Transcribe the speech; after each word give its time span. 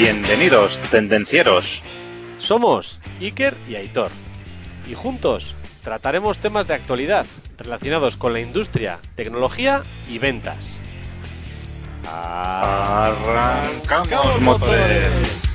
Bienvenidos, 0.00 0.80
tendencieros. 0.90 1.82
Somos 2.38 3.02
Iker 3.20 3.54
y 3.68 3.74
Aitor. 3.74 4.10
Y 4.90 4.94
juntos 4.94 5.54
trataremos 5.84 6.38
temas 6.38 6.66
de 6.66 6.72
actualidad 6.72 7.26
relacionados 7.58 8.16
con 8.16 8.32
la 8.32 8.40
industria, 8.40 8.98
tecnología 9.14 9.82
y 10.08 10.16
ventas. 10.16 10.80
Arrancamos 12.10 13.20
motores. 14.40 15.49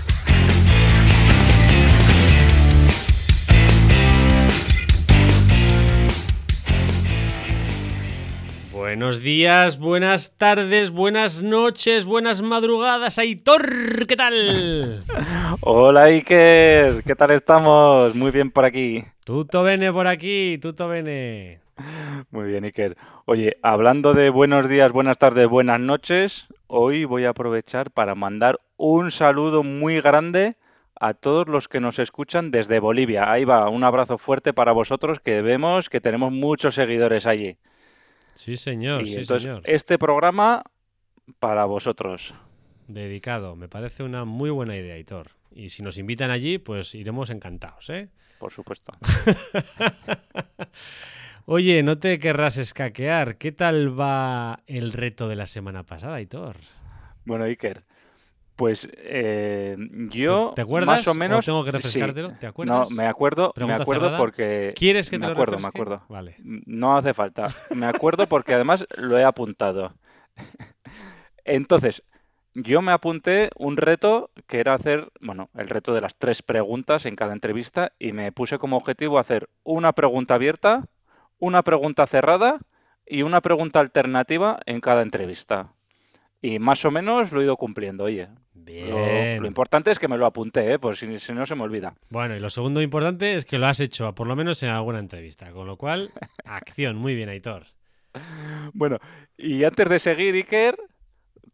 Buenos 8.86 9.24
días, 9.24 9.80
buenas 9.80 10.38
tardes, 10.38 10.92
buenas 10.92 11.42
noches, 11.42 12.06
buenas 12.06 12.44
madrugadas, 12.44 13.18
Aitor, 13.18 14.06
¿qué 14.08 14.16
tal? 14.16 15.04
Hola 15.62 16.04
Iker, 16.04 17.02
¿qué 17.04 17.16
tal 17.16 17.32
estamos? 17.32 18.14
Muy 18.14 18.30
bien 18.30 18.52
por 18.52 18.64
aquí. 18.64 19.04
Tuto 19.24 19.64
bene 19.64 19.92
por 19.92 20.06
aquí, 20.06 20.60
tuto 20.62 20.88
bene. 20.88 21.62
Muy 22.30 22.46
bien 22.46 22.64
Iker. 22.64 22.96
Oye, 23.26 23.54
hablando 23.64 24.14
de 24.14 24.30
buenos 24.30 24.70
días, 24.70 24.92
buenas 24.92 25.18
tardes, 25.18 25.48
buenas 25.48 25.80
noches, 25.80 26.46
hoy 26.68 27.06
voy 27.06 27.26
a 27.26 27.30
aprovechar 27.30 27.90
para 27.90 28.14
mandar 28.14 28.60
un 28.78 29.10
saludo 29.10 29.64
muy 29.64 30.00
grande 30.00 30.58
a 31.00 31.16
todos 31.16 31.50
los 31.50 31.68
que 31.68 31.80
nos 31.80 31.98
escuchan 31.98 32.52
desde 32.52 32.80
Bolivia. 32.80 33.32
Ahí 33.32 33.46
va, 33.46 33.68
un 33.68 33.84
abrazo 33.84 34.20
fuerte 34.20 34.54
para 34.54 34.74
vosotros 34.74 35.20
que 35.20 35.42
vemos 35.42 35.90
que 35.90 36.02
tenemos 36.02 36.32
muchos 36.32 36.76
seguidores 36.76 37.26
allí. 37.26 37.58
Sí, 38.36 38.58
señor, 38.58 39.04
Y 39.04 39.08
sí, 39.08 39.20
entonces, 39.22 39.44
señor. 39.44 39.62
este 39.66 39.98
programa 39.98 40.64
para 41.40 41.66
vosotros. 41.66 42.34
Dedicado, 42.88 43.56
me 43.56 43.68
parece 43.68 44.04
una 44.04 44.26
muy 44.26 44.50
buena 44.52 44.76
idea, 44.78 44.94
Aitor. 44.96 45.32
Y 45.52 45.70
si 45.70 45.82
nos 45.82 45.98
invitan 45.98 46.30
allí, 46.32 46.58
pues 46.60 46.94
iremos 46.96 47.30
encantados, 47.30 47.90
¿eh? 47.90 48.10
Por 48.38 48.52
supuesto. 48.52 48.94
Oye, 51.46 51.84
no 51.84 52.00
te 52.00 52.20
querrás 52.20 52.58
escaquear. 52.58 53.38
¿Qué 53.38 53.52
tal 53.52 53.98
va 54.00 54.62
el 54.68 54.94
reto 54.94 55.28
de 55.28 55.36
la 55.36 55.48
semana 55.48 55.84
pasada, 55.84 56.16
Aitor? 56.16 56.58
Bueno, 57.24 57.46
Iker, 57.46 57.84
pues 58.56 58.88
eh, 58.94 59.76
yo 60.10 60.54
¿Te 60.56 60.62
acuerdas? 60.62 61.02
más 61.02 61.08
o 61.08 61.14
menos 61.14 61.46
tengo 61.46 61.64
que 61.64 61.72
sí. 61.72 61.74
refrescártelo? 61.74 62.38
¿Te 62.38 62.48
No, 62.62 62.84
acuerdas? 62.84 62.92
me 62.92 63.08
acuerdo, 63.08 63.48
me 63.48 63.54
Pregunta 63.54 63.76
acuerdo 63.76 64.10
cerrada. 64.10 64.18
porque 64.18 64.74
¿Quieres 64.74 65.10
que 65.10 65.20
te 65.20 65.20
me 65.20 65.28
lo 65.28 65.34
acuerdo, 65.34 65.60
me 65.60 65.68
acuerdo. 65.68 66.04
Vale. 66.10 66.36
No 66.40 66.98
hace 66.98 67.14
falta. 67.14 67.58
Me 67.70 67.86
acuerdo 67.88 68.28
porque 68.28 68.54
además 68.54 68.86
lo 68.98 69.18
he 69.18 69.24
apuntado. 69.24 69.94
Entonces, 71.46 72.04
yo 72.54 72.82
me 72.82 72.92
apunté 72.94 73.50
un 73.58 73.78
reto 73.78 74.32
que 74.48 74.60
era 74.60 74.74
hacer, 74.74 75.12
bueno, 75.22 75.50
el 75.56 75.70
reto 75.70 75.94
de 75.94 76.02
las 76.02 76.18
tres 76.18 76.42
preguntas 76.42 77.06
en 77.06 77.16
cada 77.16 77.34
entrevista 77.34 77.94
y 78.00 78.14
me 78.14 78.32
puse 78.32 78.60
como 78.60 78.78
objetivo 78.78 79.20
hacer 79.20 79.50
una 79.64 79.94
pregunta 79.94 80.36
abierta, 80.36 80.86
una 81.40 81.64
pregunta 81.64 82.08
cerrada 82.08 82.60
y 83.06 83.24
una 83.24 83.42
pregunta 83.42 83.82
alternativa 83.82 84.60
en 84.66 84.82
cada 84.82 85.04
entrevista. 85.04 85.75
Y 86.46 86.60
más 86.60 86.86
o 86.86 86.92
menos 86.92 87.32
lo 87.32 87.42
he 87.42 87.44
ido 87.44 87.58
cumpliendo, 87.58 88.04
oye. 88.04 88.28
Lo, 88.54 88.64
Bien. 88.64 89.42
lo 89.42 89.48
importante 89.48 89.90
es 89.90 89.98
que 89.98 90.08
me 90.08 90.16
lo 90.16 90.28
apunté, 90.28 90.74
¿eh? 90.74 90.78
Por 90.78 90.96
si, 90.96 91.20
si 91.20 91.34
no 91.34 91.44
se 91.48 91.56
me 91.56 91.64
olvida. 91.64 91.96
Bueno, 92.10 92.36
y 92.36 92.40
lo 92.40 92.52
segundo 92.52 92.84
importante 92.84 93.34
es 93.34 93.46
que 93.46 93.58
lo 93.58 93.66
has 93.66 93.80
hecho, 93.80 94.14
por 94.14 94.28
lo 94.28 94.36
menos 94.36 94.62
en 94.62 94.70
alguna 94.70 95.00
entrevista. 95.00 95.52
Con 95.52 95.66
lo 95.66 95.76
cual, 95.76 96.12
acción. 96.46 96.98
Muy 96.98 97.16
bien, 97.16 97.30
Aitor. 97.30 97.66
Bueno, 98.74 99.00
y 99.36 99.64
antes 99.64 99.90
de 99.90 99.98
seguir, 99.98 100.36
Iker, 100.36 100.78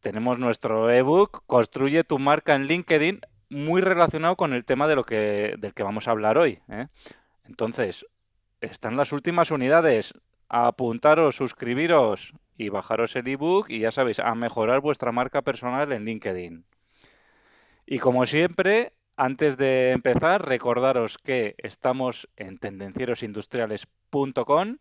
tenemos 0.02 0.38
nuestro 0.38 0.92
ebook 0.92 1.44
Construye 1.47 2.03
tu 2.03 2.19
marca 2.19 2.53
en 2.53 2.66
LinkedIn, 2.66 3.22
muy 3.50 3.79
relacionado 3.79 4.35
con 4.35 4.52
el 4.52 4.66
tema 4.66 4.90
de 4.90 4.96
lo 4.97 5.06
que, 5.06 5.56
del 5.58 5.73
que 5.73 5.84
vamos 5.84 6.09
a 6.09 6.12
hablar 6.12 6.38
hoy. 6.38 6.59
¿eh? 6.68 6.88
Entonces, 7.46 8.06
están 8.59 8.97
las 8.97 9.13
últimas 9.13 9.52
unidades. 9.52 10.13
Apuntaros, 10.50 11.38
suscribiros 11.38 12.34
y 12.61 12.69
bajaros 12.69 13.16
el 13.16 13.27
ebook 13.27 13.69
y 13.69 13.79
ya 13.79 13.91
sabéis, 13.91 14.19
a 14.19 14.35
mejorar 14.35 14.81
vuestra 14.81 15.11
marca 15.11 15.41
personal 15.41 15.91
en 15.91 16.05
LinkedIn. 16.05 16.63
Y 17.85 17.99
como 17.99 18.25
siempre, 18.25 18.94
antes 19.17 19.57
de 19.57 19.91
empezar, 19.91 20.47
recordaros 20.47 21.17
que 21.17 21.55
estamos 21.57 22.29
en 22.38 22.59
tendencierosindustriales.com. 22.59 24.77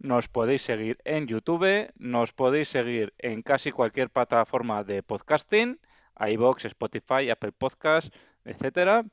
Nos 0.00 0.28
podéis 0.28 0.62
seguir 0.62 0.98
en 1.04 1.26
YouTube, 1.26 1.90
nos 1.96 2.32
podéis 2.32 2.68
seguir 2.68 3.14
en 3.18 3.42
casi 3.42 3.72
cualquier 3.72 4.10
plataforma 4.10 4.84
de 4.84 5.02
podcasting, 5.02 5.80
iVoox, 6.18 6.66
Spotify, 6.66 7.30
Apple 7.30 7.50
Podcast, 7.52 8.14
etcétera. 8.44 9.04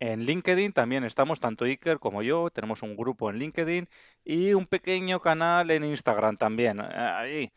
En 0.00 0.24
LinkedIn 0.24 0.72
también 0.72 1.04
estamos, 1.04 1.40
tanto 1.40 1.64
Iker 1.64 1.98
como 1.98 2.22
yo, 2.22 2.50
tenemos 2.50 2.82
un 2.82 2.96
grupo 2.96 3.30
en 3.30 3.38
LinkedIn 3.38 3.88
y 4.24 4.52
un 4.52 4.66
pequeño 4.66 5.20
canal 5.20 5.70
en 5.70 5.84
Instagram 5.84 6.36
también. 6.36 6.80
Ahí. 6.80 7.52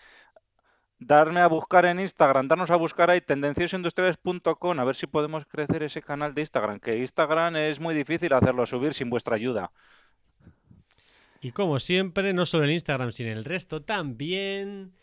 Darme 1.00 1.42
a 1.42 1.48
buscar 1.48 1.86
en 1.86 2.00
Instagram, 2.00 2.48
darnos 2.48 2.72
a 2.72 2.76
buscar 2.76 3.10
ahí 3.12 3.22
tendenciosindustriales.com, 3.22 4.80
a 4.80 4.84
ver 4.84 4.96
si 4.96 5.06
podemos 5.06 5.46
crecer 5.46 5.84
ese 5.84 6.02
canal 6.02 6.34
de 6.34 6.42
Instagram, 6.42 6.80
que 6.80 6.98
Instagram 6.98 7.56
es 7.58 7.80
muy 7.80 7.94
difícil 7.94 8.34
hacerlo 8.34 8.66
subir 8.66 8.96
sin 8.96 9.10
vuestra 9.10 9.36
ayuda. 9.36 9.72
Y 11.40 11.52
como 11.52 11.78
siempre, 11.80 12.34
no 12.34 12.46
solo 12.46 12.66
en 12.66 12.72
Instagram, 12.72 13.12
sino 13.12 13.30
en 13.30 13.38
el 13.38 13.46
resto 13.46 13.84
también. 13.84 14.94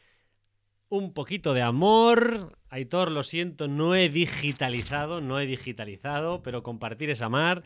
Un 0.95 1.13
poquito 1.13 1.55
de 1.55 1.63
amor. 1.63 2.57
Aitor, 2.69 3.11
lo 3.11 3.25
siento, 3.25 3.67
no 3.67 3.97
he 3.97 4.09
digitalizado, 4.09 5.21
no 5.21 5.41
he 5.41 5.47
digitalizado, 5.47 6.41
pero 6.45 6.63
compartir 6.63 7.11
es 7.11 7.21
amar. 7.21 7.65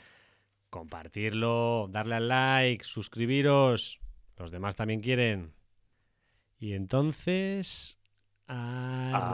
Compartirlo, 0.71 1.89
darle 1.91 2.15
al 2.15 2.29
like, 2.29 2.83
suscribiros. 2.83 4.01
Los 4.39 4.51
demás 4.51 4.77
también 4.77 5.01
quieren. 5.01 5.53
Y 6.59 6.73
entonces. 6.73 7.99
Arrancamos 8.47 9.29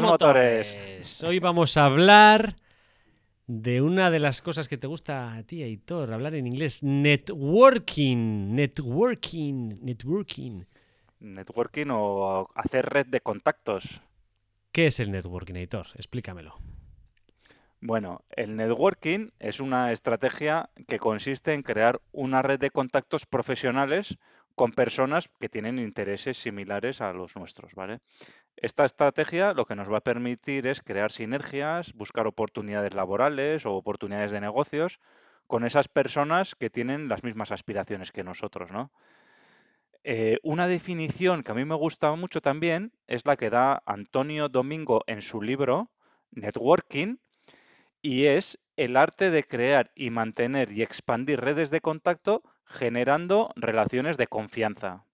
motores. 0.00 1.22
Hoy 1.22 1.40
vamos 1.40 1.76
a 1.76 1.84
hablar 1.84 2.56
de 3.48 3.82
una 3.82 4.10
de 4.10 4.18
las 4.18 4.40
cosas 4.40 4.66
que 4.66 4.78
te 4.78 4.86
gusta 4.86 5.34
a 5.34 5.42
ti, 5.42 5.62
Aitor, 5.62 6.10
hablar 6.10 6.34
en 6.34 6.46
inglés. 6.46 6.82
Networking. 6.82 8.54
Networking. 8.54 9.74
Networking. 9.82 10.62
Networking 11.20 11.86
o 11.90 12.48
hacer 12.54 12.86
red 12.86 13.06
de 13.06 13.20
contactos. 13.20 14.02
¿Qué 14.72 14.86
es 14.86 15.00
el 15.00 15.10
networking, 15.10 15.54
Aitor? 15.54 15.88
Explícamelo. 15.94 16.56
Bueno, 17.82 18.24
el 18.30 18.56
networking 18.56 19.30
es 19.38 19.60
una 19.60 19.90
estrategia 19.92 20.68
que 20.86 20.98
consiste 20.98 21.54
en 21.54 21.62
crear 21.62 22.00
una 22.12 22.42
red 22.42 22.60
de 22.60 22.70
contactos 22.70 23.24
profesionales 23.24 24.18
con 24.54 24.72
personas 24.72 25.30
que 25.40 25.48
tienen 25.48 25.78
intereses 25.78 26.36
similares 26.36 27.00
a 27.00 27.14
los 27.14 27.36
nuestros, 27.36 27.74
¿vale? 27.74 28.00
Esta 28.56 28.84
estrategia 28.84 29.54
lo 29.54 29.64
que 29.64 29.74
nos 29.74 29.90
va 29.90 29.98
a 29.98 30.02
permitir 30.02 30.66
es 30.66 30.82
crear 30.82 31.12
sinergias, 31.12 31.94
buscar 31.94 32.26
oportunidades 32.26 32.92
laborales 32.92 33.64
o 33.64 33.72
oportunidades 33.72 34.32
de 34.32 34.42
negocios 34.42 35.00
con 35.46 35.64
esas 35.64 35.88
personas 35.88 36.54
que 36.54 36.68
tienen 36.68 37.08
las 37.08 37.24
mismas 37.24 37.52
aspiraciones 37.52 38.12
que 38.12 38.22
nosotros, 38.22 38.70
¿no? 38.70 38.92
Eh, 40.02 40.38
una 40.42 40.66
definición 40.66 41.42
que 41.42 41.52
a 41.52 41.54
mí 41.54 41.64
me 41.64 41.74
gusta 41.74 42.14
mucho 42.14 42.40
también 42.40 42.92
es 43.06 43.26
la 43.26 43.36
que 43.36 43.50
da 43.50 43.82
Antonio 43.84 44.48
Domingo 44.48 45.02
en 45.06 45.20
su 45.20 45.42
libro 45.42 45.90
Networking 46.30 47.16
y 48.00 48.24
es 48.24 48.58
el 48.76 48.96
arte 48.96 49.30
de 49.30 49.44
crear 49.44 49.90
y 49.94 50.08
mantener 50.08 50.72
y 50.72 50.82
expandir 50.82 51.40
redes 51.40 51.70
de 51.70 51.82
contacto 51.82 52.42
generando 52.64 53.50
relaciones 53.56 54.16
de 54.16 54.26
confianza. 54.26 55.04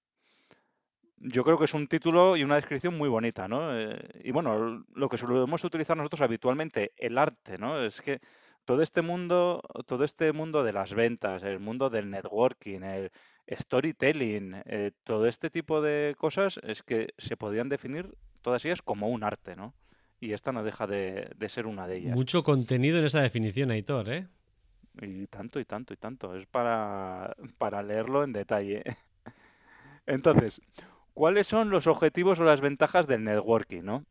Yo 1.16 1.42
creo 1.42 1.58
que 1.58 1.64
es 1.64 1.74
un 1.74 1.88
título 1.88 2.36
y 2.36 2.44
una 2.44 2.56
descripción 2.56 2.96
muy 2.96 3.08
bonita, 3.08 3.48
¿no? 3.48 3.76
Eh, 3.76 3.98
y 4.22 4.30
bueno, 4.30 4.84
lo 4.94 5.08
que 5.08 5.16
solemos 5.16 5.64
utilizar 5.64 5.96
nosotros 5.96 6.20
habitualmente, 6.20 6.92
el 6.96 7.18
arte, 7.18 7.58
¿no? 7.58 7.82
Es 7.82 8.00
que 8.02 8.20
todo 8.66 8.82
este 8.82 9.00
mundo, 9.00 9.62
todo 9.86 10.04
este 10.04 10.32
mundo 10.32 10.64
de 10.64 10.72
las 10.72 10.92
ventas, 10.92 11.44
el 11.44 11.60
mundo 11.60 11.88
del 11.88 12.10
networking, 12.10 12.80
el 12.82 13.12
storytelling, 13.48 14.60
eh, 14.66 14.90
todo 15.04 15.26
este 15.26 15.50
tipo 15.50 15.80
de 15.80 16.16
cosas 16.18 16.58
es 16.64 16.82
que 16.82 17.14
se 17.16 17.36
podrían 17.36 17.68
definir 17.68 18.14
todas 18.42 18.64
ellas 18.64 18.82
como 18.82 19.08
un 19.08 19.22
arte, 19.22 19.54
¿no? 19.56 19.72
Y 20.18 20.32
esta 20.32 20.50
no 20.50 20.64
deja 20.64 20.86
de, 20.86 21.30
de 21.36 21.48
ser 21.48 21.66
una 21.66 21.86
de 21.86 21.98
ellas. 21.98 22.14
Mucho 22.16 22.42
contenido 22.42 22.98
en 22.98 23.04
esa 23.04 23.20
definición, 23.20 23.70
Aitor, 23.70 24.08
¿eh? 24.10 24.26
Y 25.00 25.26
tanto, 25.28 25.60
y 25.60 25.64
tanto, 25.64 25.94
y 25.94 25.96
tanto. 25.96 26.34
Es 26.34 26.46
para, 26.46 27.36
para 27.58 27.82
leerlo 27.82 28.24
en 28.24 28.32
detalle. 28.32 28.82
Entonces, 30.06 30.60
¿cuáles 31.14 31.46
son 31.46 31.70
los 31.70 31.86
objetivos 31.86 32.40
o 32.40 32.44
las 32.44 32.60
ventajas 32.60 33.06
del 33.06 33.22
networking, 33.22 33.82
no? 33.82 34.04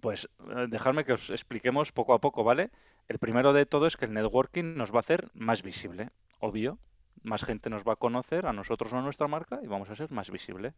Pues 0.00 0.28
eh, 0.56 0.66
dejadme 0.70 1.04
que 1.04 1.12
os 1.12 1.28
expliquemos 1.28 1.92
poco 1.92 2.14
a 2.14 2.20
poco, 2.20 2.44
¿vale? 2.44 2.70
El 3.08 3.18
primero 3.18 3.54
de 3.54 3.64
todo 3.64 3.86
es 3.86 3.96
que 3.96 4.04
el 4.04 4.12
networking 4.12 4.76
nos 4.76 4.92
va 4.92 4.98
a 4.98 5.00
hacer 5.00 5.28
más 5.32 5.62
visible, 5.62 6.10
obvio. 6.40 6.78
Más 7.22 7.42
gente 7.42 7.70
nos 7.70 7.82
va 7.82 7.94
a 7.94 7.96
conocer 7.96 8.46
a 8.46 8.52
nosotros 8.52 8.92
o 8.92 8.98
a 8.98 9.02
nuestra 9.02 9.28
marca 9.28 9.60
y 9.62 9.66
vamos 9.66 9.88
a 9.88 9.96
ser 9.96 10.10
más 10.10 10.30
visible. 10.30 10.74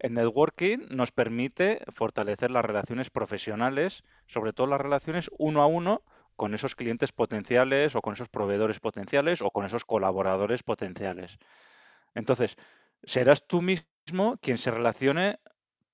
El 0.00 0.14
networking 0.14 0.88
nos 0.90 1.12
permite 1.12 1.80
fortalecer 1.94 2.50
las 2.50 2.64
relaciones 2.64 3.10
profesionales, 3.10 4.02
sobre 4.26 4.52
todo 4.52 4.66
las 4.66 4.80
relaciones 4.80 5.30
uno 5.38 5.62
a 5.62 5.66
uno 5.66 6.02
con 6.34 6.54
esos 6.54 6.74
clientes 6.74 7.12
potenciales 7.12 7.94
o 7.94 8.02
con 8.02 8.14
esos 8.14 8.28
proveedores 8.28 8.80
potenciales 8.80 9.40
o 9.40 9.52
con 9.52 9.64
esos 9.64 9.84
colaboradores 9.84 10.64
potenciales. 10.64 11.38
Entonces, 12.14 12.56
serás 13.04 13.46
tú 13.46 13.62
mismo 13.62 14.36
quien 14.40 14.58
se 14.58 14.72
relacione 14.72 15.38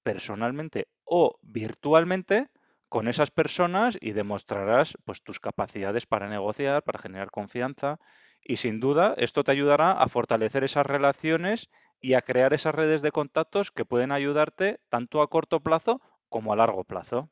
personalmente 0.02 0.88
o 1.04 1.38
virtualmente 1.42 2.48
con 2.88 3.08
esas 3.08 3.30
personas 3.30 3.98
y 4.00 4.12
demostrarás 4.12 4.96
pues 5.04 5.22
tus 5.22 5.40
capacidades 5.40 6.06
para 6.06 6.28
negociar, 6.28 6.82
para 6.82 6.98
generar 6.98 7.30
confianza 7.30 7.98
y 8.42 8.56
sin 8.56 8.80
duda 8.80 9.14
esto 9.18 9.44
te 9.44 9.52
ayudará 9.52 9.92
a 9.92 10.08
fortalecer 10.08 10.64
esas 10.64 10.86
relaciones 10.86 11.68
y 12.00 12.14
a 12.14 12.22
crear 12.22 12.54
esas 12.54 12.74
redes 12.74 13.02
de 13.02 13.12
contactos 13.12 13.70
que 13.70 13.84
pueden 13.84 14.12
ayudarte 14.12 14.80
tanto 14.88 15.20
a 15.20 15.28
corto 15.28 15.60
plazo 15.60 16.00
como 16.28 16.52
a 16.52 16.56
largo 16.56 16.84
plazo. 16.84 17.30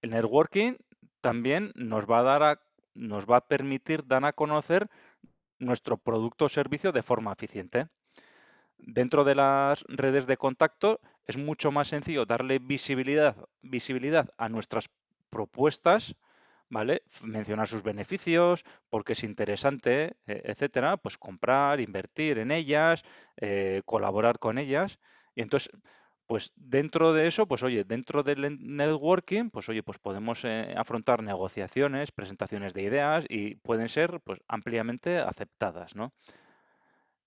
El 0.00 0.10
networking 0.10 0.74
también 1.20 1.72
nos 1.74 2.06
va 2.06 2.18
a 2.18 2.22
dar 2.22 2.42
a, 2.42 2.60
nos 2.94 3.26
va 3.26 3.36
a 3.36 3.46
permitir 3.46 4.06
dar 4.06 4.24
a 4.24 4.32
conocer 4.32 4.90
nuestro 5.58 5.96
producto 5.96 6.46
o 6.46 6.48
servicio 6.48 6.92
de 6.92 7.02
forma 7.02 7.32
eficiente. 7.32 7.88
Dentro 8.84 9.22
de 9.22 9.36
las 9.36 9.84
redes 9.86 10.26
de 10.26 10.36
contacto 10.36 11.00
es 11.24 11.36
mucho 11.36 11.70
más 11.70 11.88
sencillo 11.88 12.26
darle 12.26 12.58
visibilidad, 12.58 13.36
visibilidad 13.62 14.30
a 14.38 14.48
nuestras 14.48 14.90
propuestas, 15.30 16.16
¿vale? 16.68 17.02
Mencionar 17.22 17.68
sus 17.68 17.84
beneficios, 17.84 18.64
porque 18.90 19.12
es 19.12 19.22
interesante, 19.22 20.16
e, 20.26 20.42
etcétera, 20.44 20.96
pues 20.96 21.16
comprar, 21.16 21.80
invertir 21.80 22.38
en 22.38 22.50
ellas, 22.50 23.04
eh, 23.36 23.82
colaborar 23.84 24.40
con 24.40 24.58
ellas. 24.58 24.98
Y 25.36 25.42
entonces, 25.42 25.70
pues 26.26 26.52
dentro 26.56 27.12
de 27.12 27.28
eso, 27.28 27.46
pues 27.46 27.62
oye, 27.62 27.84
dentro 27.84 28.24
del 28.24 28.58
networking, 28.60 29.50
pues 29.50 29.68
oye, 29.68 29.84
pues 29.84 29.98
podemos 29.98 30.44
eh, 30.44 30.74
afrontar 30.76 31.22
negociaciones, 31.22 32.10
presentaciones 32.10 32.74
de 32.74 32.82
ideas 32.82 33.26
y 33.28 33.54
pueden 33.56 33.88
ser 33.88 34.20
pues 34.24 34.40
ampliamente 34.48 35.18
aceptadas, 35.18 35.94
¿no? 35.94 36.12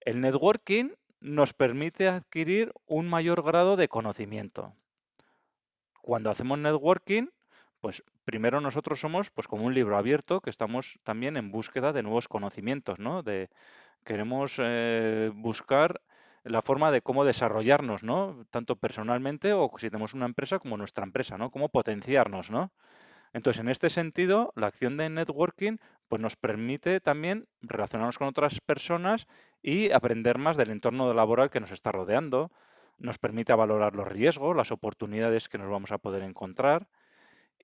El 0.01 0.21
networking 0.21 0.91
nos 1.19 1.53
permite 1.53 2.07
adquirir 2.07 2.71
un 2.85 3.07
mayor 3.07 3.43
grado 3.43 3.75
de 3.77 3.87
conocimiento. 3.87 4.73
Cuando 6.01 6.29
hacemos 6.29 6.59
networking, 6.59 7.27
pues 7.81 8.03
primero 8.25 8.61
nosotros 8.61 8.99
somos 8.99 9.29
pues 9.31 9.47
como 9.47 9.65
un 9.65 9.73
libro 9.73 9.97
abierto 9.97 10.41
que 10.41 10.49
estamos 10.49 10.99
también 11.03 11.37
en 11.37 11.51
búsqueda 11.51 11.93
de 11.93 12.03
nuevos 12.03 12.27
conocimientos, 12.27 12.99
¿no? 12.99 13.23
De, 13.23 13.49
queremos 14.03 14.55
eh, 14.59 15.31
buscar 15.33 16.01
la 16.43 16.61
forma 16.61 16.91
de 16.91 17.01
cómo 17.01 17.25
desarrollarnos, 17.25 18.03
¿no? 18.03 18.45
Tanto 18.51 18.75
personalmente 18.75 19.53
o 19.53 19.71
si 19.77 19.89
tenemos 19.89 20.13
una 20.13 20.25
empresa 20.25 20.59
como 20.59 20.77
nuestra 20.77 21.03
empresa, 21.03 21.37
¿no? 21.37 21.49
Cómo 21.49 21.69
potenciarnos, 21.69 22.51
¿no? 22.51 22.71
Entonces, 23.35 23.59
en 23.59 23.67
este 23.67 23.89
sentido, 23.89 24.53
la 24.55 24.67
acción 24.67 24.95
de 24.95 25.09
networking 25.09 25.75
pues 26.07 26.21
nos 26.21 26.37
permite 26.37 27.01
también 27.01 27.49
relacionarnos 27.59 28.17
con 28.17 28.29
otras 28.29 28.61
personas 28.61 29.27
y 29.61 29.91
aprender 29.91 30.37
más 30.37 30.55
del 30.55 30.69
entorno 30.69 31.13
laboral 31.13 31.49
que 31.49 31.59
nos 31.59 31.71
está 31.71 31.91
rodeando. 31.91 32.49
Nos 32.97 33.17
permite 33.17 33.53
valorar 33.53 33.93
los 33.93 34.07
riesgos, 34.07 34.55
las 34.55 34.71
oportunidades 34.71 35.49
que 35.49 35.57
nos 35.57 35.69
vamos 35.69 35.91
a 35.91 35.97
poder 35.97 36.23
encontrar. 36.23 36.87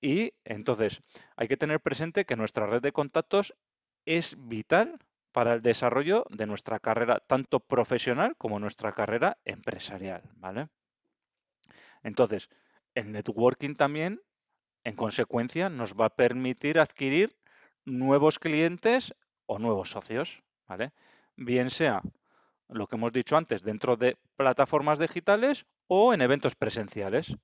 Y 0.02 0.34
entonces 0.44 1.00
hay 1.38 1.48
que 1.48 1.56
tener 1.56 1.80
presente 1.80 2.26
que 2.26 2.36
nuestra 2.36 2.66
red 2.66 2.82
de 2.82 2.92
contactos 2.92 3.56
es 4.06 4.36
vital 4.38 5.00
para 5.32 5.54
el 5.54 5.62
desarrollo 5.62 6.26
de 6.32 6.48
nuestra 6.48 6.82
carrera, 6.82 7.22
tanto 7.26 7.62
profesional 7.62 8.36
como 8.36 8.60
nuestra 8.60 8.92
carrera 8.92 9.38
empresarial. 9.46 10.24
¿vale? 10.36 10.68
Entonces, 12.04 12.50
el 12.94 13.14
networking 13.14 13.76
también 13.76 14.20
en 14.84 14.96
consecuencia, 14.96 15.70
nos 15.70 15.94
va 15.94 16.06
a 16.06 16.16
permitir 16.16 16.80
adquirir 16.80 17.36
nuevos 17.86 18.40
clientes 18.40 19.14
o 19.46 19.60
nuevos 19.60 19.92
socios, 19.92 20.44
¿vale? 20.68 20.92
Bien 21.36 21.70
sea 21.70 22.02
lo 22.70 22.88
que 22.88 22.96
hemos 22.96 23.12
dicho 23.12 23.38
antes 23.38 23.64
dentro 23.64 23.98
de 23.98 24.18
plataformas 24.36 25.00
digitales 25.00 25.66
o 25.88 26.14
en 26.14 26.22
eventos 26.22 26.56
presenciales. 26.56 27.36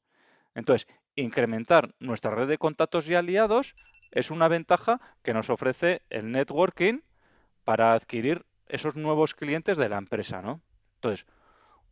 Entonces, 0.56 0.88
incrementar 1.16 1.94
nuestra 2.00 2.31
red 2.31 2.48
de 2.48 2.57
contactos 2.57 3.10
y 3.10 3.16
aliados 3.16 3.75
es 4.12 4.31
una 4.31 4.48
ventaja 4.48 5.01
que 5.22 5.33
nos 5.33 5.50
ofrece 5.50 6.01
el 6.10 6.31
networking 6.31 7.01
para 7.63 7.94
adquirir 7.94 8.45
esos 8.68 8.95
nuevos 8.95 9.36
clientes 9.36 9.78
de 9.78 9.90
la 9.90 9.98
empresa, 9.98 10.42
¿no? 10.42 10.62
Entonces, 10.95 11.25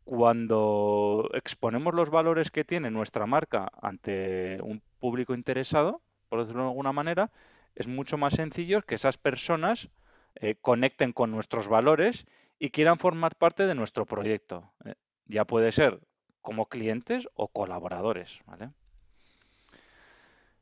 cuando 0.06 1.30
exponemos 1.34 1.94
los 1.94 2.10
valores 2.10 2.52
que 2.52 2.64
tiene 2.64 2.92
nuestra 2.92 3.26
marca 3.26 3.70
ante 3.82 4.60
un 4.62 4.82
público 4.96 5.34
interesado, 5.34 6.02
por 6.30 6.40
decirlo 6.40 6.64
de 6.64 6.70
alguna 6.70 6.92
manera, 6.92 7.32
es 7.76 7.88
mucho 7.88 8.18
más 8.18 8.34
sencillo 8.34 8.82
que 8.82 8.96
esas 8.96 9.18
personas 9.18 9.90
eh, 10.36 10.56
conecten 10.60 11.14
con 11.14 11.32
nuestros 11.32 11.68
valores 11.68 12.26
y 12.60 12.70
quieran 12.70 12.98
formar 12.98 13.36
parte 13.36 13.68
de 13.68 13.76
nuestro 13.76 14.06
proyecto. 14.06 14.72
Eh, 14.86 14.96
ya 15.26 15.46
puede 15.46 15.72
ser 15.72 16.00
como 16.42 16.68
clientes 16.68 17.28
o 17.34 17.48
colaboradores. 17.48 18.40
¿vale? 18.46 18.72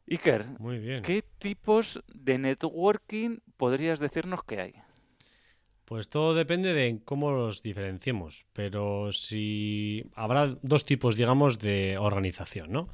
Iker, 0.10 0.46
Muy 0.60 0.80
bien. 0.80 1.02
¿qué 1.02 1.24
tipos 1.40 2.04
de 2.14 2.38
networking 2.38 3.40
podrías 3.58 4.00
decirnos 4.00 4.44
que 4.44 4.60
hay? 4.60 4.74
Pues 5.86 6.10
todo 6.10 6.34
depende 6.34 6.74
de 6.74 7.02
cómo 7.04 7.32
los 7.32 7.62
diferenciemos, 7.62 8.46
pero 8.54 9.12
si 9.12 10.10
habrá 10.16 10.56
dos 10.62 10.86
tipos, 10.86 11.16
digamos, 11.16 11.60
de 11.60 11.98
organización, 11.98 12.72
¿no? 12.72 12.90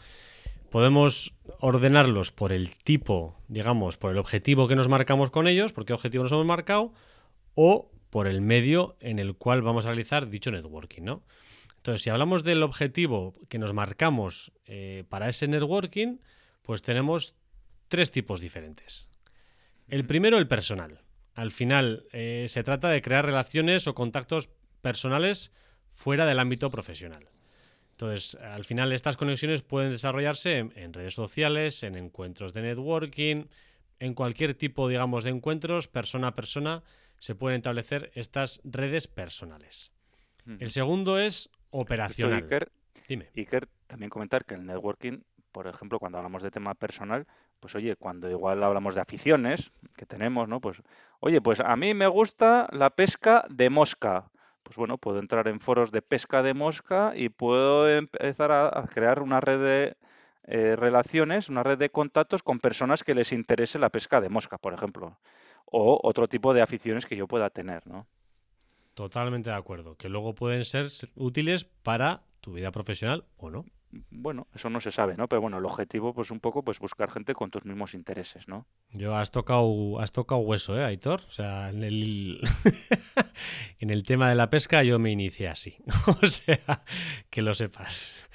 Podemos 0.69 1.33
ordenarlos 1.59 2.31
por 2.31 2.51
el 2.51 2.75
tipo, 2.75 3.37
digamos, 3.47 3.97
por 3.97 4.11
el 4.11 4.17
objetivo 4.17 4.67
que 4.67 4.75
nos 4.75 4.87
marcamos 4.87 5.31
con 5.31 5.47
ellos, 5.47 5.73
por 5.73 5.85
qué 5.85 5.93
objetivo 5.93 6.23
nos 6.23 6.31
hemos 6.31 6.45
marcado, 6.45 6.93
o 7.55 7.91
por 8.09 8.27
el 8.27 8.41
medio 8.41 8.95
en 8.99 9.19
el 9.19 9.35
cual 9.35 9.61
vamos 9.61 9.85
a 9.85 9.89
realizar 9.89 10.29
dicho 10.29 10.51
networking, 10.51 11.03
¿no? 11.03 11.23
Entonces, 11.77 12.01
si 12.03 12.09
hablamos 12.09 12.43
del 12.43 12.61
objetivo 12.63 13.35
que 13.47 13.57
nos 13.57 13.73
marcamos 13.73 14.51
eh, 14.65 15.05
para 15.09 15.29
ese 15.29 15.47
networking, 15.47 16.17
pues 16.61 16.81
tenemos 16.81 17.35
tres 17.87 18.11
tipos 18.11 18.41
diferentes. 18.41 19.07
El 19.87 20.05
primero, 20.05 20.37
el 20.37 20.47
personal. 20.47 21.01
Al 21.33 21.51
final, 21.51 22.05
eh, 22.11 22.45
se 22.47 22.63
trata 22.63 22.89
de 22.89 23.01
crear 23.01 23.25
relaciones 23.25 23.87
o 23.87 23.95
contactos 23.95 24.49
personales 24.81 25.51
fuera 25.93 26.25
del 26.25 26.39
ámbito 26.39 26.69
profesional. 26.69 27.29
Entonces, 27.99 28.35
al 28.35 28.63
final 28.63 28.93
estas 28.93 29.17
conexiones 29.17 29.61
pueden 29.61 29.91
desarrollarse 29.91 30.59
en, 30.59 30.71
en, 30.77 30.93
redes 30.93 31.13
sociales, 31.13 31.83
en 31.83 31.95
encuentros 31.97 32.53
de 32.53 32.61
networking, 32.61 33.47
en 33.99 34.13
cualquier 34.13 34.53
tipo, 34.53 34.87
digamos, 34.87 35.25
de 35.25 35.31
encuentros, 35.31 35.89
persona 35.89 36.29
a 36.29 36.35
persona, 36.35 36.81
se 37.19 37.35
pueden 37.35 37.57
establecer 37.57 38.09
estas 38.15 38.61
redes 38.63 39.09
personales. 39.09 39.91
El 40.59 40.71
segundo 40.71 41.19
es 41.19 41.49
operacional. 41.71 42.43
Iker, 42.43 42.71
Dime. 43.05 43.27
Iker, 43.35 43.67
también 43.85 44.09
comentar 44.09 44.45
que 44.45 44.55
el 44.55 44.65
networking, 44.65 45.19
por 45.51 45.67
ejemplo, 45.67 45.99
cuando 45.99 46.19
hablamos 46.19 46.41
de 46.41 46.51
tema 46.51 46.75
personal, 46.75 47.27
pues 47.59 47.75
oye, 47.75 47.97
cuando 47.97 48.29
igual 48.29 48.63
hablamos 48.63 48.95
de 48.95 49.01
aficiones 49.01 49.73
que 49.97 50.05
tenemos, 50.05 50.47
¿no? 50.47 50.61
Pues, 50.61 50.81
oye, 51.19 51.41
pues 51.41 51.59
a 51.59 51.75
mí 51.75 51.93
me 51.93 52.07
gusta 52.07 52.69
la 52.71 52.91
pesca 52.91 53.45
de 53.49 53.69
mosca. 53.69 54.31
Pues 54.69 54.77
bueno, 54.77 54.99
puedo 54.99 55.17
entrar 55.17 55.47
en 55.47 55.59
foros 55.59 55.91
de 55.91 56.03
pesca 56.03 56.43
de 56.43 56.53
mosca 56.53 57.13
y 57.15 57.29
puedo 57.29 57.89
empezar 57.89 58.51
a, 58.51 58.85
crear 58.85 59.23
una 59.23 59.41
red 59.41 59.59
de 59.59 59.97
eh, 60.43 60.75
relaciones, 60.75 61.49
una 61.49 61.63
red 61.63 61.79
de 61.79 61.89
contactos 61.89 62.43
con 62.43 62.59
personas 62.59 63.03
que 63.03 63.15
les 63.15 63.31
interese 63.31 63.79
la 63.79 63.89
pesca 63.89 64.21
de 64.21 64.29
mosca, 64.29 64.59
por 64.59 64.75
ejemplo. 64.75 65.17
O 65.65 65.99
otro 66.03 66.27
tipo 66.27 66.53
de 66.53 66.61
aficiones 66.61 67.07
que 67.07 67.15
yo 67.15 67.27
pueda 67.27 67.49
tener, 67.49 67.87
¿no? 67.87 68.05
Totalmente 68.93 69.49
de 69.49 69.55
acuerdo. 69.55 69.95
Que 69.95 70.07
luego 70.07 70.35
pueden 70.35 70.63
ser 70.63 70.91
útiles 71.15 71.65
para 71.65 72.21
tu 72.39 72.53
vida 72.53 72.71
profesional 72.71 73.25
o 73.37 73.49
no 73.49 73.65
bueno, 73.91 74.47
eso 74.53 74.69
no 74.69 74.79
se 74.79 74.91
sabe, 74.91 75.15
¿no? 75.17 75.27
Pero 75.27 75.41
bueno, 75.41 75.57
el 75.57 75.65
objetivo, 75.65 76.13
pues 76.13 76.31
un 76.31 76.39
poco, 76.39 76.63
pues 76.63 76.79
buscar 76.79 77.09
gente 77.11 77.33
con 77.33 77.49
tus 77.49 77.65
mismos 77.65 77.93
intereses, 77.93 78.47
¿no? 78.47 78.67
Yo 78.91 79.15
has 79.15 79.31
tocado, 79.31 79.99
has 79.99 80.11
tocado 80.11 80.41
hueso, 80.41 80.77
¿eh, 80.77 80.83
Aitor? 80.83 81.21
O 81.27 81.31
sea, 81.31 81.69
en 81.69 81.83
el, 81.83 82.41
en 83.79 83.89
el 83.89 84.03
tema 84.03 84.29
de 84.29 84.35
la 84.35 84.49
pesca 84.49 84.83
yo 84.83 84.99
me 84.99 85.11
inicié 85.11 85.47
así. 85.47 85.77
o 86.21 86.25
sea, 86.25 86.83
que 87.29 87.41
lo 87.41 87.55
sepas. 87.55 88.29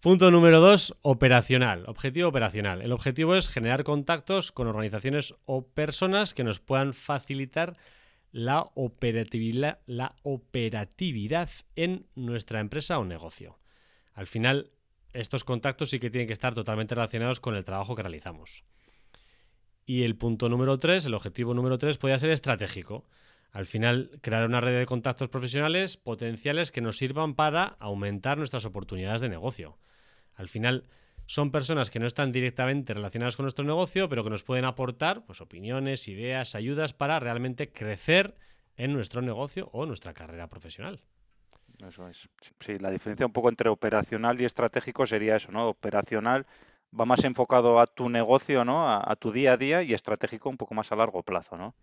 Punto 0.00 0.30
número 0.30 0.60
dos, 0.60 0.94
operacional. 1.02 1.84
Objetivo 1.86 2.28
operacional. 2.28 2.82
El 2.82 2.92
objetivo 2.92 3.34
es 3.34 3.48
generar 3.48 3.82
contactos 3.82 4.52
con 4.52 4.68
organizaciones 4.68 5.34
o 5.46 5.66
personas 5.66 6.34
que 6.34 6.44
nos 6.44 6.60
puedan 6.60 6.94
facilitar 6.94 7.76
la 8.30 8.70
operatividad, 8.74 9.80
la 9.86 10.14
operatividad 10.22 11.48
en 11.74 12.06
nuestra 12.14 12.60
empresa 12.60 12.98
o 12.98 13.04
negocio. 13.04 13.58
Al 14.12 14.26
final, 14.26 14.70
estos 15.20 15.44
contactos 15.44 15.90
sí 15.90 15.98
que 15.98 16.10
tienen 16.10 16.26
que 16.26 16.32
estar 16.32 16.54
totalmente 16.54 16.94
relacionados 16.94 17.40
con 17.40 17.54
el 17.54 17.64
trabajo 17.64 17.94
que 17.94 18.02
realizamos. 18.02 18.64
Y 19.84 20.02
el 20.02 20.16
punto 20.16 20.48
número 20.48 20.78
3, 20.78 21.06
el 21.06 21.14
objetivo 21.14 21.54
número 21.54 21.78
3, 21.78 21.96
puede 21.98 22.18
ser 22.18 22.30
estratégico. 22.30 23.06
Al 23.52 23.66
final, 23.66 24.18
crear 24.20 24.44
una 24.44 24.60
red 24.60 24.78
de 24.78 24.86
contactos 24.86 25.28
profesionales 25.28 25.96
potenciales 25.96 26.72
que 26.72 26.80
nos 26.80 26.98
sirvan 26.98 27.34
para 27.34 27.76
aumentar 27.78 28.36
nuestras 28.36 28.64
oportunidades 28.64 29.20
de 29.22 29.28
negocio. 29.28 29.78
Al 30.34 30.48
final, 30.48 30.88
son 31.26 31.50
personas 31.50 31.90
que 31.90 31.98
no 31.98 32.06
están 32.06 32.32
directamente 32.32 32.94
relacionadas 32.94 33.36
con 33.36 33.44
nuestro 33.44 33.64
negocio, 33.64 34.08
pero 34.08 34.24
que 34.24 34.30
nos 34.30 34.42
pueden 34.42 34.64
aportar 34.64 35.24
pues, 35.24 35.40
opiniones, 35.40 36.08
ideas, 36.08 36.54
ayudas 36.54 36.92
para 36.92 37.18
realmente 37.18 37.72
crecer 37.72 38.34
en 38.76 38.92
nuestro 38.92 39.22
negocio 39.22 39.70
o 39.72 39.86
nuestra 39.86 40.14
carrera 40.14 40.48
profesional. 40.48 41.00
Eso 41.84 42.08
es. 42.08 42.28
Sí, 42.60 42.78
la 42.78 42.90
diferencia 42.90 43.26
un 43.26 43.32
poco 43.32 43.48
entre 43.48 43.68
operacional 43.68 44.40
y 44.40 44.44
estratégico 44.44 45.06
sería 45.06 45.36
eso, 45.36 45.52
¿no? 45.52 45.68
Operacional 45.68 46.46
va 46.98 47.04
más 47.04 47.24
enfocado 47.24 47.80
a 47.80 47.86
tu 47.86 48.08
negocio, 48.08 48.64
¿no? 48.64 48.88
A, 48.88 49.14
tu 49.16 49.32
día 49.32 49.52
a 49.52 49.56
día 49.56 49.82
y 49.82 49.92
estratégico 49.92 50.48
un 50.48 50.56
poco 50.56 50.74
más 50.74 50.92
a 50.92 50.96
largo 50.96 51.22
plazo, 51.22 51.56
¿no? 51.56 51.74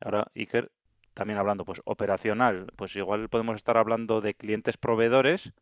Ahora, 0.00 0.26
Iker, 0.34 0.70
también 1.14 1.38
hablando, 1.38 1.64
pues 1.64 1.80
operacional, 1.84 2.66
pues 2.76 2.94
igual 2.96 3.28
podemos 3.28 3.56
estar 3.56 3.76
hablando 3.76 4.20
de 4.20 4.34
clientes 4.34 4.76
proveedores 4.76 5.52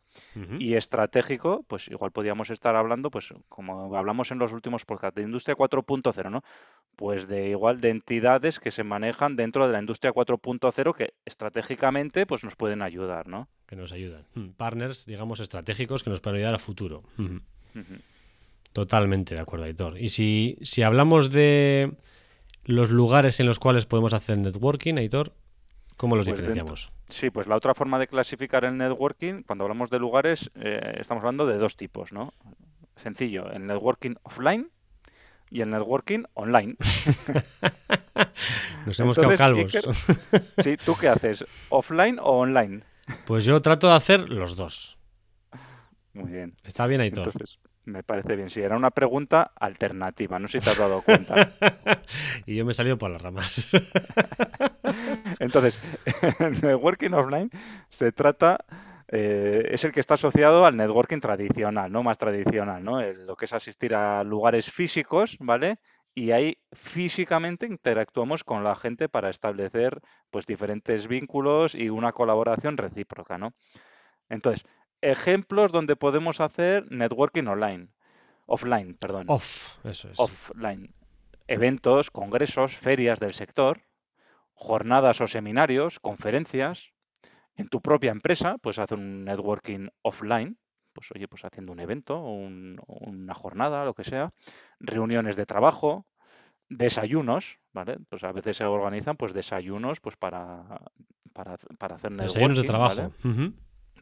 y 0.58 0.74
estratégico, 0.74 1.64
pues 1.68 1.88
igual 1.88 2.10
podríamos 2.10 2.50
estar 2.50 2.74
hablando, 2.74 3.10
pues 3.10 3.32
como 3.48 3.94
hablamos 3.96 4.30
en 4.30 4.38
los 4.38 4.52
últimos 4.52 4.84
podcasts, 4.84 5.16
de 5.16 5.22
industria 5.22 5.54
4.0, 5.54 6.30
¿no? 6.30 6.42
Pues 6.96 7.28
de 7.28 7.50
igual 7.50 7.80
de 7.80 7.90
entidades 7.90 8.58
que 8.58 8.70
se 8.70 8.82
manejan 8.82 9.36
dentro 9.36 9.66
de 9.66 9.72
la 9.72 9.80
industria 9.80 10.12
4.0 10.12 10.94
que 10.94 11.14
estratégicamente 11.24 12.26
pues 12.26 12.44
nos 12.44 12.56
pueden 12.56 12.82
ayudar, 12.82 13.28
¿no? 13.28 13.48
Que 13.66 13.76
nos 13.76 13.92
ayudan. 13.92 14.24
Hmm, 14.34 14.48
partners, 14.50 15.06
digamos, 15.06 15.40
estratégicos 15.40 16.02
que 16.02 16.10
nos 16.10 16.20
pueden 16.20 16.38
ayudar 16.38 16.54
a 16.54 16.58
futuro. 16.58 17.02
Totalmente 18.72 19.34
de 19.34 19.40
acuerdo, 19.40 19.66
Aitor. 19.66 19.98
Y 19.98 20.08
si, 20.08 20.56
si 20.62 20.82
hablamos 20.82 21.30
de 21.30 21.92
los 22.64 22.90
lugares 22.90 23.40
en 23.40 23.46
los 23.46 23.58
cuales 23.58 23.86
podemos 23.86 24.14
hacer 24.14 24.38
networking, 24.38 24.94
Aitor, 24.96 25.34
¿Cómo 26.02 26.16
los 26.16 26.26
pues 26.26 26.36
diferenciamos? 26.36 26.90
sí, 27.10 27.30
pues 27.30 27.46
la 27.46 27.54
otra 27.54 27.76
forma 27.76 27.96
de 28.00 28.08
clasificar 28.08 28.64
el 28.64 28.76
networking, 28.76 29.44
cuando 29.44 29.62
hablamos 29.62 29.88
de 29.88 30.00
lugares, 30.00 30.50
eh, 30.56 30.96
estamos 30.98 31.22
hablando 31.22 31.46
de 31.46 31.58
dos 31.58 31.76
tipos, 31.76 32.12
¿no? 32.12 32.34
Sencillo, 32.96 33.48
el 33.52 33.68
networking 33.68 34.16
offline 34.24 34.68
y 35.48 35.60
el 35.60 35.70
networking 35.70 36.24
online. 36.34 36.74
Nos 38.86 38.98
hemos 38.98 39.16
quedado 39.16 39.36
calvos. 39.36 39.78
sí, 40.58 40.76
¿tú 40.84 40.96
qué 41.00 41.06
haces? 41.06 41.44
¿Offline 41.68 42.18
o 42.18 42.40
online? 42.40 42.82
Pues 43.24 43.44
yo 43.44 43.62
trato 43.62 43.86
de 43.86 43.94
hacer 43.94 44.28
los 44.28 44.56
dos. 44.56 44.98
Muy 46.14 46.32
bien. 46.32 46.56
Está 46.64 46.88
bien, 46.88 47.00
Aitor. 47.00 47.28
Entonces, 47.28 47.60
me 47.84 48.02
parece 48.02 48.34
bien. 48.34 48.50
Sí, 48.50 48.60
era 48.60 48.76
una 48.76 48.90
pregunta 48.90 49.52
alternativa, 49.54 50.40
no 50.40 50.48
sé 50.48 50.58
si 50.58 50.64
te 50.64 50.70
has 50.70 50.78
dado 50.78 51.00
cuenta. 51.02 51.52
y 52.46 52.56
yo 52.56 52.64
me 52.64 52.72
he 52.72 52.74
salido 52.74 52.98
por 52.98 53.10
las 53.10 53.22
ramas. 53.22 53.68
Entonces, 55.38 55.78
el 56.38 56.52
networking 56.62 57.12
offline 57.12 57.50
se 57.88 58.12
trata, 58.12 58.58
eh, 59.08 59.68
es 59.70 59.84
el 59.84 59.92
que 59.92 60.00
está 60.00 60.14
asociado 60.14 60.64
al 60.64 60.76
networking 60.76 61.20
tradicional, 61.20 61.90
¿no? 61.90 62.02
Más 62.02 62.18
tradicional, 62.18 62.84
¿no? 62.84 63.00
lo 63.02 63.36
que 63.36 63.44
es 63.44 63.52
asistir 63.52 63.94
a 63.94 64.24
lugares 64.24 64.70
físicos, 64.70 65.36
¿vale? 65.40 65.76
Y 66.14 66.32
ahí 66.32 66.58
físicamente 66.72 67.66
interactuamos 67.66 68.44
con 68.44 68.64
la 68.64 68.76
gente 68.76 69.08
para 69.08 69.30
establecer 69.30 70.00
pues 70.30 70.44
diferentes 70.44 71.08
vínculos 71.08 71.74
y 71.74 71.88
una 71.88 72.12
colaboración 72.12 72.76
recíproca, 72.76 73.38
¿no? 73.38 73.54
Entonces, 74.28 74.66
ejemplos 75.00 75.72
donde 75.72 75.96
podemos 75.96 76.40
hacer 76.40 76.90
networking 76.90 77.46
online. 77.46 77.88
Offline, 78.46 78.94
perdón. 78.94 79.26
Off, 79.28 79.76
eso 79.84 80.10
es. 80.10 80.18
Offline. 80.18 80.94
Eventos, 81.48 82.10
congresos, 82.10 82.76
ferias 82.76 83.18
del 83.18 83.34
sector, 83.34 83.82
jornadas 84.62 85.20
o 85.20 85.26
seminarios, 85.26 85.98
conferencias. 86.00 86.92
En 87.56 87.68
tu 87.68 87.82
propia 87.82 88.12
empresa, 88.12 88.56
puedes 88.58 88.78
hacer 88.78 88.96
un 88.96 89.24
networking 89.24 89.88
offline, 90.02 90.56
pues 90.92 91.10
oye, 91.14 91.28
pues 91.28 91.44
haciendo 91.44 91.72
un 91.72 91.80
evento, 91.80 92.18
una 92.22 93.34
jornada, 93.34 93.84
lo 93.84 93.94
que 93.94 94.04
sea, 94.04 94.32
reuniones 94.80 95.36
de 95.36 95.46
trabajo, 95.46 96.06
desayunos, 96.68 97.58
¿vale? 97.72 97.98
Pues 98.08 98.24
a 98.24 98.32
veces 98.32 98.56
se 98.56 98.64
organizan 98.64 99.16
pues 99.16 99.34
desayunos 99.34 100.00
pues 100.00 100.16
para, 100.16 100.80
para, 101.34 101.54
hacer 101.94 102.12
networking. 102.12 102.48
Desayunos 102.54 102.58
de 102.58 102.64
trabajo 102.64 103.12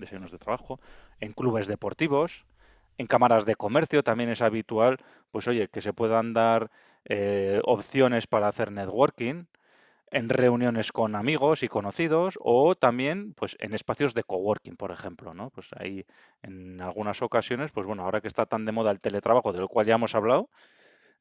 desayunos 0.01 0.33
de 0.33 0.39
trabajo, 0.39 0.81
en 1.21 1.33
clubes 1.33 1.69
deportivos, 1.69 2.45
en 2.99 3.07
cámaras 3.07 3.47
de 3.47 3.55
comercio 3.55 4.03
también 4.03 4.31
es 4.31 4.43
habitual, 4.43 4.99
pues 5.31 5.47
oye, 5.47 5.69
que 5.69 5.81
se 5.81 5.93
puedan 5.93 6.33
dar 6.33 6.71
eh, 7.05 7.61
opciones 7.65 8.27
para 8.27 8.49
hacer 8.49 8.73
networking, 8.73 9.45
en 10.11 10.29
reuniones 10.29 10.93
con 10.93 11.15
amigos 11.15 11.63
y 11.63 11.69
conocidos 11.69 12.39
o 12.41 12.75
también 12.75 13.35
pues 13.35 13.57
en 13.61 13.75
espacios 13.75 14.15
de 14.15 14.25
coworking, 14.25 14.77
por 14.77 14.91
ejemplo, 14.93 15.35
¿no? 15.35 15.51
Pues 15.51 15.69
ahí 15.77 16.05
en 16.43 16.81
algunas 16.81 17.23
ocasiones, 17.23 17.71
pues 17.73 17.87
bueno, 17.87 18.05
ahora 18.05 18.21
que 18.21 18.29
está 18.29 18.47
tan 18.47 18.65
de 18.65 18.73
moda 18.73 18.91
el 18.91 19.01
teletrabajo, 19.01 19.53
del 19.53 19.69
cual 19.69 19.87
ya 19.87 19.95
hemos 19.95 20.15
hablado, 20.15 20.51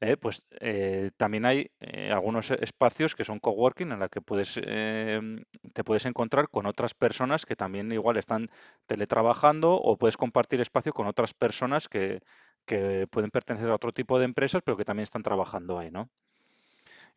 eh, 0.01 0.15
pues 0.17 0.45
eh, 0.61 1.11
también 1.17 1.45
hay 1.45 1.71
eh, 1.81 2.11
algunos 2.11 2.51
espacios 2.51 3.15
que 3.15 3.25
son 3.25 3.39
coworking 3.39 3.91
en 3.91 3.99
la 3.99 4.07
que 4.09 4.21
puedes 4.21 4.57
em, 4.63 5.43
te 5.73 5.83
puedes 5.83 6.05
encontrar 6.05 6.49
con 6.49 6.65
otras 6.67 6.93
personas 6.93 7.45
que 7.45 7.57
también 7.57 7.91
igual 7.91 8.15
están 8.17 8.49
teletrabajando 8.87 9.73
o 9.73 9.97
puedes 9.97 10.15
compartir 10.17 10.61
espacio 10.61 10.93
con 10.93 11.07
otras 11.07 11.33
personas 11.33 11.89
que, 11.89 12.21
que 12.65 13.07
pueden 13.11 13.29
pertenecer 13.31 13.69
a 13.71 13.75
otro 13.75 13.91
tipo 13.91 14.19
de 14.19 14.25
empresas 14.25 14.61
pero 14.63 14.77
que 14.77 14.85
también 14.85 15.03
están 15.03 15.23
trabajando 15.23 15.77
ahí, 15.79 15.91
¿no? 15.91 16.09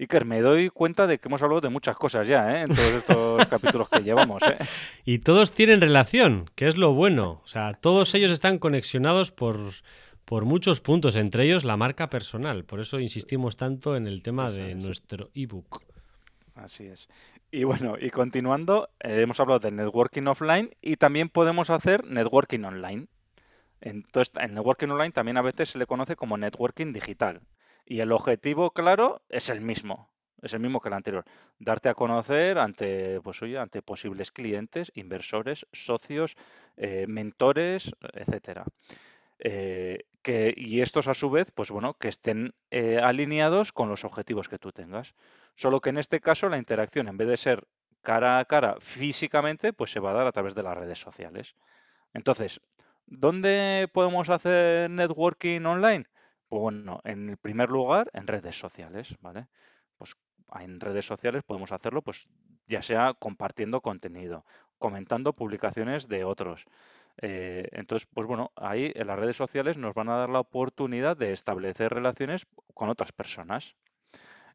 Iker, 0.03 0.25
me 0.25 0.41
doy 0.41 0.69
cuenta 0.69 1.07
de 1.07 1.19
que 1.19 1.29
hemos 1.29 1.43
hablado 1.43 1.61
de 1.61 1.69
muchas 1.69 1.97
cosas 1.97 2.27
ya, 2.27 2.63
En 2.63 2.69
todos 2.69 2.93
estos 2.93 3.47
capítulos 3.47 3.89
que 3.89 4.01
llevamos, 4.01 4.43
Y 5.05 5.19
todos 5.19 5.53
tienen 5.53 5.81
relación, 5.81 6.51
que 6.55 6.67
es 6.69 6.77
lo 6.77 6.93
bueno. 6.93 7.41
O 7.45 7.47
sea, 7.47 7.75
todos 7.75 8.15
ellos 8.15 8.33
están 8.33 8.59
conexionados 8.59 9.31
por, 9.31 9.59
por 10.25 10.45
muchos 10.45 10.81
puntos, 10.81 11.15
entre 11.17 11.45
ellos 11.45 11.65
la 11.65 11.77
marca 11.77 12.11
personal. 12.11 12.65
Por 12.65 12.81
eso 12.81 12.99
insistimos 12.99 13.57
tanto 13.57 13.97
en 13.97 14.07
el 14.07 14.23
tema 14.23 14.51
de 14.51 14.75
nuestro 14.75 15.31
ebook. 15.35 15.83
Así 16.55 16.87
es. 16.87 17.09
Y 17.51 17.65
bueno, 17.65 17.97
y 18.01 18.11
continuando, 18.11 18.89
eh, 19.01 19.21
hemos 19.21 19.39
hablado 19.39 19.61
de 19.61 19.71
networking 19.71 20.27
offline 20.27 20.71
y 20.81 20.97
también 20.97 21.29
podemos 21.29 21.71
hacer 21.71 22.05
networking 22.07 22.65
online. 22.65 23.07
Entonces, 23.81 24.33
el 24.41 24.55
networking 24.55 24.89
online 24.89 25.13
también 25.13 25.37
a 25.37 25.43
veces 25.43 25.71
se 25.71 25.79
le 25.79 25.87
conoce 25.87 26.17
como 26.17 26.39
networking 26.39 26.93
digital. 26.93 27.41
Y 27.85 28.01
el 28.01 28.13
objetivo, 28.13 28.71
claro, 28.73 29.23
es 29.29 29.51
el 29.51 29.61
mismo. 29.61 30.11
Es 30.43 30.55
el 30.55 30.61
mismo 30.61 30.81
que 30.81 30.89
el 30.89 30.95
anterior. 30.95 31.25
Darte 31.59 31.89
a 31.89 31.95
conocer 31.95 32.59
ante, 32.59 33.21
pues, 33.21 33.41
oye, 33.43 33.59
ante 33.59 33.81
posibles 33.83 34.33
clientes, 34.33 34.91
inversores, 34.95 35.67
socios, 35.73 36.37
eh, 36.77 37.07
mentores, 37.09 37.93
etcétera. 38.13 38.65
Eh, 39.39 40.05
que, 40.23 40.55
y 40.57 40.81
estos 40.81 41.09
a 41.09 41.15
su 41.15 41.31
vez, 41.31 41.51
pues 41.53 41.71
bueno, 41.71 41.95
que 41.95 42.09
estén 42.09 42.55
eh, 42.71 42.99
alineados 42.99 43.73
con 43.73 43.89
los 43.89 44.05
objetivos 44.05 44.49
que 44.49 44.59
tú 44.59 44.73
tengas. 44.73 45.15
Solo 45.57 45.81
que 45.81 45.91
en 45.91 45.99
este 45.99 46.21
caso 46.21 46.49
la 46.49 46.59
interacción, 46.59 47.09
en 47.09 47.17
vez 47.17 47.29
de 47.29 47.37
ser 47.37 47.65
cara 48.03 48.39
a 48.39 48.45
cara 48.45 48.77
físicamente, 48.81 49.73
pues 49.73 49.91
se 49.91 50.01
va 50.01 50.11
a 50.11 50.15
dar 50.15 50.27
a 50.27 50.33
través 50.33 50.55
de 50.55 50.63
las 50.63 50.77
redes 50.77 50.99
sociales. 51.01 51.55
Entonces, 52.15 52.61
¿dónde 53.07 53.89
podemos 53.93 54.29
hacer 54.31 54.91
networking 54.91 55.63
online? 55.65 56.07
Bueno, 56.53 57.01
en 57.05 57.39
primer 57.41 57.71
lugar, 57.71 58.11
en 58.13 58.27
redes 58.27 58.59
sociales, 58.59 59.17
¿vale? 59.21 59.47
Pues 59.97 60.15
en 60.61 60.81
redes 60.81 61.07
sociales 61.07 61.43
podemos 61.45 61.73
hacerlo, 61.73 62.03
pues 62.03 62.29
ya 62.67 62.83
sea 62.83 63.15
compartiendo 63.15 63.81
contenido, 63.81 64.45
comentando 64.77 65.33
publicaciones 65.33 66.09
de 66.09 66.25
otros, 66.25 66.67
eh, 67.23 67.69
entonces, 67.73 68.07
pues 68.13 68.27
bueno, 68.27 68.53
ahí 68.57 68.93
en 68.95 69.07
las 69.07 69.19
redes 69.19 69.37
sociales 69.37 69.79
nos 69.79 69.95
van 69.95 70.11
a 70.11 70.17
dar 70.19 70.29
la 70.29 70.41
oportunidad 70.41 71.17
de 71.17 71.33
establecer 71.33 71.95
relaciones 71.95 72.47
con 72.75 72.91
otras 72.91 73.13
personas. 73.13 73.75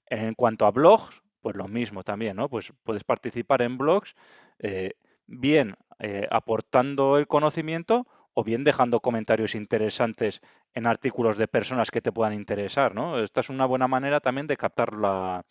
En 0.07 0.35
cuanto 0.35 0.65
a 0.65 0.71
blogs, 0.71 1.21
pues 1.41 1.55
lo 1.55 1.67
mismo 1.67 2.03
también, 2.03 2.37
¿no? 2.37 2.49
Pues 2.49 2.73
puedes 2.83 3.03
participar 3.03 3.61
en 3.61 3.77
blogs, 3.77 4.15
eh, 4.59 4.93
bien 5.27 5.75
eh, 5.99 6.27
aportando 6.31 7.17
el 7.17 7.27
conocimiento 7.27 8.07
o 8.39 8.43
bien 8.43 8.63
dejando 8.63 8.99
comentarios 8.99 9.55
interesantes 9.55 10.41
en 10.75 10.85
artículos 10.85 11.39
de 11.39 11.47
personas 11.47 11.89
que 11.89 12.01
te 12.01 12.11
puedan 12.11 12.33
interesar, 12.33 12.93
¿no? 12.93 13.17
Esta 13.17 13.39
es 13.39 13.49
una 13.49 13.65
buena 13.65 13.87
manera 13.87 14.19
también 14.19 14.45
de 14.45 14.55
captar 14.55 14.93
la, 14.93 15.43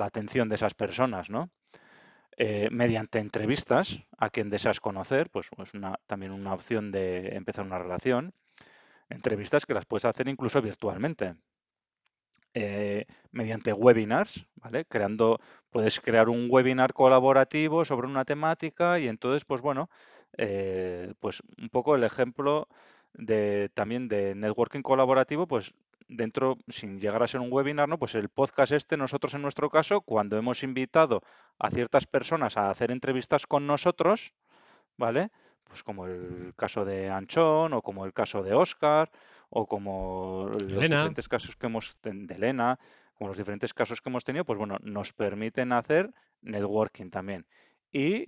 atención 0.00 0.48
de 0.48 0.54
esas 0.54 0.74
personas, 0.74 1.30
¿no? 1.30 1.50
Eh, 2.36 2.68
mediante 2.70 3.18
entrevistas 3.18 3.98
a 4.16 4.30
quien 4.30 4.50
deseas 4.50 4.78
conocer, 4.78 5.30
pues 5.30 5.50
es 5.58 5.72
también 6.06 6.30
una 6.30 6.54
opción 6.54 6.92
de 6.92 7.34
empezar 7.34 7.66
una 7.66 7.80
relación. 7.80 8.32
Entrevistas 9.08 9.66
que 9.66 9.74
las 9.74 9.84
puedes 9.84 10.04
hacer 10.04 10.28
incluso 10.28 10.62
virtualmente. 10.62 11.34
Eh, 12.54 13.06
mediante 13.32 13.72
webinars, 13.72 14.46
¿vale? 14.54 14.84
Creando, 14.84 15.40
puedes 15.70 15.98
crear 15.98 16.28
un 16.28 16.46
webinar 16.48 16.92
colaborativo 16.92 17.84
sobre 17.84 18.06
una 18.06 18.24
temática 18.24 19.00
y 19.00 19.08
entonces, 19.08 19.44
pues 19.44 19.60
bueno, 19.60 19.90
eh, 20.36 21.14
pues 21.20 21.42
un 21.58 21.68
poco 21.70 21.94
el 21.94 22.04
ejemplo 22.04 22.68
de 23.14 23.70
también 23.74 24.08
de 24.08 24.34
networking 24.34 24.82
colaborativo, 24.82 25.46
pues 25.46 25.72
dentro, 26.08 26.56
sin 26.68 27.00
llegar 27.00 27.22
a 27.22 27.26
ser 27.26 27.40
un 27.40 27.52
webinar, 27.52 27.88
¿no? 27.88 27.98
Pues 27.98 28.14
el 28.14 28.28
podcast 28.28 28.72
este, 28.72 28.96
nosotros 28.96 29.34
en 29.34 29.42
nuestro 29.42 29.70
caso, 29.70 30.00
cuando 30.00 30.36
hemos 30.36 30.62
invitado 30.62 31.22
a 31.58 31.70
ciertas 31.70 32.06
personas 32.06 32.56
a 32.56 32.70
hacer 32.70 32.90
entrevistas 32.90 33.46
con 33.46 33.66
nosotros, 33.66 34.32
¿vale? 34.96 35.30
Pues 35.64 35.82
como 35.82 36.06
el 36.06 36.54
caso 36.56 36.84
de 36.84 37.10
Anchón 37.10 37.74
o 37.74 37.82
como 37.82 38.06
el 38.06 38.12
caso 38.12 38.42
de 38.42 38.54
Oscar 38.54 39.10
o 39.50 39.66
como 39.66 40.48
los 40.50 40.62
Elena. 40.62 40.96
diferentes 40.96 41.28
casos 41.28 41.56
que 41.56 41.66
hemos 41.66 41.98
de 42.02 42.34
Elena, 42.34 42.78
como 43.14 43.28
los 43.28 43.36
diferentes 43.36 43.74
casos 43.74 44.00
que 44.00 44.08
hemos 44.08 44.24
tenido, 44.24 44.44
pues 44.44 44.58
bueno, 44.58 44.78
nos 44.82 45.12
permiten 45.12 45.72
hacer 45.72 46.10
networking 46.40 47.10
también. 47.10 47.46
Y, 47.92 48.26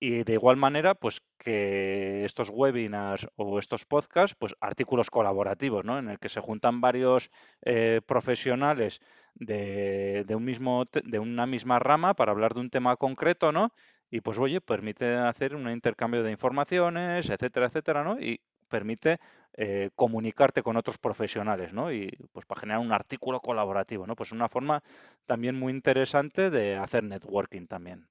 y 0.00 0.22
de 0.24 0.34
igual 0.34 0.56
manera, 0.56 0.94
pues 0.94 1.20
que 1.38 2.24
estos 2.24 2.50
webinars 2.50 3.28
o 3.36 3.58
estos 3.58 3.84
podcasts, 3.86 4.36
pues 4.38 4.54
artículos 4.60 5.10
colaborativos, 5.10 5.84
¿no? 5.84 5.98
En 5.98 6.08
el 6.08 6.18
que 6.18 6.28
se 6.28 6.40
juntan 6.40 6.80
varios 6.80 7.30
eh, 7.62 8.00
profesionales 8.06 9.00
de, 9.34 10.24
de 10.26 10.34
un 10.36 10.44
mismo, 10.44 10.84
de 11.04 11.18
una 11.18 11.46
misma 11.46 11.78
rama 11.78 12.14
para 12.14 12.32
hablar 12.32 12.54
de 12.54 12.60
un 12.60 12.70
tema 12.70 12.96
concreto, 12.96 13.52
¿no? 13.52 13.72
Y 14.10 14.20
pues 14.20 14.38
oye, 14.38 14.60
permite 14.60 15.14
hacer 15.16 15.54
un 15.54 15.68
intercambio 15.70 16.22
de 16.22 16.30
informaciones, 16.32 17.28
etcétera, 17.30 17.66
etcétera, 17.66 18.04
¿no? 18.04 18.18
Y 18.20 18.40
permite 18.68 19.18
eh, 19.54 19.90
comunicarte 19.94 20.62
con 20.62 20.76
otros 20.76 20.98
profesionales, 20.98 21.72
¿no? 21.72 21.92
Y 21.92 22.10
pues 22.32 22.46
para 22.46 22.60
generar 22.60 22.80
un 22.80 22.92
artículo 22.92 23.40
colaborativo, 23.40 24.06
¿no? 24.06 24.14
Pues 24.16 24.32
una 24.32 24.48
forma 24.48 24.82
también 25.26 25.56
muy 25.58 25.72
interesante 25.72 26.50
de 26.50 26.76
hacer 26.76 27.04
networking 27.04 27.66
también. 27.66 28.08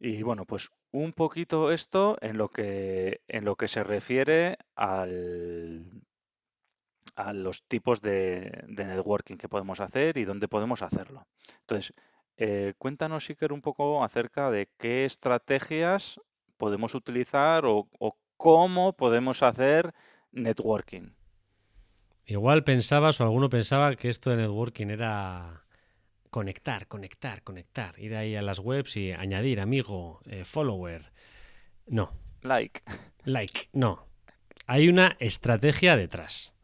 Y 0.00 0.22
bueno, 0.22 0.46
pues 0.46 0.70
un 0.92 1.12
poquito 1.12 1.70
esto 1.70 2.16
en 2.22 2.38
lo 2.38 2.48
que 2.48 3.20
en 3.28 3.44
lo 3.44 3.56
que 3.56 3.68
se 3.68 3.84
refiere 3.84 4.56
al, 4.74 5.84
a 7.16 7.34
los 7.34 7.62
tipos 7.64 8.00
de, 8.00 8.64
networking 8.66 9.36
que 9.36 9.48
podemos 9.48 9.80
hacer 9.80 10.16
y 10.16 10.24
dónde 10.24 10.48
podemos 10.48 10.80
hacerlo. 10.80 11.26
Entonces, 11.60 11.92
eh, 12.38 12.72
cuéntanos, 12.78 13.28
Iker, 13.28 13.52
un 13.52 13.60
poco 13.60 14.02
acerca 14.02 14.50
de 14.50 14.70
qué 14.78 15.04
estrategias 15.04 16.18
podemos 16.56 16.94
utilizar 16.94 17.66
o, 17.66 17.86
o 17.98 18.16
cómo 18.38 18.94
podemos 18.94 19.42
hacer 19.42 19.92
networking. 20.32 21.10
Igual 22.24 22.64
pensabas 22.64 23.20
o 23.20 23.24
alguno 23.24 23.50
pensaba 23.50 23.94
que 23.96 24.08
esto 24.08 24.30
de 24.30 24.36
networking 24.36 24.86
era 24.86 25.64
conectar, 26.30 26.86
conectar, 26.86 27.42
conectar. 27.42 27.98
Ir 27.98 28.14
ahí 28.16 28.36
a 28.36 28.42
las 28.42 28.58
webs 28.58 28.96
y 28.96 29.12
añadir 29.12 29.60
amigo, 29.60 30.20
eh, 30.26 30.44
follower. 30.44 31.12
No, 31.86 32.12
Like. 32.42 32.82
like, 33.24 33.68
no. 33.72 34.06
Hay 34.66 34.88
una 34.88 35.16
estrategia 35.18 35.96
detrás. 35.96 36.54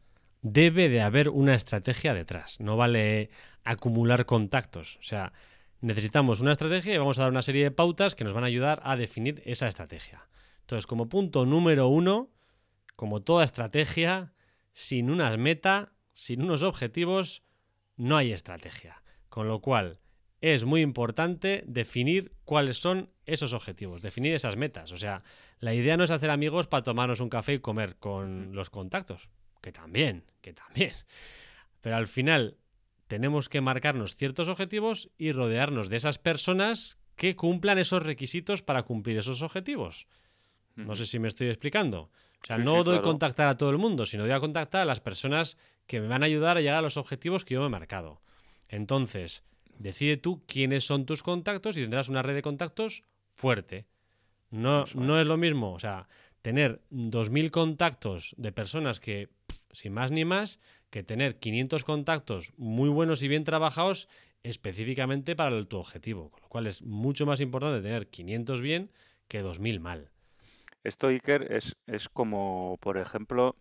Debe 0.41 0.87
de 0.89 1.01
haber 1.01 1.29
una 1.29 1.55
estrategia 1.55 2.13
detrás. 2.13 2.59
No 2.59 2.77
vale 2.77 3.29
acumular 3.63 4.25
contactos. 4.25 4.97
O 4.97 5.03
sea, 5.03 5.33
necesitamos 5.81 6.39
una 6.39 6.53
estrategia 6.53 6.95
y 6.95 6.97
vamos 6.97 7.19
a 7.19 7.23
dar 7.23 7.31
una 7.31 7.41
serie 7.41 7.63
de 7.63 7.71
pautas 7.71 8.15
que 8.15 8.23
nos 8.23 8.33
van 8.33 8.43
a 8.43 8.47
ayudar 8.47 8.79
a 8.83 8.95
definir 8.95 9.41
esa 9.45 9.67
estrategia. 9.67 10.27
Entonces, 10.61 10.87
como 10.87 11.09
punto 11.09 11.45
número 11.45 11.87
uno, 11.87 12.29
como 12.95 13.21
toda 13.21 13.43
estrategia, 13.43 14.33
sin 14.73 15.09
una 15.09 15.35
meta, 15.37 15.91
sin 16.13 16.41
unos 16.41 16.63
objetivos, 16.63 17.43
no 17.97 18.15
hay 18.17 18.31
estrategia. 18.31 19.03
Con 19.37 19.49
lo 19.49 19.61
cual, 19.61 19.99
es 20.41 20.65
muy 20.65 20.81
importante 20.81 21.63
definir 21.67 22.31
cuáles 22.43 22.79
son 22.79 23.11
esos 23.27 23.53
objetivos, 23.53 24.01
definir 24.01 24.33
esas 24.33 24.55
metas. 24.55 24.91
O 24.91 24.97
sea, 24.97 25.21
la 25.59 25.75
idea 25.75 25.95
no 25.95 26.03
es 26.03 26.09
hacer 26.09 26.31
amigos 26.31 26.65
para 26.65 26.81
tomarnos 26.81 27.19
un 27.19 27.29
café 27.29 27.53
y 27.53 27.59
comer 27.59 27.97
con 27.97 28.55
los 28.55 28.71
contactos, 28.71 29.29
que 29.61 29.71
también, 29.71 30.23
que 30.41 30.53
también. 30.53 30.93
Pero 31.81 31.97
al 31.97 32.07
final 32.07 32.57
tenemos 33.05 33.47
que 33.47 33.61
marcarnos 33.61 34.15
ciertos 34.15 34.47
objetivos 34.47 35.11
y 35.19 35.33
rodearnos 35.33 35.87
de 35.89 35.97
esas 35.97 36.17
personas 36.17 36.97
que 37.15 37.35
cumplan 37.35 37.77
esos 37.77 38.01
requisitos 38.01 38.63
para 38.63 38.81
cumplir 38.81 39.19
esos 39.19 39.43
objetivos. 39.43 40.07
No 40.75 40.95
sé 40.95 41.05
si 41.05 41.19
me 41.19 41.27
estoy 41.27 41.49
explicando. 41.49 42.09
O 42.41 42.47
sea, 42.47 42.55
Sí, 42.55 42.63
no 42.63 42.77
sí, 42.77 42.85
doy 42.85 42.95
claro. 42.95 43.03
contactar 43.03 43.49
a 43.49 43.57
todo 43.59 43.69
el 43.69 43.77
mundo, 43.77 44.07
sino 44.07 44.23
doy 44.23 44.31
a 44.31 44.39
contactar 44.39 44.81
a 44.81 44.85
las 44.85 44.99
personas 44.99 45.59
que 45.85 46.01
me 46.01 46.07
van 46.07 46.23
a 46.23 46.25
ayudar 46.25 46.57
a 46.57 46.61
llegar 46.61 46.77
a 46.77 46.81
los 46.81 46.97
objetivos 46.97 47.45
que 47.45 47.53
yo 47.53 47.61
me 47.61 47.67
he 47.67 47.69
marcado. 47.69 48.19
Entonces, 48.69 49.45
decide 49.77 50.17
tú 50.17 50.43
quiénes 50.47 50.85
son 50.85 51.05
tus 51.05 51.23
contactos 51.23 51.77
y 51.77 51.81
tendrás 51.81 52.09
una 52.09 52.21
red 52.21 52.35
de 52.35 52.41
contactos 52.41 53.03
fuerte. 53.35 53.85
No, 54.49 54.83
Eso 54.83 54.99
no 54.99 55.15
es. 55.15 55.21
es 55.21 55.27
lo 55.27 55.37
mismo, 55.37 55.73
o 55.73 55.79
sea, 55.79 56.07
tener 56.41 56.81
2.000 56.89 57.51
contactos 57.51 58.33
de 58.37 58.51
personas 58.51 58.99
que, 58.99 59.29
sin 59.71 59.93
más 59.93 60.11
ni 60.11 60.23
más, 60.25 60.59
que 60.89 61.03
tener 61.03 61.37
500 61.37 61.83
contactos 61.83 62.53
muy 62.57 62.89
buenos 62.89 63.21
y 63.23 63.27
bien 63.27 63.43
trabajados 63.43 64.07
específicamente 64.43 65.35
para 65.35 65.55
el- 65.57 65.67
tu 65.67 65.77
objetivo. 65.77 66.29
Con 66.31 66.41
lo 66.43 66.47
cual 66.47 66.67
es 66.67 66.81
mucho 66.81 67.25
más 67.25 67.41
importante 67.41 67.81
tener 67.81 68.07
500 68.07 68.61
bien 68.61 68.89
que 69.27 69.41
2.000 69.41 69.79
mal. 69.81 70.09
Esto, 70.83 71.07
Iker, 71.07 71.51
es, 71.51 71.75
es 71.87 72.07
como, 72.07 72.77
por 72.79 72.97
ejemplo, 72.97 73.57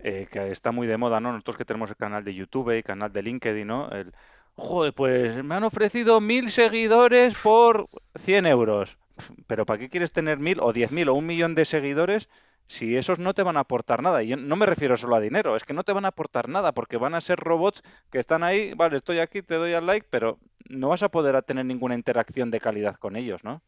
eh, 0.00 0.26
que 0.30 0.50
está 0.50 0.72
muy 0.72 0.88
de 0.88 0.96
moda, 0.96 1.20
¿no? 1.20 1.30
Nosotros 1.32 1.56
que 1.56 1.64
tenemos 1.64 1.90
el 1.90 1.96
canal 1.96 2.24
de 2.24 2.34
YouTube 2.34 2.76
y 2.76 2.82
canal 2.82 3.12
de 3.12 3.22
LinkedIn, 3.22 3.66
¿no? 3.66 3.88
El, 3.90 4.12
joder, 4.54 4.92
pues 4.92 5.42
me 5.44 5.54
han 5.54 5.64
ofrecido 5.64 6.20
mil 6.20 6.50
seguidores 6.50 7.38
por 7.42 7.88
100 8.16 8.46
euros. 8.46 8.98
Pero 9.46 9.64
¿para 9.66 9.78
qué 9.78 9.88
quieres 9.88 10.12
tener 10.12 10.38
mil 10.38 10.58
o 10.60 10.72
diez 10.72 10.90
mil 10.90 11.08
o 11.08 11.14
un 11.14 11.26
millón 11.26 11.54
de 11.54 11.64
seguidores 11.64 12.28
si 12.66 12.96
esos 12.96 13.18
no 13.18 13.34
te 13.34 13.42
van 13.42 13.56
a 13.56 13.60
aportar 13.60 14.02
nada? 14.02 14.22
Y 14.22 14.28
yo 14.28 14.36
no 14.36 14.56
me 14.56 14.66
refiero 14.66 14.96
solo 14.96 15.14
a 15.16 15.20
dinero, 15.20 15.54
es 15.56 15.64
que 15.64 15.72
no 15.74 15.84
te 15.84 15.92
van 15.92 16.04
a 16.04 16.08
aportar 16.08 16.48
nada 16.48 16.72
porque 16.72 16.96
van 16.96 17.14
a 17.14 17.20
ser 17.20 17.38
robots 17.38 17.82
que 18.10 18.18
están 18.18 18.42
ahí, 18.42 18.72
vale, 18.74 18.96
estoy 18.96 19.18
aquí, 19.20 19.42
te 19.42 19.54
doy 19.54 19.72
al 19.72 19.86
like, 19.86 20.06
pero 20.10 20.38
no 20.68 20.88
vas 20.88 21.02
a 21.04 21.10
poder 21.10 21.40
tener 21.44 21.64
ninguna 21.66 21.94
interacción 21.94 22.50
de 22.50 22.58
calidad 22.60 22.96
con 22.96 23.14
ellos, 23.16 23.44
¿no? 23.44 23.62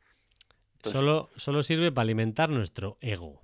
Entonces- 0.77 0.93
Solo, 0.99 1.29
solo 1.37 1.63
sirve 1.63 1.93
para 1.93 2.03
alimentar 2.03 2.49
nuestro 2.49 2.97
ego. 3.01 3.43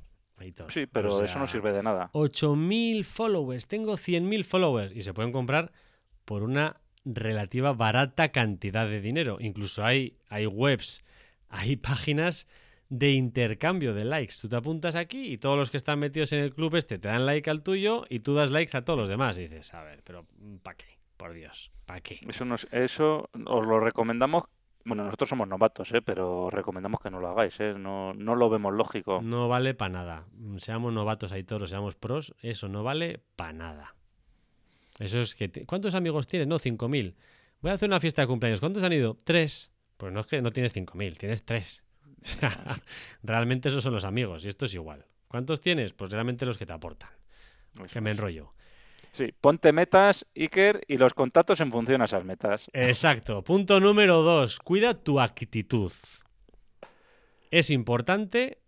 Sí, 0.70 0.86
pero 0.86 1.14
O 1.14 1.22
eso 1.22 1.38
no 1.38 1.46
sirve 1.46 1.72
de 1.72 1.82
nada. 1.84 2.10
8.000 2.12 3.04
followers, 3.04 3.66
tengo 3.68 3.96
100.000 3.96 4.44
followers 4.44 4.92
y 4.92 5.02
se 5.02 5.14
pueden 5.14 5.30
comprar 5.30 5.70
por 6.24 6.42
una 6.42 6.80
relativa 7.04 7.72
barata 7.72 8.30
cantidad 8.30 8.88
de 8.88 9.00
dinero. 9.00 9.38
Incluso 9.40 9.84
hay, 9.84 10.12
hay 10.28 10.46
webs, 10.46 11.02
hay 11.48 11.76
páginas 11.76 12.46
de 12.92 13.12
intercambio 13.12 13.94
de 13.94 14.04
likes. 14.04 14.34
Tú 14.40 14.48
te 14.48 14.56
apuntas 14.56 14.96
aquí 14.96 15.32
y 15.32 15.38
todos 15.38 15.56
los 15.56 15.70
que 15.70 15.78
están 15.78 15.98
metidos 15.98 16.32
en 16.32 16.40
el 16.40 16.54
club 16.54 16.76
este 16.76 16.98
te 16.98 17.08
dan 17.08 17.24
like 17.24 17.48
al 17.48 17.62
tuyo 17.62 18.04
y 18.10 18.20
tú 18.20 18.34
das 18.34 18.50
likes 18.50 18.76
a 18.76 18.84
todos 18.84 18.98
los 18.98 19.08
demás. 19.08 19.38
Y 19.38 19.48
dices, 19.48 19.72
a 19.72 19.82
ver, 19.82 20.02
pero 20.04 20.26
¿para 20.62 20.76
qué? 20.76 20.98
Por 21.16 21.32
Dios, 21.32 21.70
¿para 21.86 22.00
qué? 22.00 22.20
Eso, 22.28 22.44
nos, 22.44 22.66
eso 22.70 23.30
os 23.46 23.66
lo 23.66 23.80
recomendamos. 23.80 24.44
Bueno, 24.84 25.04
nosotros 25.04 25.28
somos 25.30 25.48
novatos, 25.48 25.92
¿eh? 25.92 26.02
pero 26.02 26.46
os 26.46 26.52
recomendamos 26.52 27.00
que 27.00 27.10
no 27.10 27.20
lo 27.20 27.28
hagáis. 27.28 27.58
¿eh? 27.60 27.74
No, 27.78 28.12
no 28.12 28.34
lo 28.34 28.50
vemos 28.50 28.74
lógico. 28.74 29.22
No 29.22 29.48
vale 29.48 29.74
para 29.74 29.92
nada. 29.92 30.26
Seamos 30.58 30.92
novatos 30.92 31.32
ahí 31.32 31.44
todos, 31.44 31.70
seamos 31.70 31.94
pros, 31.94 32.34
eso 32.42 32.68
no 32.68 32.82
vale 32.82 33.20
para 33.36 33.52
nada. 33.52 33.94
Eso 34.98 35.20
es 35.20 35.34
que... 35.34 35.48
te- 35.48 35.66
¿Cuántos 35.66 35.94
amigos 35.94 36.26
tienes? 36.28 36.46
No, 36.48 36.58
5.000. 36.58 37.14
Voy 37.60 37.70
a 37.70 37.74
hacer 37.74 37.88
una 37.88 38.00
fiesta 38.00 38.22
de 38.22 38.28
cumpleaños. 38.28 38.60
¿Cuántos 38.60 38.82
han 38.82 38.92
ido? 38.92 39.18
Tres. 39.24 39.70
Pues 39.96 40.12
no 40.12 40.20
es 40.20 40.26
que 40.26 40.42
no 40.42 40.50
tienes 40.50 40.74
5.000, 40.74 41.16
tienes 41.16 41.44
tres. 41.44 41.84
Realmente 43.22 43.68
esos 43.68 43.82
son 43.84 43.92
los 43.94 44.04
amigos 44.04 44.44
y 44.44 44.48
esto 44.48 44.66
es 44.66 44.74
igual. 44.74 45.06
¿Cuántos 45.28 45.60
tienes? 45.60 45.92
Pues 45.92 46.10
realmente 46.10 46.44
los 46.44 46.58
que 46.58 46.66
te 46.66 46.72
aportan. 46.72 47.10
Eso 47.74 47.86
Que 47.86 48.00
me 48.00 48.10
enrollo. 48.10 48.52
Sí, 49.12 49.32
ponte 49.40 49.72
metas, 49.72 50.26
Iker, 50.36 50.82
y 50.88 50.96
los 50.96 51.14
contactos 51.14 51.60
en 51.60 51.70
función 51.70 52.00
a 52.02 52.06
esas 52.06 52.24
metas. 52.24 52.70
Exacto. 52.72 53.42
Punto 53.44 53.78
número 53.80 54.22
dos. 54.22 54.58
Cuida 54.58 54.94
tu 54.94 55.20
actitud. 55.20 55.92
Es 57.50 57.70
importante 57.70 58.58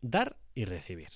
dar 0.00 0.36
y 0.54 0.64
recibir. 0.64 1.08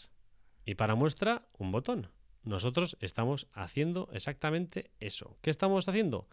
Y 0.65 0.77
para 0.77 0.95
muestra, 0.95 1.43
un 1.59 1.73
botón. 1.73 2.09
Nosotros 2.45 2.97
estamos 3.01 3.47
haciendo 3.53 4.09
exactamente 4.13 4.91
eso. 4.99 5.39
¿Qué 5.43 5.51
estamos 5.51 5.89
haciendo? 5.89 6.29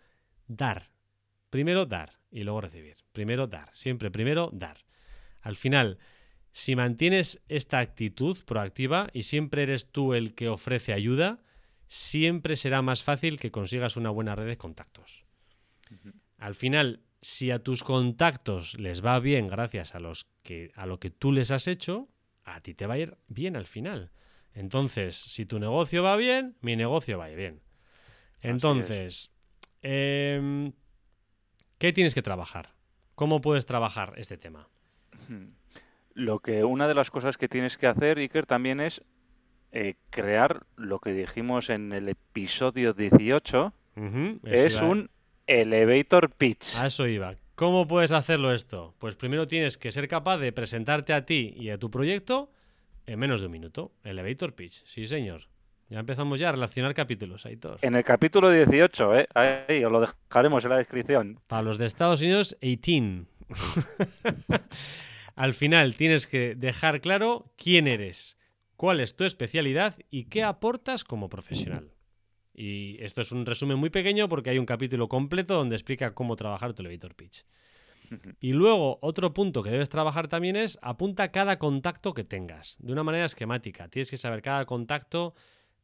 Dar. 0.48 0.91
Primero 1.50 1.86
dar 1.86 2.19
y 2.32 2.43
luego 2.43 2.62
recibir. 2.62 2.98
Primero 3.12 3.48
dar. 3.48 3.69
Siempre 3.74 4.12
primero 4.12 4.50
dar. 4.52 4.78
Al 5.41 5.56
final, 5.56 6.00
si 6.52 6.76
mantienes 6.76 7.41
esta 7.48 7.80
actitud 7.80 8.38
proactiva 8.45 9.10
y 9.13 9.24
siempre 9.24 9.63
eres 9.63 9.91
tú 9.91 10.13
el 10.13 10.34
que 10.34 10.50
ofrece 10.50 10.93
ayuda, 10.93 11.39
siempre 11.88 12.56
será 12.56 12.82
más 12.82 13.04
fácil 13.04 13.39
que 13.39 13.52
consigas 13.52 13.98
una 13.98 14.10
buena 14.10 14.36
red 14.36 14.48
de 14.48 14.58
contactos. 14.58 15.26
Al 16.38 16.56
final, 16.56 17.02
si 17.22 17.52
a 17.52 17.60
tus 17.60 17.84
contactos 17.84 18.78
les 18.80 19.04
va 19.04 19.19
bien 19.19 19.48
gracias 19.48 19.95
a 19.95 20.00
los 20.00 20.26
que 20.43 20.72
a 20.76 20.86
lo 20.86 21.00
que 21.00 21.10
tú 21.10 21.32
les 21.32 21.52
has 21.52 21.67
hecho, 21.67 22.08
a 22.43 22.62
ti 22.62 22.74
te 22.74 22.88
va 22.88 22.95
a 22.95 23.00
ir 23.00 23.17
bien 23.28 23.56
al 23.56 23.65
final. 23.65 24.12
Entonces, 24.54 25.16
si 25.16 25.46
tu 25.46 25.60
negocio 25.60 26.04
va 26.04 26.16
bien, 26.16 26.56
mi 26.62 26.76
negocio 26.76 27.18
va 27.18 27.28
bien. 27.28 27.62
es. 28.42 28.44
Entonces, 28.44 29.32
em, 29.82 30.72
¿qué 31.78 31.94
tienes 31.94 32.14
que 32.14 32.22
trabajar? 32.22 32.74
¿Cómo 33.16 33.42
puedes 33.42 33.66
trabajar 33.66 34.14
este 34.18 34.38
tema? 34.38 34.68
Lo 36.14 36.40
que 36.40 36.64
una 36.64 36.88
de 36.88 36.96
las 36.96 37.12
cosas 37.12 37.38
que 37.38 37.48
tienes 37.48 37.78
que 37.78 37.88
hacer, 37.88 38.18
Iker, 38.18 38.46
también 38.46 38.80
es 38.80 39.04
eh, 39.72 39.96
crear 40.10 40.66
lo 40.76 41.00
que 41.00 41.12
dijimos 41.12 41.70
en 41.70 41.94
el 41.94 42.10
episodio 42.10 42.94
18, 42.94 43.74
Ujú, 43.96 44.40
eso 44.44 44.68
es 44.68 44.74
iba- 44.76 44.86
un 44.90 45.10
elevator 45.48 46.32
pitch. 46.32 46.76
A 46.78 46.88
eso 46.88 47.08
iba. 47.08 47.36
¿Cómo 47.56 47.88
puedes 47.88 48.12
hacerlo 48.12 48.54
esto? 48.54 48.96
Pues 49.00 49.16
primero 49.16 49.48
tienes 49.48 49.78
que 49.78 49.92
ser 49.92 50.08
capaz 50.08 50.38
de 50.38 50.52
presentarte 50.52 51.14
a 51.14 51.26
ti 51.26 51.54
y 51.58 51.70
a 51.70 51.78
tu 51.78 51.92
proyecto 51.92 52.52
en 53.10 53.19
menos 53.19 53.39
de 53.39 53.48
un 53.48 53.52
minuto. 53.52 53.91
Elevator 54.04 54.54
pitch. 54.54 54.84
Sí, 54.86 55.08
señor. 55.08 55.48
Ya 55.89 56.00
empezamos 56.00 56.39
ya 56.39 56.50
a 56.50 56.52
relacionar 56.52 56.93
capítulos, 56.93 57.48
Aitor. 57.48 57.80
En 57.82 57.95
el 57.95 58.04
capítulo 58.04 58.52
18, 58.52 59.19
¿eh? 59.19 59.28
ahí 59.34 59.84
os 59.84 59.91
lo 59.91 60.02
dejaremos 60.02 60.63
en 60.63 60.69
la 60.69 60.78
descripción. 60.78 61.39
Para 61.48 61.63
los 61.63 61.80
de 61.80 61.88
Estados 61.88 62.22
Unidos, 62.22 62.56
18. 62.62 63.26
Al 65.36 65.54
final 65.56 65.95
tienes 65.95 66.28
que 66.28 66.54
dejar 66.54 67.02
claro 67.02 67.52
quién 67.58 67.88
eres, 67.88 68.38
cuál 68.76 69.00
es 69.00 69.15
tu 69.15 69.24
especialidad 69.24 69.95
y 70.12 70.26
qué 70.26 70.43
aportas 70.43 71.04
como 71.04 71.30
profesional. 71.30 71.91
Y 72.54 72.98
esto 73.04 73.22
es 73.22 73.32
un 73.32 73.45
resumen 73.45 73.80
muy 73.80 73.89
pequeño 73.89 74.30
porque 74.30 74.52
hay 74.52 74.60
un 74.60 74.65
capítulo 74.65 75.08
completo 75.08 75.56
donde 75.56 75.76
explica 75.76 76.13
cómo 76.13 76.36
trabajar 76.36 76.74
tu 76.74 76.84
elevator 76.84 77.15
pitch. 77.15 77.45
Y 78.39 78.54
luego, 78.54 78.98
otro 79.02 79.34
punto 79.34 79.62
que 79.63 79.69
debes 79.69 79.89
trabajar 79.89 80.28
también 80.28 80.56
es 80.56 80.78
apunta 80.82 81.32
cada 81.32 81.60
contacto 81.60 82.13
que 82.13 82.24
tengas 82.24 82.78
de 82.80 82.93
una 82.93 83.04
manera 83.04 83.26
esquemática. 83.26 83.88
Tienes 83.88 84.10
que 84.10 84.17
saber 84.17 84.41
cada 84.41 84.65
contacto 84.65 85.34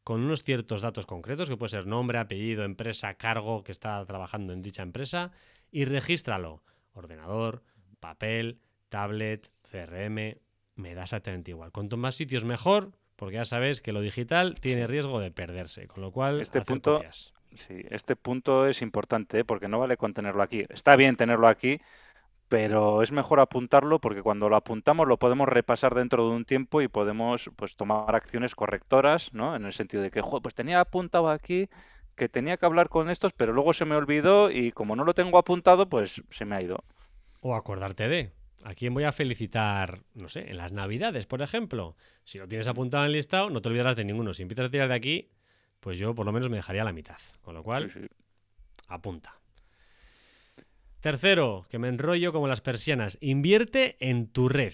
con 0.03 0.21
unos 0.21 0.43
ciertos 0.43 0.81
datos 0.81 1.05
concretos, 1.05 1.49
que 1.49 1.57
puede 1.57 1.69
ser 1.71 1.87
nombre, 1.87 2.19
apellido, 2.19 2.63
empresa, 2.63 3.15
cargo 3.15 3.63
que 3.63 3.71
está 3.71 4.05
trabajando 4.05 4.53
en 4.53 4.61
dicha 4.61 4.83
empresa, 4.83 5.31
y 5.71 5.85
regístralo. 5.85 6.63
Ordenador, 6.93 7.63
papel, 7.99 8.59
tablet, 8.89 9.49
CRM, 9.71 10.37
me 10.75 10.93
da 10.93 11.03
exactamente 11.03 11.51
igual. 11.51 11.71
Cuanto 11.71 11.97
más 11.97 12.15
sitios 12.15 12.45
mejor, 12.45 12.91
porque 13.15 13.35
ya 13.35 13.45
sabes 13.45 13.81
que 13.81 13.93
lo 13.93 14.01
digital 14.01 14.55
tiene 14.59 14.87
riesgo 14.87 15.19
de 15.19 15.31
perderse, 15.31 15.87
con 15.87 16.03
lo 16.03 16.11
cual 16.11 16.39
Este 16.41 16.59
hacer 16.59 16.67
punto- 16.67 16.95
copias. 16.95 17.33
Sí, 17.55 17.75
este 17.89 18.17
punto 18.17 18.67
es 18.67 18.81
importante, 18.81 19.39
¿eh? 19.39 19.45
porque 19.45 19.69
no 19.69 19.79
vale 19.79 19.95
con 19.95 20.13
tenerlo 20.13 20.43
aquí. 20.43 20.65
Está 20.69 20.97
bien 20.97 21.15
tenerlo 21.15 21.47
aquí, 21.47 21.79
pero 22.47 23.01
es 23.01 23.11
mejor 23.11 23.39
apuntarlo 23.39 23.99
porque 23.99 24.21
cuando 24.21 24.49
lo 24.49 24.55
apuntamos 24.55 25.07
lo 25.07 25.17
podemos 25.17 25.47
repasar 25.49 25.95
dentro 25.95 26.29
de 26.29 26.35
un 26.35 26.45
tiempo 26.45 26.81
y 26.81 26.87
podemos 26.87 27.49
pues 27.55 27.75
tomar 27.75 28.15
acciones 28.15 28.55
correctoras, 28.55 29.33
¿no? 29.33 29.55
En 29.55 29.65
el 29.65 29.73
sentido 29.73 30.03
de 30.03 30.11
que, 30.11 30.21
"Jo, 30.21 30.41
pues 30.41 30.53
tenía 30.55 30.79
apuntado 30.79 31.29
aquí 31.29 31.69
que 32.15 32.29
tenía 32.29 32.57
que 32.57 32.65
hablar 32.65 32.87
con 32.89 33.09
estos, 33.09 33.33
pero 33.33 33.51
luego 33.51 33.73
se 33.73 33.85
me 33.85 33.95
olvidó 33.95 34.49
y 34.49 34.71
como 34.71 34.95
no 34.95 35.03
lo 35.03 35.13
tengo 35.13 35.37
apuntado, 35.37 35.89
pues 35.89 36.21
se 36.29 36.45
me 36.45 36.55
ha 36.55 36.61
ido. 36.61 36.83
O 37.41 37.55
acordarte 37.55 38.07
de. 38.07 38.31
¿A 38.63 38.73
quién 38.73 38.93
voy 38.95 39.03
a 39.03 39.11
felicitar, 39.11 39.99
no 40.15 40.27
sé, 40.27 40.49
en 40.49 40.57
las 40.57 40.71
Navidades, 40.71 41.27
por 41.27 41.41
ejemplo? 41.43 41.95
Si 42.23 42.39
lo 42.39 42.47
tienes 42.47 42.67
apuntado 42.67 43.03
en 43.03 43.07
el 43.07 43.11
listado, 43.13 43.49
no 43.51 43.61
te 43.61 43.69
olvidarás 43.69 43.95
de 43.95 44.05
ninguno. 44.05 44.33
Si 44.33 44.41
empiezas 44.41 44.65
a 44.65 44.69
tirar 44.71 44.87
de 44.87 44.95
aquí, 44.95 45.29
pues 45.81 45.99
yo 45.99 46.15
por 46.15 46.25
lo 46.25 46.31
menos 46.31 46.49
me 46.49 46.55
dejaría 46.55 46.83
la 46.83 46.93
mitad. 46.93 47.17
Con 47.41 47.53
lo 47.53 47.61
cual, 47.61 47.91
Sí, 47.91 47.99
sí. 47.99 48.07
apunta. 48.87 49.35
Tercero, 51.05 51.67
que 51.69 51.77
me 51.77 51.87
enrollo 51.87 52.33
como 52.33 52.47
las 52.47 52.61
persianas. 52.61 53.19
Invierte 53.21 53.95
en 53.99 54.25
tu 54.25 54.49
red. 54.49 54.73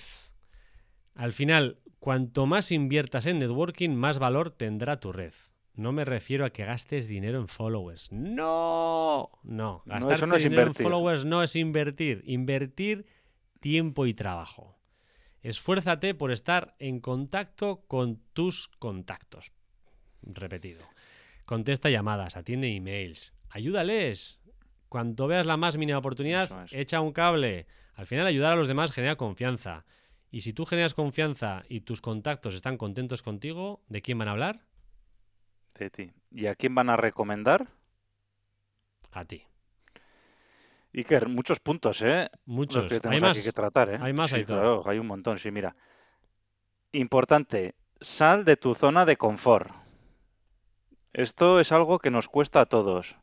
Al 1.14 1.34
final, 1.34 1.80
cuanto 2.00 2.46
más 2.46 2.72
inviertas 2.72 3.26
en 3.26 3.40
networking, 3.40 3.90
más 3.90 4.18
valor 4.18 4.50
tendrá 4.50 5.02
tu 5.02 5.12
red. 5.12 5.34
No 5.74 5.92
me 5.92 6.06
refiero 6.06 6.46
a 6.46 6.52
que 6.52 6.64
gastes 6.64 7.10
dinero 7.10 7.38
en 7.42 7.50
followers. 7.50 8.14
No, 8.14 9.30
no. 9.44 9.84
No, 9.84 9.84
Gastar 9.86 10.14
eso 10.14 10.26
no 10.26 10.38
es 10.38 10.44
dinero 10.44 10.62
en 10.62 10.68
invertir. 10.70 10.84
followers 10.86 11.26
no 11.26 11.44
es 11.44 11.54
invertir. 11.58 12.24
Invertir 12.26 13.08
tiempo 13.60 14.06
y 14.06 14.14
trabajo. 14.14 14.80
Esfuérzate 15.42 16.16
por 16.16 16.32
estar 16.32 16.78
en 16.80 17.02
contacto 17.02 17.84
con 17.90 18.22
tus 18.32 18.70
contactos. 18.80 19.52
Repetido. 20.22 20.80
Contesta 21.44 21.90
llamadas, 21.90 22.38
atiende 22.38 22.74
emails, 22.74 23.34
ayúdales. 23.50 24.40
Cuando 24.92 25.26
veas 25.26 25.46
la 25.46 25.56
más 25.56 25.78
mínima 25.78 26.00
oportunidad, 26.00 26.66
es. 26.66 26.74
echa 26.74 27.00
un 27.00 27.14
cable. 27.14 27.66
Al 27.96 28.06
final 28.08 28.28
ayudar 28.28 28.52
a 28.52 28.56
los 28.58 28.68
demás 28.68 28.92
genera 28.92 29.16
confianza. 29.16 29.86
Y 30.32 30.42
si 30.42 30.52
tú 30.52 30.66
generas 30.66 30.94
confianza 30.94 31.64
y 31.70 31.80
tus 31.80 32.02
contactos 32.02 32.56
están 32.56 32.78
contentos 32.78 33.22
contigo, 33.22 33.80
¿de 33.88 34.02
quién 34.02 34.18
van 34.18 34.28
a 34.28 34.32
hablar? 34.32 34.66
De 35.80 35.90
ti. 35.90 36.12
¿Y 36.30 36.48
a 36.48 36.56
quién 36.56 36.76
van 36.76 36.90
a 36.90 36.98
recomendar? 36.98 37.70
A 39.14 39.24
ti. 39.24 39.46
Iker, 40.94 41.30
muchos 41.30 41.62
puntos, 41.62 42.02
¿eh? 42.02 42.30
Los 42.34 42.42
Muchos. 42.46 42.88
que 42.90 42.96
Hay 42.96 43.00
tenemos 43.00 43.22
más. 43.22 43.38
aquí 43.38 43.46
que 43.46 43.54
tratar, 43.54 43.94
¿eh? 43.94 43.98
Hay 44.02 44.12
más, 44.12 44.30
Sí, 44.30 44.44
claro, 44.44 44.84
hay 44.86 45.00
un 45.00 45.08
montón, 45.08 45.40
sí, 45.40 45.52
mira. 45.52 45.74
Importante, 46.92 47.76
sal 48.02 48.44
de 48.44 48.58
tu 48.58 48.76
zona 48.76 49.06
de 49.06 49.16
confort. 49.16 49.72
Esto 51.14 51.62
es 51.62 51.72
algo 51.72 52.00
que 52.00 52.12
nos 52.12 52.28
cuesta 52.28 52.60
a 52.60 52.66
todos. 52.66 53.16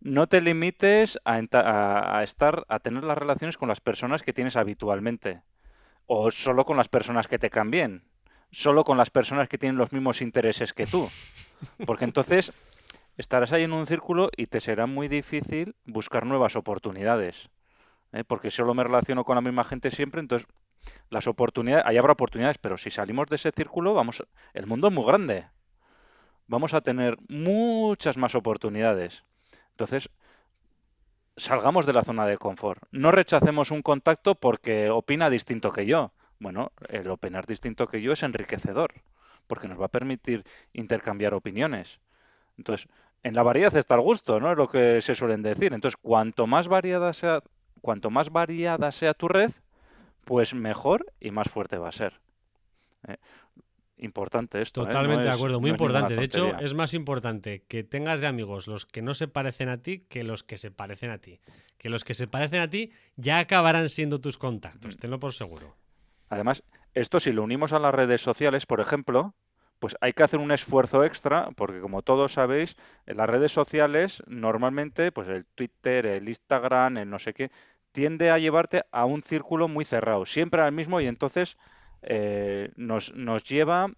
No 0.00 0.26
te 0.28 0.40
limites 0.40 1.18
a, 1.24 1.40
a- 1.52 2.22
estar, 2.22 2.64
a 2.68 2.78
tener 2.78 3.04
las 3.04 3.18
relaciones 3.18 3.58
con 3.58 3.68
las 3.68 3.80
personas 3.80 4.22
que 4.22 4.32
tienes 4.32 4.56
habitualmente. 4.56 5.42
O 6.06 6.30
solo 6.30 6.64
con 6.64 6.76
las 6.76 6.88
personas 6.88 7.28
que 7.28 7.38
te 7.38 7.50
caen 7.50 7.70
bien. 7.70 8.02
Solo 8.50 8.84
con 8.84 8.96
las 8.96 9.10
personas 9.10 9.48
que 9.48 9.58
tienen 9.58 9.78
los 9.78 9.92
mismos 9.92 10.22
intereses 10.22 10.72
que 10.72 10.86
tú. 10.86 11.08
Porque 11.86 12.04
entonces 12.04 12.52
estarás 13.16 13.52
ahí 13.52 13.64
en 13.64 13.72
un 13.72 13.86
círculo 13.86 14.30
y 14.36 14.46
te 14.46 14.60
será 14.60 14.86
muy 14.86 15.08
difícil 15.08 15.76
buscar 15.84 16.26
nuevas 16.26 16.56
oportunidades. 16.56 17.50
¿eh? 18.12 18.24
Porque 18.24 18.50
solo 18.50 18.74
me 18.74 18.82
relaciono 18.84 19.24
con 19.24 19.36
la 19.36 19.42
misma 19.42 19.64
gente 19.64 19.90
siempre, 19.90 20.20
entonces 20.20 20.48
las 21.10 21.26
oportunidades, 21.26 21.84
ahí 21.86 21.98
habrá 21.98 22.12
oportunidades, 22.14 22.58
pero 22.58 22.78
si 22.78 22.90
salimos 22.90 23.26
de 23.28 23.36
ese 23.36 23.52
círculo, 23.52 23.94
vamos, 23.94 24.24
el 24.54 24.66
mundo 24.66 24.88
es 24.88 24.94
muy 24.94 25.04
grande. 25.04 25.46
Vamos 26.46 26.74
a 26.74 26.80
tener 26.80 27.16
muchas 27.28 28.16
más 28.16 28.34
oportunidades. 28.34 29.24
Entonces, 29.80 30.10
salgamos 31.38 31.86
de 31.86 31.94
la 31.94 32.02
zona 32.02 32.26
de 32.26 32.36
confort. 32.36 32.82
No 32.90 33.12
rechacemos 33.12 33.70
un 33.70 33.80
contacto 33.80 34.34
porque 34.34 34.90
opina 34.90 35.30
distinto 35.30 35.72
que 35.72 35.86
yo. 35.86 36.12
Bueno, 36.38 36.72
el 36.90 37.08
opinar 37.08 37.46
distinto 37.46 37.86
que 37.86 38.02
yo 38.02 38.12
es 38.12 38.22
enriquecedor, 38.22 38.92
porque 39.46 39.68
nos 39.68 39.80
va 39.80 39.86
a 39.86 39.88
permitir 39.88 40.44
intercambiar 40.74 41.32
opiniones. 41.32 41.98
Entonces, 42.58 42.88
en 43.22 43.34
la 43.34 43.42
variedad 43.42 43.74
está 43.74 43.94
el 43.94 44.02
gusto, 44.02 44.38
¿no? 44.38 44.50
Es 44.50 44.58
lo 44.58 44.68
que 44.68 45.00
se 45.00 45.14
suelen 45.14 45.40
decir. 45.40 45.72
Entonces, 45.72 45.96
cuanto 45.96 46.46
más 46.46 46.68
variada 46.68 47.14
sea, 47.14 47.42
cuanto 47.80 48.10
más 48.10 48.28
variada 48.28 48.92
sea 48.92 49.14
tu 49.14 49.28
red, 49.28 49.50
pues 50.26 50.52
mejor 50.52 51.10
y 51.20 51.30
más 51.30 51.48
fuerte 51.48 51.78
va 51.78 51.88
a 51.88 51.92
ser. 51.92 52.20
¿eh? 53.08 53.16
Importante 54.02 54.62
esto, 54.62 54.80
¿eh? 54.80 54.84
No 54.84 54.90
Totalmente 54.90 55.24
de 55.24 55.28
es- 55.30 55.34
acuerdo, 55.36 55.60
muy 55.60 55.70
no 55.70 55.74
es 55.76 55.80
ninguna 55.80 55.98
importante. 56.00 56.18
De 56.20 56.24
hecho, 56.24 56.58
es 56.58 56.72
más 56.74 56.94
importante 56.94 57.64
que 57.68 57.84
tengas 57.84 58.20
de 58.20 58.26
amigos 58.26 58.66
los 58.66 58.86
que 58.86 59.02
no 59.02 59.12
se 59.14 59.28
parecen 59.28 59.68
a 59.68 59.82
ti 59.82 60.06
que 60.08 60.24
los 60.24 60.42
que 60.42 60.56
se 60.58 60.70
parecen 60.70 61.10
a 61.10 61.18
ti. 61.18 61.38
Que 61.76 61.90
los 61.90 62.02
que 62.02 62.14
se 62.14 62.26
parecen 62.26 62.62
a 62.62 62.70
ti 62.70 62.92
ya 63.16 63.38
acabarán 63.38 63.88
siendo 63.90 64.18
tus 64.20 64.38
contactos, 64.38 64.96
tenlo 64.96 65.20
por 65.20 65.34
seguro. 65.34 65.76
Además, 66.30 66.62
esto 66.94 67.20
si 67.20 67.32
lo 67.32 67.42
unimos 67.42 67.72
a 67.74 67.78
las 67.78 67.94
redes 67.94 68.22
sociales, 68.22 68.64
por 68.64 68.80
ejemplo, 68.80 69.34
pues 69.80 69.96
hay 70.00 70.12
que 70.12 70.22
hacer 70.22 70.40
un 70.40 70.52
esfuerzo 70.52 71.04
extra, 71.04 71.50
porque 71.56 71.80
como 71.80 72.02
todos 72.02 72.32
sabéis, 72.34 72.76
en 73.06 73.16
las 73.18 73.28
redes 73.28 73.52
sociales 73.52 74.22
normalmente, 74.26 75.12
pues 75.12 75.28
el 75.28 75.44
Twitter, 75.54 76.06
el 76.06 76.28
Instagram, 76.28 76.98
el 76.98 77.10
no 77.10 77.18
sé 77.18 77.32
qué, 77.34 77.50
tiende 77.92 78.30
a 78.30 78.38
llevarte 78.38 78.84
a 78.92 79.04
un 79.04 79.22
círculo 79.22 79.68
muy 79.68 79.84
cerrado, 79.84 80.24
siempre 80.24 80.62
al 80.62 80.72
mismo, 80.72 81.00
y 81.00 81.06
entonces 81.06 81.56
eh, 82.02 82.72
nos, 82.76 83.14
nos 83.14 83.44
lleva 83.44 83.88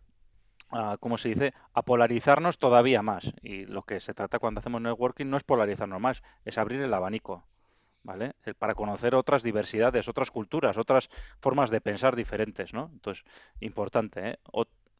a, 0.70 0.96
¿cómo 0.98 1.18
se 1.18 1.30
dice?, 1.30 1.54
a 1.74 1.82
polarizarnos 1.82 2.58
todavía 2.58 3.02
más. 3.02 3.32
Y 3.42 3.66
lo 3.66 3.82
que 3.82 4.00
se 4.00 4.14
trata 4.14 4.38
cuando 4.38 4.60
hacemos 4.60 4.80
networking 4.80 5.26
no 5.26 5.36
es 5.36 5.44
polarizarnos 5.44 6.00
más, 6.00 6.22
es 6.44 6.58
abrir 6.58 6.80
el 6.80 6.94
abanico. 6.94 7.44
¿Vale? 8.04 8.32
Para 8.58 8.74
conocer 8.74 9.14
otras 9.14 9.44
diversidades, 9.44 10.08
otras 10.08 10.32
culturas, 10.32 10.76
otras 10.76 11.08
formas 11.38 11.70
de 11.70 11.80
pensar 11.80 12.16
diferentes, 12.16 12.74
¿no? 12.74 12.90
Entonces, 12.92 13.24
importante, 13.60 14.30
¿eh? 14.30 14.38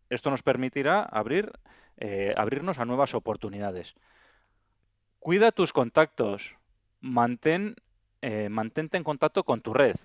Esto 0.09 0.31
nos 0.31 0.45
permitirá 0.45 1.03
abrir, 1.03 1.51
eh, 1.97 2.33
abrirnos 2.37 2.79
a 2.79 2.85
nuevas 2.85 3.15
oportunidades. 3.15 3.97
Cuida 5.19 5.51
tus 5.51 5.73
contactos, 5.73 6.55
mantén, 7.01 7.75
mantente 8.51 8.99
en 8.99 9.03
contacto 9.03 9.43
con 9.43 9.63
tu 9.63 9.75
red, 9.75 9.97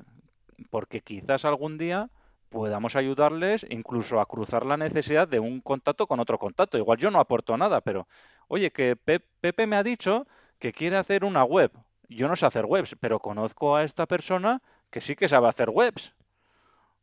porque 0.72 1.02
quizás 1.02 1.46
algún 1.46 1.78
día 1.78 2.10
podamos 2.50 2.96
ayudarles 2.96 3.66
incluso 3.70 4.20
a 4.20 4.26
cruzar 4.26 4.66
la 4.66 4.78
necesidad 4.78 5.28
de 5.28 5.40
un 5.40 5.62
contacto 5.62 6.08
con 6.08 6.20
otro 6.20 6.40
contacto. 6.40 6.78
Igual 6.78 6.98
yo 6.98 7.12
no 7.12 7.20
aporto 7.20 7.58
nada, 7.58 7.82
pero 7.82 8.08
oye, 8.48 8.72
que 8.72 8.96
Pe- 8.96 9.20
Pepe 9.42 9.68
me 9.68 9.76
ha 9.76 9.84
dicho 9.84 10.28
que 10.60 10.74
quiere 10.74 10.98
hacer 10.98 11.26
una 11.26 11.44
web. 11.44 11.72
Yo 12.10 12.28
no 12.28 12.36
sé 12.36 12.46
hacer 12.46 12.66
webs, 12.66 12.96
pero 13.00 13.20
conozco 13.20 13.76
a 13.76 13.84
esta 13.84 14.06
persona 14.06 14.62
que 14.90 15.02
sí 15.02 15.16
que 15.16 15.28
sabe 15.28 15.48
hacer 15.50 15.70
webs. 15.70 16.14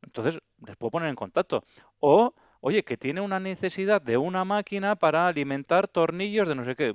Entonces, 0.02 0.38
les 0.66 0.76
puedo 0.76 0.90
poner 0.92 1.08
en 1.08 1.16
contacto. 1.16 1.64
O, 2.00 2.34
oye, 2.60 2.84
que 2.84 2.96
tiene 2.96 3.20
una 3.20 3.40
necesidad 3.40 4.02
de 4.02 4.16
una 4.16 4.44
máquina 4.44 4.96
para 4.96 5.26
alimentar 5.26 5.88
tornillos 5.88 6.48
de 6.48 6.54
no 6.54 6.64
sé 6.64 6.76
qué. 6.76 6.94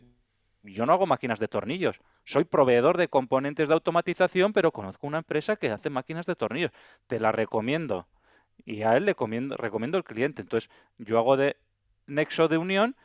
Yo 0.64 0.86
no 0.86 0.94
hago 0.94 1.06
máquinas 1.08 1.40
de 1.40 1.48
tornillos. 1.48 2.00
Soy 2.26 2.44
proveedor 2.44 2.98
de 2.98 3.08
componentes 3.08 3.68
de 3.70 3.74
automatización, 3.74 4.54
pero 4.54 4.72
conozco 4.72 5.08
una 5.08 5.20
empresa 5.20 5.56
que 5.56 5.72
hace 5.72 5.90
máquinas 5.90 6.26
de 6.26 6.36
tornillos. 6.36 6.72
Te 7.08 7.20
la 7.20 7.32
recomiendo. 7.32 8.08
Y 8.70 8.84
a 8.84 8.96
él 8.96 9.06
le 9.06 9.16
comiendo- 9.16 9.58
recomiendo 9.58 9.98
el 9.98 10.04
cliente. 10.04 10.44
Entonces, 10.44 10.70
yo 11.00 11.18
hago 11.18 11.38
de 11.38 11.58
nexo 12.06 12.48
de 12.48 12.60
unión 12.60 12.96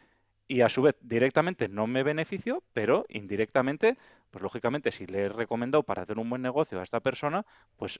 y 0.46 0.60
a 0.60 0.68
su 0.68 0.82
vez 0.82 0.94
directamente 1.00 1.68
no 1.68 1.86
me 1.86 2.02
beneficio, 2.02 2.62
pero 2.74 3.06
indirectamente, 3.08 3.96
pues 4.30 4.42
lógicamente 4.42 4.90
si 4.92 5.06
le 5.06 5.22
he 5.22 5.28
recomendado 5.30 5.82
para 5.82 6.02
hacer 6.02 6.18
un 6.18 6.28
buen 6.28 6.42
negocio 6.42 6.78
a 6.78 6.82
esta 6.82 7.00
persona, 7.00 7.46
pues 7.78 7.98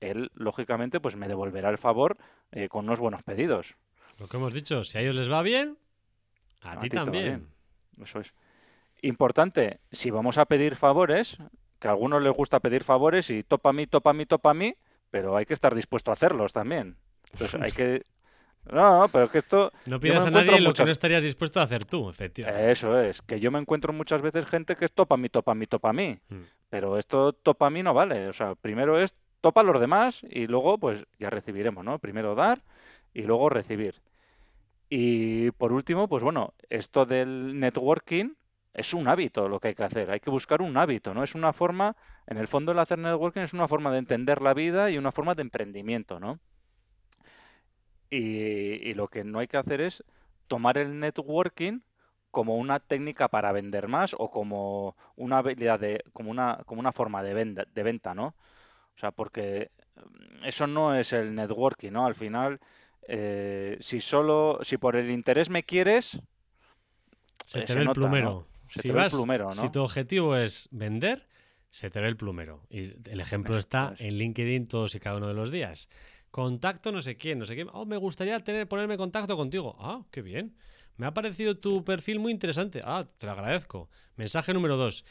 él 0.00 0.30
lógicamente 0.34 1.00
pues 1.00 1.14
me 1.16 1.28
devolverá 1.28 1.68
el 1.68 1.76
favor 1.76 2.16
eh, 2.50 2.70
con 2.70 2.86
unos 2.86 2.98
buenos 2.98 3.22
pedidos. 3.22 3.76
Lo 4.18 4.26
que 4.26 4.38
hemos 4.38 4.54
dicho, 4.54 4.82
si 4.82 4.96
a 4.96 5.02
ellos 5.02 5.14
les 5.14 5.30
va 5.30 5.42
bien, 5.42 5.76
a, 6.62 6.80
ti, 6.80 6.88
también. 6.88 7.24
bien. 7.24 7.48
Eso 8.02 8.20
es. 8.20 8.32
Importante, 9.02 9.80
si 9.90 10.10
vamos 10.10 10.38
a 10.38 10.46
pedir 10.46 10.76
favores, 10.76 11.36
que 11.78 11.88
a 11.88 11.90
algunos 11.90 12.22
les 12.22 12.32
gusta 12.32 12.60
pedir 12.60 12.84
favores 12.84 13.28
y 13.28 13.42
topa 13.42 13.68
a 13.68 13.72
mí, 13.74 13.86
topa 13.86 14.10
a 14.10 14.14
mí, 14.14 14.24
topa 14.24 14.50
a 14.52 14.54
mí, 14.54 14.74
pero 15.10 15.36
hay 15.36 15.44
que 15.44 15.52
estar 15.54 15.74
dispuesto 15.74 16.10
a 16.10 16.14
hacerlos 16.14 16.54
también. 16.54 16.96
Entonces 17.32 17.60
hay 17.62 17.72
que... 17.72 18.02
No, 18.70 19.00
no, 19.00 19.08
pero 19.08 19.28
que 19.28 19.38
esto... 19.38 19.72
No 19.86 19.98
pidas 19.98 20.24
a 20.24 20.30
nadie 20.30 20.60
lo 20.60 20.72
que 20.72 20.84
no 20.84 20.92
estarías 20.92 21.22
dispuesto 21.22 21.58
a 21.58 21.64
hacer 21.64 21.84
tú, 21.84 22.08
efectivamente. 22.08 22.70
Eso 22.70 23.00
es, 23.00 23.20
que 23.22 23.40
yo 23.40 23.50
me 23.50 23.58
encuentro 23.58 23.92
muchas 23.92 24.22
veces 24.22 24.46
gente 24.46 24.76
que 24.76 24.84
es 24.84 24.92
topa 24.92 25.16
a 25.16 25.18
mí, 25.18 25.28
topa 25.28 25.52
a 25.52 25.54
mí, 25.56 25.66
topa 25.66 25.90
a 25.90 25.92
mí. 25.92 26.18
Mm. 26.28 26.42
Pero 26.70 26.96
esto 26.96 27.32
topa 27.32 27.66
a 27.66 27.70
mí 27.70 27.82
no 27.82 27.92
vale. 27.92 28.28
O 28.28 28.32
sea, 28.32 28.54
primero 28.54 29.00
es 29.00 29.16
topa 29.40 29.62
a 29.62 29.64
los 29.64 29.80
demás 29.80 30.24
y 30.30 30.46
luego 30.46 30.78
pues 30.78 31.04
ya 31.18 31.28
recibiremos, 31.28 31.84
¿no? 31.84 31.98
Primero 31.98 32.34
dar 32.36 32.62
y 33.12 33.22
luego 33.22 33.48
recibir. 33.48 33.96
Y 34.88 35.50
por 35.52 35.72
último, 35.72 36.08
pues 36.08 36.22
bueno, 36.22 36.54
esto 36.70 37.04
del 37.04 37.58
networking 37.58 38.34
es 38.74 38.94
un 38.94 39.08
hábito 39.08 39.48
lo 39.48 39.60
que 39.60 39.68
hay 39.68 39.74
que 39.74 39.84
hacer. 39.84 40.10
Hay 40.10 40.20
que 40.20 40.30
buscar 40.30 40.62
un 40.62 40.76
hábito, 40.76 41.12
¿no? 41.14 41.22
Es 41.22 41.34
una 41.34 41.52
forma, 41.52 41.96
en 42.26 42.38
el 42.38 42.48
fondo 42.48 42.72
el 42.72 42.78
hacer 42.78 42.98
networking 42.98 43.42
es 43.42 43.52
una 43.52 43.68
forma 43.68 43.90
de 43.90 43.98
entender 43.98 44.40
la 44.40 44.54
vida 44.54 44.90
y 44.90 44.98
una 44.98 45.12
forma 45.12 45.34
de 45.34 45.42
emprendimiento, 45.42 46.20
¿no? 46.20 46.38
Y, 48.12 48.90
y 48.90 48.94
lo 48.94 49.08
que 49.08 49.24
no 49.24 49.40
hay 49.40 49.48
que 49.48 49.58
hacer 49.58 49.80
es 49.82 50.04
tomar 50.48 50.78
el 50.78 51.00
networking 51.00 51.80
como 52.30 52.56
una 52.58 52.80
técnica 52.80 53.28
para 53.28 53.52
vender 53.52 53.88
más 53.88 54.14
o 54.18 54.30
como 54.30 54.96
una 55.16 55.38
habilidad 55.38 55.80
de, 55.80 56.04
como 56.12 56.30
una, 56.30 56.62
como 56.66 56.80
una 56.80 56.92
forma 56.92 57.22
de 57.24 57.34
venta, 57.34 57.64
de 57.74 57.82
venta, 57.84 58.14
¿no? 58.14 58.36
O 58.96 59.00
sea, 59.00 59.12
porque 59.12 59.70
mm, 59.96 60.46
eso 60.46 60.66
no 60.68 60.94
es 60.96 61.12
el 61.14 61.34
networking, 61.34 61.92
¿no? 61.92 62.06
Al 62.06 62.14
final, 62.16 62.60
eh, 63.08 63.76
si 63.80 64.00
solo, 64.00 64.60
si 64.62 64.78
por 64.78 64.96
el 64.96 65.10
interés 65.10 65.50
me 65.50 65.64
quieres, 65.64 66.20
Se 67.44 67.60
eh, 67.60 67.62
te 67.62 67.74
se 67.74 67.78
ve 67.78 67.82
el 67.82 67.92
nota, 67.92 68.14
¿no? 68.14 68.32
plumero. 68.32 68.48
Se 68.68 68.82
si 68.82 68.84
te 68.84 68.92
ve 68.92 69.00
el 69.00 69.06
vas, 69.06 69.06
plumero, 69.06 69.54
si 69.54 69.68
¿no? 69.68 69.70
tu 69.70 69.80
objetivo 69.82 70.36
es 70.36 70.68
vender, 70.70 71.26
se 71.70 71.90
te 71.90 72.00
ve 72.00 72.08
el 72.08 72.16
plumero. 72.16 72.66
Y 72.70 72.94
el 73.10 73.20
ejemplo 73.20 73.58
Eso 73.58 73.58
está 73.58 73.94
es. 73.94 73.98
en 73.98 74.14
LinkedIn 74.16 74.68
todos 74.68 74.94
y 74.94 75.00
cada 75.00 75.16
uno 75.16 75.28
de 75.28 75.34
los 75.34 75.50
días. 75.50 75.88
Contacto 76.32 76.90
no 76.90 77.00
sé 77.02 77.16
quién, 77.16 77.38
no 77.38 77.46
sé 77.46 77.54
quién. 77.54 77.68
Oh, 77.72 77.84
me 77.86 77.96
gustaría 77.98 78.40
tener, 78.40 78.66
ponerme 78.66 78.94
en 78.94 78.98
contacto 78.98 79.36
contigo. 79.36 79.76
Ah, 79.78 80.02
qué 80.10 80.22
bien. 80.22 80.56
Me 80.96 81.06
ha 81.06 81.14
parecido 81.14 81.56
tu 81.58 81.84
perfil 81.84 82.18
muy 82.18 82.32
interesante. 82.32 82.80
Ah, 82.84 83.06
te 83.18 83.26
lo 83.26 83.32
agradezco. 83.32 83.88
Mensaje 84.16 84.52
número 84.52 84.76
dos. 84.76 85.04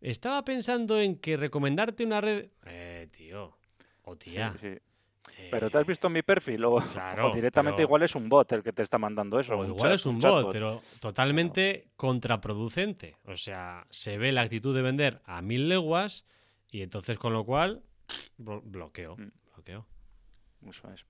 Estaba 0.00 0.44
pensando 0.44 1.00
en 1.00 1.16
que 1.18 1.36
recomendarte 1.36 2.04
una 2.06 2.20
red. 2.20 2.48
Eh, 2.64 3.08
tío. 3.10 3.56
O 4.04 4.12
Sí, 4.14 4.30
tía. 4.30 4.54
sí. 4.60 4.68
Pero 5.50 5.68
¿te 5.68 5.78
has 5.78 5.84
eh, 5.84 5.88
visto 5.88 6.08
mi 6.08 6.22
perfil? 6.22 6.64
O, 6.64 6.76
claro, 6.76 7.30
o 7.30 7.34
directamente 7.34 7.76
pero- 7.78 7.88
igual 7.88 8.02
es 8.04 8.14
un 8.14 8.28
bot 8.28 8.50
el 8.52 8.62
que 8.62 8.72
te 8.72 8.82
está 8.82 8.98
mandando 8.98 9.38
eso. 9.38 9.58
O 9.58 9.64
igual 9.64 9.80
chat- 9.90 9.94
es 9.94 10.06
un 10.06 10.18
bot, 10.20 10.50
pero 10.52 10.80
totalmente 11.00 11.88
contraproducente. 11.96 13.16
O 13.26 13.36
sea, 13.36 13.84
se 13.90 14.16
ve 14.16 14.32
la 14.32 14.42
actitud 14.42 14.74
de 14.74 14.82
vender 14.82 15.20
a 15.26 15.42
mil 15.42 15.68
leguas 15.68 16.24
y 16.70 16.82
entonces 16.82 17.18
con 17.18 17.32
lo 17.32 17.44
cual 17.44 17.82
blo- 18.38 18.62
bloqueo. 18.64 19.16
Mm. 19.16 19.30
bloqueo. 19.54 19.86
Eso 20.66 20.90
es. 20.92 21.04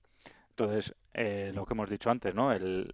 Entonces, 0.51 0.95
eh, 1.13 1.51
lo 1.55 1.65
que 1.65 1.73
hemos 1.73 1.89
dicho 1.89 2.11
antes, 2.11 2.35
¿no? 2.35 2.51
El, 2.51 2.93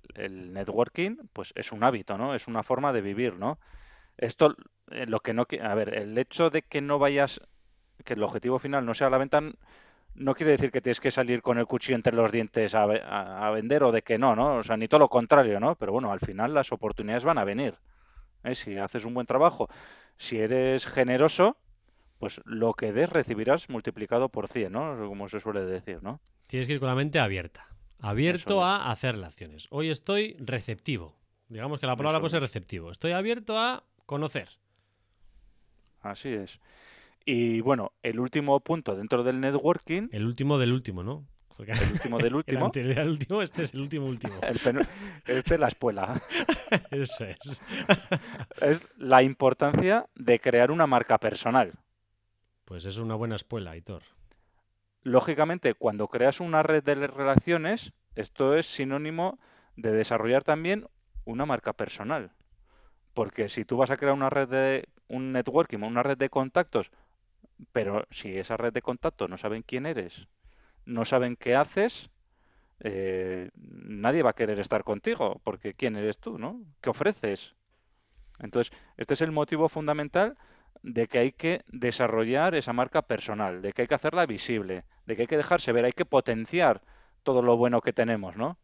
networking, 0.54 1.18
pues 1.34 1.54
es 1.56 1.72
un 1.72 1.84
hábito, 1.84 2.18
¿no? 2.18 2.36
Es 2.36 2.48
una 2.48 2.64
forma 2.64 2.94
de 2.94 3.02
vivir, 3.02 3.36
¿no? 3.38 3.60
Esto, 4.18 4.56
eh, 4.92 5.06
lo 5.08 5.22
que 5.22 5.34
no, 5.34 5.48
a 5.64 5.76
ver, 5.76 5.96
el 5.96 6.18
hecho 6.18 6.50
de 6.52 6.64
que 6.64 6.82
no 6.82 7.00
vayas, 7.00 7.42
que 8.06 8.14
el 8.16 8.24
objetivo 8.24 8.60
final 8.60 8.86
no 8.86 8.94
sea 8.96 9.10
la 9.12 9.18
venta, 9.20 9.42
no 10.16 10.36
quiere 10.36 10.54
decir 10.54 10.72
que 10.72 10.82
tienes 10.82 11.02
que 11.02 11.12
salir 11.12 11.42
con 11.44 11.58
el 11.60 11.68
cuchillo 11.68 11.96
entre 11.96 12.16
los 12.16 12.32
dientes 12.32 12.76
a- 12.76 13.48
a 13.48 13.52
vender 13.52 13.84
o 13.84 13.92
de 13.94 14.04
que 14.04 14.18
no, 14.20 14.36
¿no? 14.36 14.58
O 14.58 14.64
sea, 14.64 14.78
ni 14.78 14.88
todo 14.88 15.00
lo 15.02 15.10
contrario, 15.10 15.60
¿no? 15.60 15.76
Pero 15.76 15.92
bueno, 15.94 16.12
al 16.12 16.20
final 16.22 16.54
las 16.54 16.72
oportunidades 16.74 17.26
van 17.26 17.40
a 17.40 17.46
venir, 17.46 17.76
¿eh? 18.44 18.56
Si 18.56 18.78
haces 18.78 19.06
un 19.06 19.14
buen 19.16 19.28
trabajo, 19.28 19.70
si 20.18 20.40
eres 20.40 20.88
generoso, 20.88 21.58
pues 22.20 22.42
lo 22.46 22.74
que 22.74 22.94
des 22.94 23.10
recibirás 23.10 23.70
multiplicado 23.70 24.30
por 24.30 24.48
100, 24.50 24.74
¿no? 24.74 24.98
Como 25.10 25.28
se 25.30 25.40
suele 25.40 25.62
decir, 25.66 26.04
¿no? 26.04 26.20
Tienes 26.48 26.68
que 26.68 26.74
ir 26.74 26.80
con 26.80 26.90
la 26.90 26.96
mente 26.96 27.20
abierta. 27.20 27.68
Abierto 28.00 28.60
es. 28.60 28.66
a 28.66 28.92
hacer 28.92 29.16
relaciones. 29.16 29.68
Hoy 29.72 29.90
estoy 29.90 30.36
receptivo. 30.40 31.16
Digamos 31.50 31.80
que 31.80 31.88
la 31.88 31.96
palabra 31.96 32.18
Eso 32.18 32.22
puede 32.22 32.32
ser 32.32 32.42
receptivo. 32.42 32.92
Estoy 32.92 33.12
abierto 33.12 33.58
a 33.58 33.84
conocer. 34.06 34.50
Así 36.02 36.30
es. 36.30 36.60
Y 37.26 37.62
bueno, 37.62 37.94
el 38.04 38.20
último 38.20 38.60
punto 38.60 38.96
dentro 38.96 39.24
del 39.24 39.40
networking, 39.40 40.10
El 40.12 40.26
último 40.26 40.60
del 40.60 40.72
último, 40.72 41.04
¿no? 41.04 41.26
Porque 41.58 41.72
el 41.72 41.94
último 41.94 42.18
del 42.18 42.28
el 42.28 42.36
último, 42.36 42.66
anterior 42.66 43.00
al 43.00 43.10
último, 43.10 43.42
este 43.42 43.64
es 43.64 43.74
el 43.74 43.82
último 43.82 44.06
último. 44.06 44.36
el 44.44 44.58
este 45.26 45.54
es 45.56 45.60
la 45.60 45.68
espuela, 45.68 46.22
Eso 46.92 47.26
es. 47.26 47.62
es 48.62 48.88
la 48.98 49.24
importancia 49.24 50.06
de 50.16 50.40
crear 50.40 50.70
una 50.70 50.86
marca 50.86 51.18
personal. 51.18 51.74
Pues 52.66 52.86
es 52.86 52.98
una 52.98 53.16
buena 53.16 53.36
espuela, 53.36 53.72
Aitor. 53.72 54.04
Lógicamente, 55.06 55.76
cuando 55.76 56.08
creas 56.08 56.40
una 56.40 56.64
red 56.64 56.84
de 56.84 56.96
relaciones, 56.96 57.94
esto 58.16 58.56
es 58.56 58.66
sinónimo 58.66 59.38
de 59.76 59.92
desarrollar 59.92 60.44
también 60.44 60.88
una 61.26 61.46
marca 61.46 61.74
personal. 61.74 62.32
Porque 63.14 63.48
si 63.48 63.66
tú 63.66 63.78
vas 63.78 63.92
a 63.92 63.98
crear 63.98 64.16
una 64.16 64.32
red 64.32 64.50
de 64.50 64.90
un 65.08 65.32
networking, 65.32 65.78
una 65.84 66.02
red 66.02 66.18
de 66.18 66.32
contactos, 66.32 66.90
pero 67.72 68.08
si 68.10 68.36
esa 68.36 68.58
red 68.58 68.74
de 68.74 68.82
contactos 68.82 69.30
no 69.30 69.38
saben 69.38 69.62
quién 69.62 69.86
eres, 69.86 70.28
no 70.86 71.06
saben 71.06 71.36
qué 71.36 71.56
haces, 71.56 72.10
eh, 72.80 73.52
nadie 73.54 74.24
va 74.24 74.32
a 74.32 74.36
querer 74.36 74.60
estar 74.60 74.84
contigo, 74.84 75.40
porque 75.44 75.76
¿quién 75.76 75.98
eres 75.98 76.18
tú, 76.18 76.40
no? 76.40 76.64
¿Qué 76.82 76.90
ofreces? 76.90 77.54
Entonces, 78.40 78.76
este 78.98 79.14
es 79.14 79.22
el 79.22 79.32
motivo 79.32 79.70
fundamental 79.70 80.36
de 80.84 81.08
que 81.08 81.20
hay 81.20 81.32
que 81.32 81.64
desarrollar 81.68 82.56
esa 82.56 82.74
marca 82.74 83.02
personal, 83.02 83.62
de 83.62 83.74
que 83.74 83.84
hay 83.84 83.88
que 83.88 83.96
hacerla 83.96 84.26
visible, 84.26 84.84
de 85.06 85.16
que 85.16 85.24
hay 85.24 85.28
que 85.28 85.38
dejarse 85.38 85.72
ver, 85.72 85.86
hay 85.86 85.94
que 85.94 86.06
potenciar 86.06 86.82
todo 87.24 87.42
lo 87.42 87.58
bueno 87.58 87.82
que 87.82 87.94
tenemos, 87.94 88.36
¿no? 88.36 88.58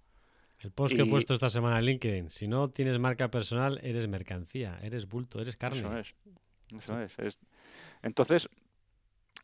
El 0.59 0.71
post 0.71 0.95
que 0.95 1.01
he 1.01 1.05
puesto 1.07 1.33
esta 1.33 1.49
semana 1.49 1.79
en 1.79 1.85
LinkedIn. 1.85 2.29
Si 2.29 2.47
no 2.47 2.69
tienes 2.69 2.99
marca 2.99 3.31
personal, 3.31 3.79
eres 3.81 4.07
mercancía, 4.07 4.77
eres 4.83 5.07
bulto, 5.07 5.41
eres 5.41 5.57
carne. 5.57 5.79
Eso 5.79 5.97
es. 5.97 6.13
Eso 6.79 7.01
es, 7.01 7.17
es- 7.19 7.39
Entonces, 8.03 8.47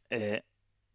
eh, 0.09 0.43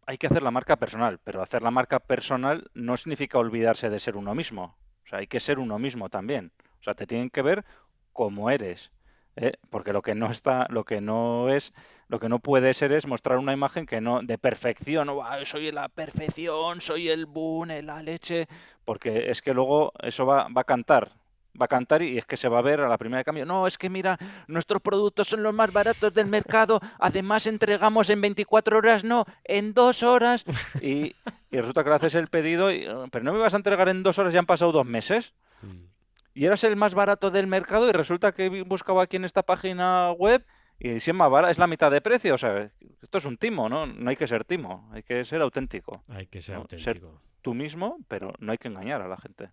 hay 0.07 0.17
que 0.17 0.27
hacer 0.27 0.43
la 0.43 0.51
marca 0.51 0.77
personal, 0.77 1.19
pero 1.23 1.41
hacer 1.41 1.61
la 1.63 1.71
marca 1.71 1.99
personal 1.99 2.69
no 2.73 2.97
significa 2.97 3.39
olvidarse 3.39 3.89
de 3.89 3.99
ser 3.99 4.17
uno 4.17 4.35
mismo. 4.35 4.77
O 5.05 5.07
sea, 5.09 5.19
hay 5.19 5.27
que 5.27 5.41
ser 5.41 5.59
uno 5.59 5.79
mismo 5.79 6.09
también. 6.09 6.53
O 6.79 6.83
sea, 6.83 6.93
te 6.93 7.07
tienen 7.07 7.29
que 7.31 7.41
ver 7.41 7.65
como 8.13 8.49
eres. 8.49 8.92
¿Eh? 9.35 9.53
Porque 9.69 9.93
lo 9.93 10.01
que 10.01 10.15
no 10.15 10.29
está, 10.29 10.67
lo 10.69 10.83
que 10.83 11.01
no 11.01 11.49
es, 11.49 11.73
lo 12.07 12.19
que 12.19 12.29
no 12.29 12.39
puede 12.39 12.73
ser 12.73 12.91
es 12.91 13.07
mostrar 13.07 13.37
una 13.37 13.53
imagen 13.53 13.85
que 13.85 14.01
no, 14.01 14.21
de 14.21 14.37
perfección, 14.37 15.09
"Guau, 15.11 15.45
soy 15.45 15.71
la 15.71 15.89
perfección, 15.89 16.81
soy 16.81 17.09
el 17.09 17.25
boom, 17.25 17.69
la 17.83 18.01
leche, 18.03 18.47
porque 18.85 19.31
es 19.31 19.41
que 19.41 19.53
luego 19.53 19.91
eso 20.01 20.25
va, 20.25 20.47
va 20.49 20.61
a 20.61 20.65
cantar. 20.65 21.11
Va 21.59 21.65
a 21.65 21.67
cantar 21.67 22.01
y 22.01 22.17
es 22.17 22.25
que 22.25 22.35
se 22.35 22.49
va 22.49 22.57
a 22.57 22.61
ver 22.63 22.79
a 22.81 22.87
la 22.89 22.97
primera 22.97 23.19
de 23.19 23.23
cambio. 23.25 23.45
No, 23.45 23.67
es 23.67 23.77
que 23.77 23.87
mira, 23.87 24.17
Nuestros 24.47 24.81
productos 24.81 25.27
son 25.27 25.43
los 25.43 25.53
más 25.53 25.71
baratos 25.71 26.11
del 26.11 26.25
mercado. 26.25 26.79
Además, 26.97 27.45
entregamos 27.45 28.09
en 28.09 28.21
24 28.21 28.79
horas, 28.79 29.03
no, 29.03 29.25
en 29.43 29.75
dos 29.75 30.01
horas. 30.01 30.45
Y, 30.81 31.15
y 31.51 31.57
resulta 31.61 31.83
que 31.83 31.89
le 31.91 31.95
haces 31.97 32.15
el 32.15 32.27
pedido, 32.27 32.71
y, 32.71 32.87
"Oh, 32.87 33.05
pero 33.11 33.23
no 33.23 33.33
me 33.33 33.37
vas 33.39 33.53
a 33.53 33.57
entregar 33.57 33.87
en 33.87 34.01
dos 34.01 34.17
horas, 34.17 34.33
ya 34.33 34.39
han 34.39 34.47
pasado 34.47 34.71
dos 34.71 34.85
meses. 34.87 35.33
Y 36.33 36.45
eras 36.45 36.63
el 36.63 36.75
más 36.75 36.95
barato 36.95 37.29
del 37.31 37.47
mercado 37.47 37.87
y 37.87 37.91
resulta 37.91 38.31
que 38.33 38.63
buscaba 38.63 39.03
aquí 39.03 39.17
en 39.17 39.25
esta 39.25 39.43
página 39.43 40.11
web 40.11 40.45
y 40.79 40.99
si 40.99 41.11
es 41.11 41.15
más 41.15 41.29
barato, 41.29 41.51
es 41.51 41.59
la 41.59 41.67
mitad 41.67 41.91
de 41.91 42.01
precio. 42.01 42.33
O 42.33 42.37
sea, 42.37 42.71
esto 43.01 43.17
es 43.19 43.25
un 43.25 43.37
timo, 43.37 43.69
¿no? 43.69 43.85
No 43.85 44.09
hay 44.09 44.15
que 44.15 44.25
ser 44.27 44.43
timo, 44.43 44.89
hay 44.91 45.03
que 45.03 45.23
ser 45.25 45.41
auténtico. 45.41 46.03
Hay 46.07 46.25
que 46.27 46.41
ser 46.41 46.55
No, 46.57 46.65
ser- 46.69 46.77
auténtico. 46.97 47.21
Tú 47.41 47.53
mismo, 47.53 47.99
pero 48.07 48.33
no 48.39 48.51
hay 48.51 48.57
que 48.57 48.67
engañar 48.69 49.01
a 49.01 49.07
la 49.07 49.17
gente. 49.17 49.49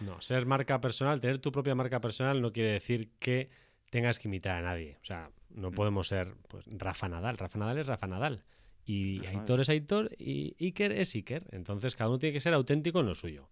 No, 0.00 0.20
ser 0.20 0.46
marca 0.46 0.80
personal, 0.80 1.20
tener 1.20 1.38
tu 1.38 1.52
propia 1.52 1.74
marca 1.74 2.00
personal 2.00 2.42
no 2.42 2.52
quiere 2.52 2.72
decir 2.72 3.10
que 3.20 3.50
tengas 3.90 4.18
que 4.18 4.28
imitar 4.28 4.56
a 4.56 4.62
nadie. 4.62 4.98
O 5.00 5.04
sea, 5.04 5.30
no 5.50 5.70
Mm. 5.70 5.74
podemos 5.74 6.08
ser 6.08 6.34
pues, 6.48 6.64
Rafa 6.66 7.08
Nadal. 7.08 7.38
Rafa 7.38 7.58
Nadal 7.58 7.78
es 7.78 7.86
Rafa 7.86 8.06
Nadal. 8.08 8.42
Y 8.84 9.24
Eso 9.24 9.38
Aitor 9.38 9.60
es 9.60 9.68
Aitor 9.68 10.10
y 10.18 10.56
Iker 10.60 10.92
es 10.92 11.14
Iker. 11.14 11.44
Entonces 11.52 11.94
cada 11.96 12.10
uno 12.10 12.18
tiene 12.18 12.32
que 12.32 12.40
ser 12.40 12.54
auténtico 12.54 13.00
en 13.00 13.06
lo 13.06 13.14
suyo. 13.14 13.48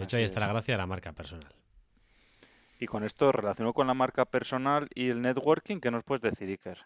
De 0.00 0.04
hecho, 0.04 0.16
Así 0.16 0.22
ahí 0.22 0.24
está 0.24 0.40
es. 0.40 0.46
la 0.46 0.52
gracia 0.54 0.72
de 0.74 0.78
la 0.78 0.86
marca 0.86 1.12
personal. 1.12 1.54
Y 2.78 2.86
con 2.86 3.04
esto 3.04 3.30
relaciono 3.32 3.74
con 3.74 3.86
la 3.86 3.92
marca 3.92 4.24
personal 4.24 4.88
y 4.94 5.10
el 5.10 5.20
networking, 5.20 5.78
¿qué 5.78 5.90
nos 5.90 6.04
puedes 6.04 6.22
decir, 6.22 6.48
Iker? 6.48 6.78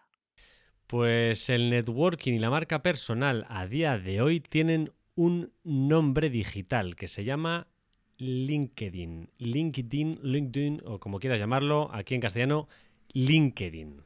Pues 0.88 1.48
el 1.48 1.70
networking 1.70 2.32
y 2.32 2.38
la 2.40 2.50
marca 2.50 2.82
personal 2.82 3.46
a 3.48 3.68
día 3.68 3.98
de 3.98 4.20
hoy 4.20 4.40
tienen 4.40 4.90
un 5.14 5.52
nombre 5.62 6.28
digital 6.28 6.96
que 6.96 7.06
se 7.06 7.22
llama 7.22 7.68
LinkedIn. 8.18 9.30
LinkedIn, 9.38 10.18
LinkedIn, 10.24 10.82
o 10.84 10.98
como 10.98 11.20
quieras 11.20 11.38
llamarlo, 11.38 11.90
aquí 11.92 12.16
en 12.16 12.20
castellano, 12.20 12.68
LinkedIn. 13.12 14.02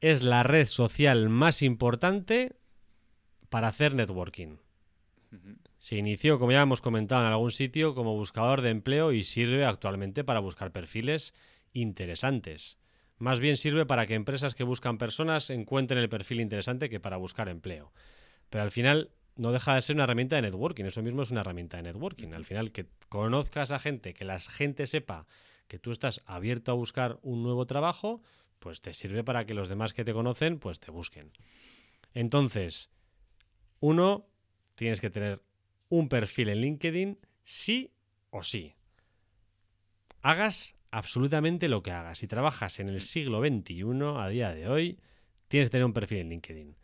Es 0.00 0.22
la 0.22 0.42
red 0.42 0.64
social 0.64 1.28
más 1.28 1.60
importante 1.60 2.56
para 3.50 3.68
hacer 3.68 3.94
networking. 3.94 4.56
Se 5.80 5.96
inició, 5.96 6.38
como 6.38 6.52
ya 6.52 6.60
hemos 6.60 6.82
comentado 6.82 7.22
en 7.22 7.32
algún 7.32 7.50
sitio, 7.50 7.94
como 7.94 8.14
buscador 8.14 8.60
de 8.60 8.68
empleo 8.68 9.12
y 9.12 9.24
sirve 9.24 9.64
actualmente 9.64 10.24
para 10.24 10.38
buscar 10.38 10.72
perfiles 10.72 11.34
interesantes. 11.72 12.76
Más 13.16 13.40
bien 13.40 13.56
sirve 13.56 13.86
para 13.86 14.04
que 14.04 14.14
empresas 14.14 14.54
que 14.54 14.62
buscan 14.62 14.98
personas 14.98 15.48
encuentren 15.48 15.98
el 15.98 16.10
perfil 16.10 16.42
interesante 16.42 16.90
que 16.90 17.00
para 17.00 17.16
buscar 17.16 17.48
empleo. 17.48 17.92
Pero 18.50 18.62
al 18.62 18.70
final 18.70 19.10
no 19.36 19.52
deja 19.52 19.74
de 19.74 19.80
ser 19.80 19.96
una 19.96 20.04
herramienta 20.04 20.36
de 20.36 20.42
networking. 20.42 20.84
Eso 20.84 21.02
mismo 21.02 21.22
es 21.22 21.30
una 21.30 21.40
herramienta 21.40 21.78
de 21.78 21.84
networking. 21.84 22.34
Al 22.34 22.44
final, 22.44 22.72
que 22.72 22.86
conozcas 23.08 23.70
a 23.70 23.78
gente, 23.78 24.12
que 24.12 24.26
la 24.26 24.38
gente 24.38 24.86
sepa 24.86 25.26
que 25.66 25.78
tú 25.78 25.92
estás 25.92 26.20
abierto 26.26 26.72
a 26.72 26.74
buscar 26.74 27.18
un 27.22 27.42
nuevo 27.42 27.66
trabajo, 27.66 28.20
pues 28.58 28.82
te 28.82 28.92
sirve 28.92 29.24
para 29.24 29.46
que 29.46 29.54
los 29.54 29.70
demás 29.70 29.94
que 29.94 30.04
te 30.04 30.12
conocen, 30.12 30.58
pues 30.58 30.78
te 30.78 30.90
busquen. 30.90 31.32
Entonces, 32.12 32.90
uno, 33.80 34.26
tienes 34.74 35.00
que 35.00 35.08
tener 35.08 35.42
un 35.90 36.08
perfil 36.08 36.48
en 36.48 36.60
LinkedIn, 36.62 37.18
sí 37.44 37.92
o 38.30 38.42
sí. 38.42 38.74
Hagas 40.22 40.74
absolutamente 40.90 41.68
lo 41.68 41.82
que 41.82 41.90
hagas. 41.90 42.18
Si 42.18 42.26
trabajas 42.26 42.80
en 42.80 42.88
el 42.88 43.00
siglo 43.00 43.40
XXI, 43.40 43.84
a 44.16 44.28
día 44.28 44.54
de 44.54 44.68
hoy, 44.68 44.98
tienes 45.48 45.68
que 45.68 45.72
tener 45.72 45.84
un 45.84 45.92
perfil 45.92 46.18
en 46.18 46.30
LinkedIn. 46.30 46.76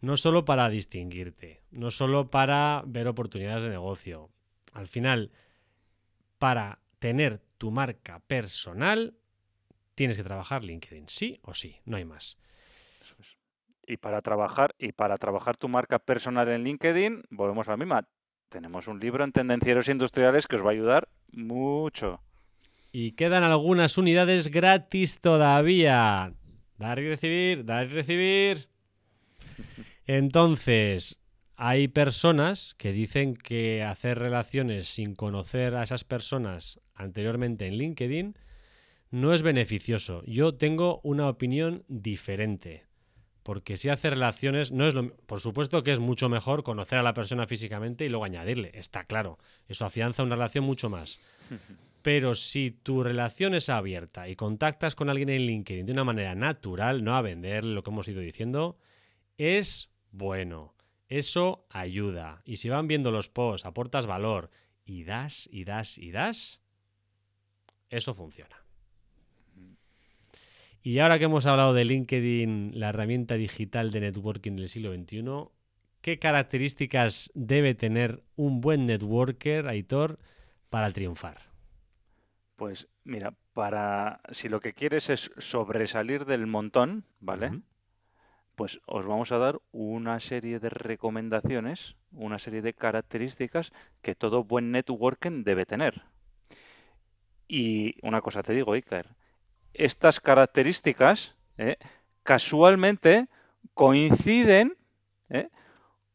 No 0.00 0.16
solo 0.16 0.44
para 0.44 0.68
distinguirte, 0.68 1.62
no 1.70 1.90
solo 1.90 2.30
para 2.30 2.82
ver 2.86 3.06
oportunidades 3.08 3.64
de 3.64 3.70
negocio. 3.70 4.30
Al 4.72 4.86
final, 4.86 5.30
para 6.38 6.80
tener 6.98 7.40
tu 7.58 7.70
marca 7.70 8.20
personal, 8.20 9.14
tienes 9.94 10.16
que 10.16 10.24
trabajar 10.24 10.64
LinkedIn, 10.64 11.08
sí 11.08 11.40
o 11.42 11.54
sí, 11.54 11.80
no 11.84 11.96
hay 11.96 12.04
más. 12.04 12.38
Y 13.86 13.96
para 13.96 14.22
trabajar, 14.22 14.74
y 14.78 14.92
para 14.92 15.16
trabajar 15.16 15.56
tu 15.56 15.68
marca 15.68 15.98
personal 15.98 16.48
en 16.48 16.62
LinkedIn, 16.62 17.24
volvemos 17.30 17.66
a 17.68 17.72
la 17.72 17.76
misma. 17.76 18.08
Tenemos 18.48 18.88
un 18.88 18.98
libro 18.98 19.24
en 19.24 19.32
tendencieros 19.32 19.88
industriales 19.88 20.46
que 20.46 20.56
os 20.56 20.62
va 20.62 20.68
a 20.68 20.72
ayudar 20.72 21.08
mucho. 21.32 22.22
Y 22.92 23.12
quedan 23.12 23.44
algunas 23.44 23.98
unidades 23.98 24.48
gratis 24.48 25.20
todavía. 25.20 26.32
Dar 26.78 26.98
y 26.98 27.08
recibir, 27.08 27.64
dar 27.66 27.86
y 27.86 27.90
recibir. 27.90 28.68
Entonces, 30.06 31.20
hay 31.56 31.88
personas 31.88 32.74
que 32.78 32.92
dicen 32.92 33.36
que 33.36 33.82
hacer 33.82 34.18
relaciones 34.18 34.88
sin 34.88 35.14
conocer 35.14 35.74
a 35.74 35.82
esas 35.82 36.04
personas 36.04 36.80
anteriormente 36.94 37.66
en 37.66 37.74
LinkedIn 37.74 38.38
no 39.10 39.34
es 39.34 39.42
beneficioso. 39.42 40.22
Yo 40.24 40.54
tengo 40.54 41.00
una 41.02 41.28
opinión 41.28 41.84
diferente. 41.88 42.87
Porque 43.48 43.78
si 43.78 43.88
hace 43.88 44.10
relaciones, 44.10 44.72
no 44.72 44.86
es 44.86 44.92
lo. 44.92 45.10
Por 45.24 45.40
supuesto 45.40 45.82
que 45.82 45.90
es 45.90 46.00
mucho 46.00 46.28
mejor 46.28 46.62
conocer 46.62 46.98
a 46.98 47.02
la 47.02 47.14
persona 47.14 47.46
físicamente 47.46 48.04
y 48.04 48.10
luego 48.10 48.26
añadirle. 48.26 48.72
Está 48.74 49.04
claro. 49.04 49.38
Eso 49.66 49.86
afianza 49.86 50.22
una 50.22 50.34
relación 50.34 50.64
mucho 50.64 50.90
más. 50.90 51.18
Pero 52.02 52.34
si 52.34 52.70
tu 52.72 53.02
relación 53.02 53.54
es 53.54 53.70
abierta 53.70 54.28
y 54.28 54.36
contactas 54.36 54.94
con 54.94 55.08
alguien 55.08 55.30
en 55.30 55.46
LinkedIn 55.46 55.86
de 55.86 55.92
una 55.92 56.04
manera 56.04 56.34
natural, 56.34 57.02
no 57.02 57.16
a 57.16 57.22
vender 57.22 57.64
lo 57.64 57.82
que 57.82 57.88
hemos 57.88 58.06
ido 58.08 58.20
diciendo, 58.20 58.76
es 59.38 59.88
bueno. 60.10 60.74
Eso 61.08 61.64
ayuda. 61.70 62.42
Y 62.44 62.58
si 62.58 62.68
van 62.68 62.86
viendo 62.86 63.10
los 63.10 63.30
posts, 63.30 63.64
aportas 63.64 64.04
valor 64.04 64.50
y 64.84 65.04
das 65.04 65.48
y 65.50 65.64
das 65.64 65.96
y 65.96 66.10
das, 66.10 66.60
eso 67.88 68.12
funciona. 68.12 68.67
Y 70.88 71.00
ahora 71.00 71.18
que 71.18 71.26
hemos 71.26 71.44
hablado 71.44 71.74
de 71.74 71.84
LinkedIn, 71.84 72.70
la 72.80 72.88
herramienta 72.88 73.34
digital 73.34 73.90
de 73.90 74.00
networking 74.00 74.56
del 74.56 74.70
siglo 74.70 74.90
XXI, 74.94 75.50
¿qué 76.00 76.18
características 76.18 77.30
debe 77.34 77.74
tener 77.74 78.22
un 78.36 78.62
buen 78.62 78.86
networker, 78.86 79.68
Aitor, 79.68 80.18
para 80.70 80.90
triunfar? 80.90 81.42
Pues 82.56 82.88
mira, 83.04 83.34
para 83.52 84.22
si 84.30 84.48
lo 84.48 84.60
que 84.60 84.72
quieres 84.72 85.10
es 85.10 85.30
sobresalir 85.36 86.24
del 86.24 86.46
montón, 86.46 87.04
¿vale? 87.20 87.60
Pues 88.54 88.80
os 88.86 89.04
vamos 89.04 89.30
a 89.30 89.36
dar 89.36 89.60
una 89.72 90.20
serie 90.20 90.58
de 90.58 90.70
recomendaciones, 90.70 91.96
una 92.12 92.38
serie 92.38 92.62
de 92.62 92.72
características 92.72 93.74
que 94.00 94.14
todo 94.14 94.42
buen 94.42 94.70
networking 94.70 95.44
debe 95.44 95.66
tener. 95.66 96.04
Y 97.46 97.94
una 98.00 98.22
cosa 98.22 98.42
te 98.42 98.54
digo, 98.54 98.72
Iker, 98.72 99.17
estas 99.78 100.20
características 100.20 101.34
¿eh? 101.56 101.76
casualmente 102.22 103.28
coinciden 103.74 104.76
¿eh? 105.30 105.48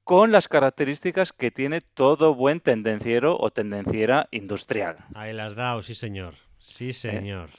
con 0.03 0.31
las 0.31 0.47
características 0.47 1.33
que 1.33 1.49
tiene 1.49 1.81
todo 1.81 2.35
buen 2.35 2.59
tendenciero 2.59 3.37
o 3.39 3.51
tendenciera 3.51 4.27
industrial. 4.31 4.97
Ahí 5.15 5.33
las 5.33 5.55
dado, 5.55 5.81
sí 5.81 5.95
señor. 5.95 6.35
Sí 6.59 6.89
¿Eh? 6.89 6.93
señor. 6.93 7.49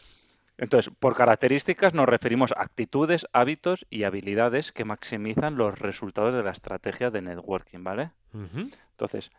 Entonces, 0.56 0.92
por 1.00 1.16
características 1.16 1.94
nos 1.94 2.08
referimos 2.08 2.52
a 2.52 2.62
actitudes, 2.62 3.26
hábitos 3.32 3.86
y 3.90 4.04
habilidades 4.04 4.70
que 4.70 4.84
maximizan 4.84 5.56
los 5.56 5.76
resultados 5.78 6.32
de 6.32 6.44
la 6.44 6.52
estrategia 6.52 7.10
de 7.10 7.22
networking, 7.22 7.82
¿vale? 7.82 8.12
Entonces, 8.32 9.32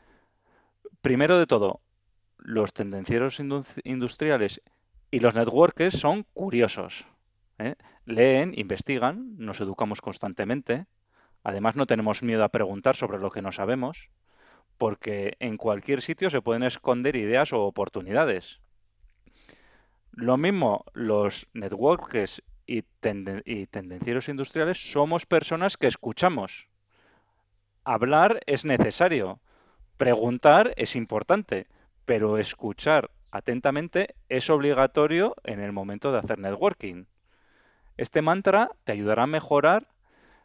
primero 1.01 1.38
de 1.38 1.47
todo, 1.47 1.80
los 2.38 2.73
tendencieros 2.73 3.41
industriales 3.86 4.62
y 5.12 5.20
los 5.20 5.36
networkers 5.36 6.00
son 6.00 6.24
curiosos. 6.34 7.06
¿eh? 7.60 7.76
Leen, 8.06 8.54
investigan, 8.56 9.38
nos 9.38 9.62
educamos 9.62 10.02
constantemente. 10.02 10.86
Además, 11.44 11.76
no 11.76 11.86
tenemos 11.86 12.24
miedo 12.24 12.44
a 12.44 12.50
preguntar 12.50 12.96
sobre 12.96 13.20
lo 13.20 13.32
que 13.32 13.41
no 13.41 13.52
sabemos, 13.52 14.10
porque 14.78 15.38
en 15.39 15.58
cualquier 15.58 16.02
sitio 16.02 16.30
se 16.30 16.41
pueden 16.41 16.63
esconder 16.63 17.15
ideas 17.15 17.54
o 17.54 17.63
oportunidades. 17.63 18.60
Lo 20.12 20.38
mismo, 20.38 20.86
los 20.94 21.48
networkers 21.54 22.41
y, 22.65 22.84
y 23.46 23.68
tendencieros 23.68 24.30
industriales 24.30 24.91
somos 24.91 25.26
personas 25.26 25.78
que 25.78 25.88
escuchamos. 25.88 26.68
Hablar 27.84 28.39
es 28.48 28.65
necesario, 28.65 29.39
preguntar 29.98 30.74
es 30.78 30.96
importante, 30.96 31.68
pero 32.06 32.38
escuchar 32.38 33.12
atentamente 33.36 34.15
es 34.30 34.50
obligatorio 34.50 35.36
en 35.43 35.60
el 35.60 35.74
momento 35.74 36.13
de 36.13 36.19
hacer 36.19 36.39
networking. 36.39 37.04
Este 37.98 38.21
mantra 38.21 38.71
te 38.86 38.93
ayudará 38.93 39.24
a 39.24 39.28
mejorar 39.28 39.89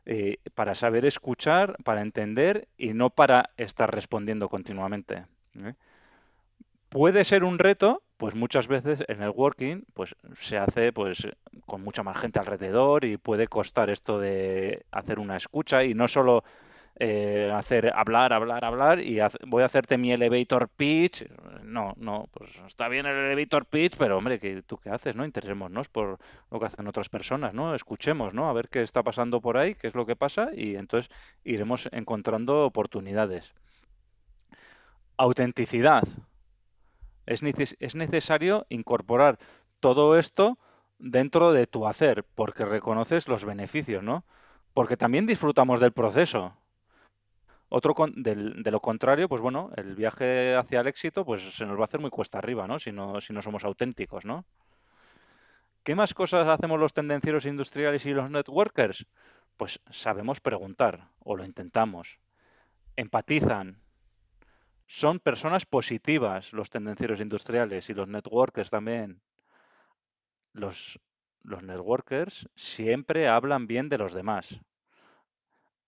eh, 0.06 0.38
para 0.56 0.74
saber 0.74 1.04
escuchar, 1.06 1.76
para 1.84 2.00
entender 2.02 2.66
y 2.76 2.92
no 2.92 3.10
para 3.10 3.50
estar 3.56 3.94
respondiendo 3.94 4.48
continuamente. 4.48 5.26
¿eh? 5.54 5.74
Puede 6.88 7.24
ser 7.24 7.44
un 7.44 7.60
reto, 7.60 8.02
pues 8.16 8.34
muchas 8.34 8.66
veces 8.66 9.04
el 9.06 9.20
working 9.30 9.84
pues 9.94 10.16
se 10.40 10.58
hace 10.58 10.92
pues 10.92 11.28
con 11.66 11.82
mucha 11.82 12.02
más 12.02 12.18
gente 12.18 12.40
alrededor 12.40 13.04
y 13.04 13.18
puede 13.18 13.46
costar 13.46 13.88
esto 13.88 14.18
de 14.18 14.84
hacer 14.90 15.20
una 15.20 15.36
escucha 15.36 15.84
y 15.84 15.94
no 15.94 16.08
solo 16.08 16.42
eh, 17.02 17.50
hacer 17.54 17.90
hablar, 17.96 18.34
hablar, 18.34 18.62
hablar 18.62 19.00
y 19.00 19.20
voy 19.46 19.62
a 19.62 19.66
hacerte 19.66 19.96
mi 19.96 20.12
elevator 20.12 20.68
pitch. 20.68 21.24
No, 21.64 21.94
no, 21.96 22.28
pues 22.30 22.50
está 22.68 22.88
bien 22.88 23.06
el 23.06 23.16
elevator 23.16 23.64
pitch, 23.64 23.96
pero 23.96 24.18
hombre, 24.18 24.38
que 24.38 24.60
¿tú 24.60 24.76
qué 24.76 24.90
haces? 24.90 25.16
no 25.16 25.24
Interesémonos 25.24 25.88
por 25.88 26.18
lo 26.50 26.60
que 26.60 26.66
hacen 26.66 26.86
otras 26.86 27.08
personas, 27.08 27.54
¿no? 27.54 27.74
Escuchemos, 27.74 28.34
¿no? 28.34 28.50
A 28.50 28.52
ver 28.52 28.68
qué 28.68 28.82
está 28.82 29.02
pasando 29.02 29.40
por 29.40 29.56
ahí, 29.56 29.74
qué 29.76 29.86
es 29.86 29.94
lo 29.94 30.04
que 30.04 30.14
pasa 30.14 30.50
y 30.54 30.76
entonces 30.76 31.10
iremos 31.42 31.88
encontrando 31.90 32.66
oportunidades. 32.66 33.54
Autenticidad. 35.16 36.02
Es, 37.24 37.42
es 37.42 37.94
necesario 37.94 38.66
incorporar 38.68 39.38
todo 39.80 40.18
esto 40.18 40.58
dentro 40.98 41.54
de 41.54 41.66
tu 41.66 41.86
hacer, 41.86 42.26
porque 42.34 42.66
reconoces 42.66 43.26
los 43.26 43.46
beneficios, 43.46 44.02
¿no? 44.02 44.22
Porque 44.74 44.98
también 44.98 45.24
disfrutamos 45.24 45.80
del 45.80 45.92
proceso. 45.92 46.54
Otro 47.72 47.94
de 48.16 48.70
lo 48.72 48.80
contrario, 48.80 49.28
pues 49.28 49.40
bueno, 49.40 49.70
el 49.76 49.94
viaje 49.94 50.56
hacia 50.56 50.80
el 50.80 50.88
éxito 50.88 51.24
pues 51.24 51.54
se 51.54 51.64
nos 51.64 51.76
va 51.78 51.82
a 51.82 51.84
hacer 51.84 52.00
muy 52.00 52.10
cuesta 52.10 52.38
arriba, 52.38 52.66
¿no? 52.66 52.80
Si 52.80 52.90
no, 52.90 53.20
si 53.20 53.32
no 53.32 53.42
somos 53.42 53.64
auténticos, 53.64 54.24
¿no? 54.24 54.44
¿Qué 55.84 55.94
más 55.94 56.12
cosas 56.12 56.48
hacemos 56.48 56.80
los 56.80 56.92
tendencieros 56.92 57.46
industriales 57.46 58.04
y 58.06 58.12
los 58.12 58.28
networkers? 58.28 59.06
Pues 59.56 59.80
sabemos 59.88 60.40
preguntar, 60.40 61.10
o 61.20 61.36
lo 61.36 61.44
intentamos. 61.44 62.18
Empatizan. 62.96 63.80
Son 64.88 65.20
personas 65.20 65.64
positivas 65.64 66.52
los 66.52 66.70
tendencieros 66.70 67.20
industriales 67.20 67.88
y 67.88 67.94
los 67.94 68.08
networkers 68.08 68.70
también. 68.70 69.22
Los, 70.52 70.98
los 71.44 71.62
networkers 71.62 72.48
siempre 72.56 73.28
hablan 73.28 73.68
bien 73.68 73.88
de 73.88 73.98
los 73.98 74.12
demás 74.12 74.60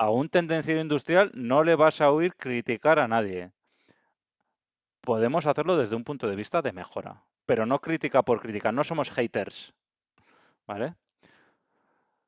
a 0.03 0.11
un 0.11 0.29
tendenciero 0.29 0.81
industrial 0.81 1.31
no 1.33 1.63
le 1.63 1.77
vas 1.77 2.01
a 2.01 2.11
oír 2.11 2.35
criticar 2.35 2.99
a 2.99 3.07
nadie. 3.07 3.53
podemos 5.01 5.47
hacerlo 5.47 5.77
desde 5.77 5.95
un 5.95 6.03
punto 6.03 6.29
de 6.29 6.35
vista 6.35 6.61
de 6.61 6.73
mejora, 6.73 7.23
pero 7.47 7.67
no 7.67 7.81
crítica 7.81 8.23
por 8.23 8.41
crítica, 8.41 8.73
no 8.73 8.83
somos 8.83 9.13
haters, 9.13 9.75
¿vale? 10.67 10.97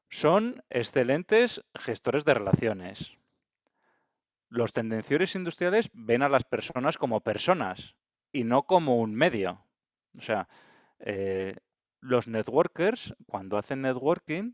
Son 0.09 0.62
excelentes 0.70 1.64
gestores 1.75 2.25
de 2.25 2.35
relaciones. 2.35 3.16
Los 4.51 4.72
tendenciores 4.72 5.35
industriales 5.35 5.91
ven 5.93 6.22
a 6.22 6.29
las 6.29 6.45
personas 6.45 6.97
como 6.97 7.22
personas 7.22 7.97
y 8.31 8.45
no 8.45 8.62
como 8.66 8.99
un 8.99 9.16
medio. 9.16 9.64
O 10.16 10.20
sea, 10.20 10.49
eh, 11.01 11.57
los 12.01 12.29
networkers, 12.29 13.16
cuando 13.27 13.59
hacen 13.59 13.83
networking, 13.83 14.53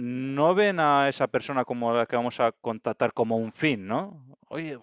no 0.00 0.54
ven 0.54 0.78
a 0.80 1.08
esa 1.08 1.26
persona 1.26 1.64
como 1.64 1.92
la 1.92 2.06
que 2.06 2.16
vamos 2.16 2.38
a 2.40 2.52
contactar 2.52 3.12
como 3.12 3.36
un 3.36 3.52
fin, 3.52 3.86
¿no? 3.86 4.24
Oye, 4.48 4.78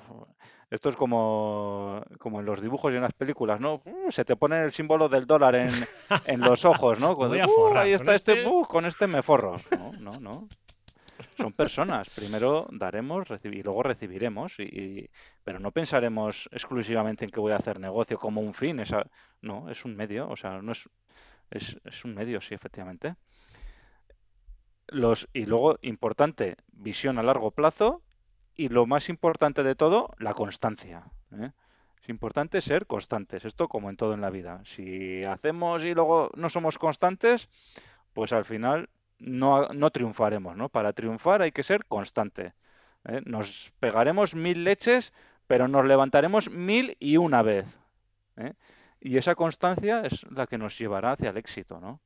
esto 0.70 0.89
es 0.89 0.95
como, 0.97 2.03
como 2.20 2.39
en 2.41 2.45
los 2.45 2.61
dibujos 2.61 2.91
y 2.91 2.97
en 2.97 3.01
las 3.03 3.13
películas, 3.13 3.59
¿no? 3.61 3.82
Uh, 3.86 4.11
se 4.11 4.26
te 4.26 4.36
pone 4.36 4.61
el 4.63 4.72
símbolo 4.72 5.07
del 5.07 5.26
dólar 5.26 5.55
en, 5.55 5.70
en 6.26 6.41
los 6.41 6.66
ojos, 6.66 6.99
¿no? 6.99 7.11
"Uh, 7.11 7.16
forrar 7.47 7.84
ahí 7.86 7.93
está 7.93 8.13
este, 8.13 8.34
este". 8.34 8.47
uh, 8.49 8.63
con 8.66 8.86
este 8.86 9.07
me 9.07 9.22
forro. 9.24 9.55
No, 9.80 9.91
no, 9.99 10.20
no. 10.20 10.47
Son 11.38 11.53
personas. 11.53 12.09
Primero 12.09 12.68
daremos 12.72 13.28
y 13.43 13.63
luego 13.63 13.84
recibiremos. 13.84 14.59
Y, 14.59 14.63
y- 14.63 15.09
pero 15.45 15.59
no 15.59 15.72
pensaremos 15.72 16.49
exclusivamente 16.51 17.24
en 17.24 17.32
que 17.32 17.39
voy 17.39 17.53
a 17.53 17.57
hacer 17.57 17.80
negocio 17.80 18.18
como 18.20 18.41
un 18.41 18.53
fin. 18.53 18.80
Esa, 18.82 19.05
no, 19.41 19.70
es 19.70 19.86
un 19.86 19.95
medio. 19.95 20.28
O 20.30 20.36
sea, 20.36 20.61
no 20.61 20.74
es, 20.74 20.89
es, 21.51 21.78
es 21.86 22.03
un 22.03 22.16
medio, 22.16 22.41
sí, 22.41 22.53
efectivamente. 22.53 23.16
Los, 24.88 25.28
y 25.34 25.46
luego, 25.46 25.78
importante, 25.82 26.58
visión 26.72 27.18
a 27.18 27.24
largo 27.24 27.52
plazo. 27.52 28.02
Y 28.58 28.70
lo 28.70 28.86
más 28.86 29.10
importante 29.10 29.64
de 29.64 29.76
todo, 29.76 30.12
la 30.18 30.34
constancia. 30.34 31.12
¿eh? 31.38 31.52
Es 32.02 32.10
importante 32.10 32.62
ser 32.62 32.86
constantes. 32.86 33.46
Esto 33.46 33.68
como 33.68 33.90
en 33.90 33.98
todo 33.98 34.14
en 34.14 34.22
la 34.22 34.30
vida. 34.30 34.62
Si 34.64 35.24
hacemos 35.24 35.84
y 35.84 35.94
luego 35.94 36.30
no 36.36 36.50
somos 36.50 36.78
constantes, 36.78 37.50
pues 38.14 38.32
al 38.32 38.46
final 38.46 38.90
no, 39.20 39.68
no 39.70 39.90
triunfaremos, 39.90 40.56
¿no? 40.56 40.70
Para 40.70 40.94
triunfar 40.94 41.42
hay 41.42 41.52
que 41.52 41.64
ser 41.64 41.86
constante. 41.86 42.54
¿eh? 43.06 43.22
Nos 43.26 43.74
pegaremos 43.80 44.36
mil 44.36 44.64
leches, 44.64 45.14
pero 45.48 45.68
nos 45.68 45.86
levantaremos 45.86 46.50
mil 46.50 46.96
y 47.00 47.18
una 47.18 47.42
vez. 47.42 47.80
¿eh? 48.38 48.54
Y 49.00 49.18
esa 49.18 49.36
constancia 49.36 50.02
es 50.02 50.26
la 50.32 50.48
que 50.48 50.58
nos 50.58 50.78
llevará 50.78 51.12
hacia 51.12 51.30
el 51.30 51.38
éxito, 51.38 51.80
¿no? 51.80 52.02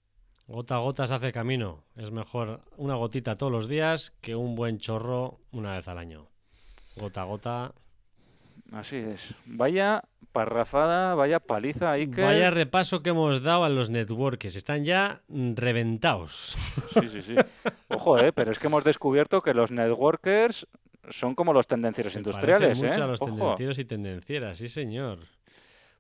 Gota 0.50 0.78
a 0.78 0.80
gota 0.80 1.06
se 1.06 1.14
hace 1.14 1.32
camino. 1.32 1.84
Es 1.96 2.10
mejor 2.10 2.62
una 2.76 2.96
gotita 2.96 3.36
todos 3.36 3.52
los 3.52 3.68
días 3.68 4.14
que 4.20 4.36
un 4.36 4.56
buen 4.56 4.80
chorro 4.80 5.38
una 5.52 5.76
vez 5.76 5.88
al 5.88 6.00
año. 6.00 6.26
Gota 6.96 7.22
a 7.22 7.26
gota. 7.26 7.72
Así 8.72 8.96
es. 8.96 9.36
Vaya 9.46 10.02
parrafada, 10.32 11.14
vaya 11.14 11.40
paliza, 11.40 11.92
Iker. 11.92 12.26
Vaya 12.26 12.50
repaso 12.50 13.04
que 13.04 13.12
hemos 13.12 13.44
dado 13.44 13.64
a 13.64 13.70
los 13.70 13.92
networks. 13.92 14.56
Están 14.56 14.86
ya 14.86 15.22
reventados. 15.30 16.58
Sí, 17.00 17.10
sí, 17.10 17.22
sí. 17.22 17.36
Ojo, 17.90 18.18
¿eh? 18.18 18.34
Pero 18.34 18.52
es 18.52 18.58
que 18.58 18.66
hemos 18.66 18.84
descubierto 18.84 19.44
que 19.44 19.54
los 19.54 19.70
networkers 19.70 20.66
son 21.12 21.36
como 21.36 21.54
los 21.54 21.68
tendencieros 21.68 22.14
Se 22.14 22.20
industriales, 22.20 22.82
mucho 22.82 23.00
¿eh? 23.00 23.04
a 23.04 23.08
los 23.08 23.22
Ojo. 23.22 23.36
tendencieros 23.36 23.78
y 23.78 23.86
tendencieras, 23.86 24.58
sí 24.58 24.68
señor. 24.68 25.20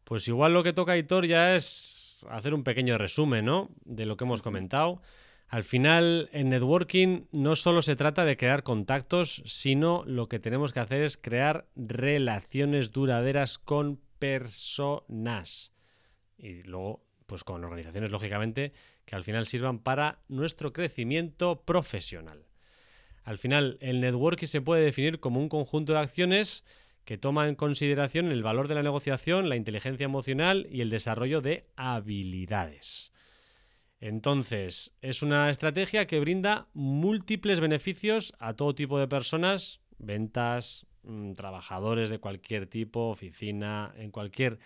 Pues 0.05 0.27
igual 0.27 0.55
lo 0.55 0.63
que 0.63 0.73
toca, 0.73 0.97
Hitor, 0.97 1.27
ya 1.27 1.55
es 1.55 1.98
hacer 2.29 2.53
un 2.53 2.63
pequeño 2.63 2.97
resumen, 2.97 3.45
¿no? 3.45 3.69
De 3.85 4.05
lo 4.05 4.17
que 4.17 4.25
hemos 4.25 4.41
comentado. 4.41 5.01
Al 5.47 5.63
final, 5.63 6.29
en 6.31 6.49
networking 6.49 7.23
no 7.31 7.55
solo 7.55 7.81
se 7.81 7.95
trata 7.95 8.23
de 8.23 8.37
crear 8.37 8.61
contactos, 8.61 9.41
sino 9.45 10.03
lo 10.05 10.29
que 10.29 10.39
tenemos 10.39 10.73
que 10.73 10.79
hacer 10.79 11.01
es 11.01 11.17
crear 11.17 11.67
relaciones 11.75 12.91
duraderas 12.91 13.57
con 13.57 13.99
personas. 14.19 15.73
Y 16.37 16.61
luego, 16.63 17.03
pues 17.25 17.43
con 17.43 17.63
organizaciones, 17.63 18.11
lógicamente, 18.11 18.73
que 19.05 19.15
al 19.15 19.23
final 19.23 19.47
sirvan 19.47 19.79
para 19.79 20.19
nuestro 20.27 20.71
crecimiento 20.71 21.63
profesional. 21.63 22.45
Al 23.23 23.39
final, 23.39 23.77
el 23.81 24.01
networking 24.01 24.47
se 24.47 24.61
puede 24.61 24.83
definir 24.83 25.19
como 25.19 25.39
un 25.39 25.49
conjunto 25.49 25.93
de 25.93 25.99
acciones 25.99 26.63
que 27.09 27.17
toma 27.17 27.47
en 27.47 27.55
consideración 27.55 28.31
el 28.31 28.43
valor 28.43 28.67
de 28.67 28.75
la 28.75 28.83
negociación, 28.83 29.49
la 29.49 29.55
inteligencia 29.55 30.05
emocional 30.05 30.67
y 30.69 30.81
el 30.81 30.91
desarrollo 30.91 31.41
de 31.41 31.65
habilidades. 31.75 33.11
Entonces, 33.99 34.95
es 35.01 35.23
una 35.23 35.49
estrategia 35.49 36.05
que 36.05 36.19
brinda 36.19 36.67
múltiples 36.73 37.61
beneficios 37.61 38.35
a 38.37 38.53
todo 38.53 38.75
tipo 38.75 38.99
de 38.99 39.07
personas, 39.07 39.81
ventas, 39.97 40.85
mm, 41.01 41.33
trabajadores 41.33 42.11
de 42.11 42.19
cualquier 42.19 42.67
tipo, 42.67 43.09
oficina, 43.09 43.91
en 43.97 44.11
cualquier 44.11 44.59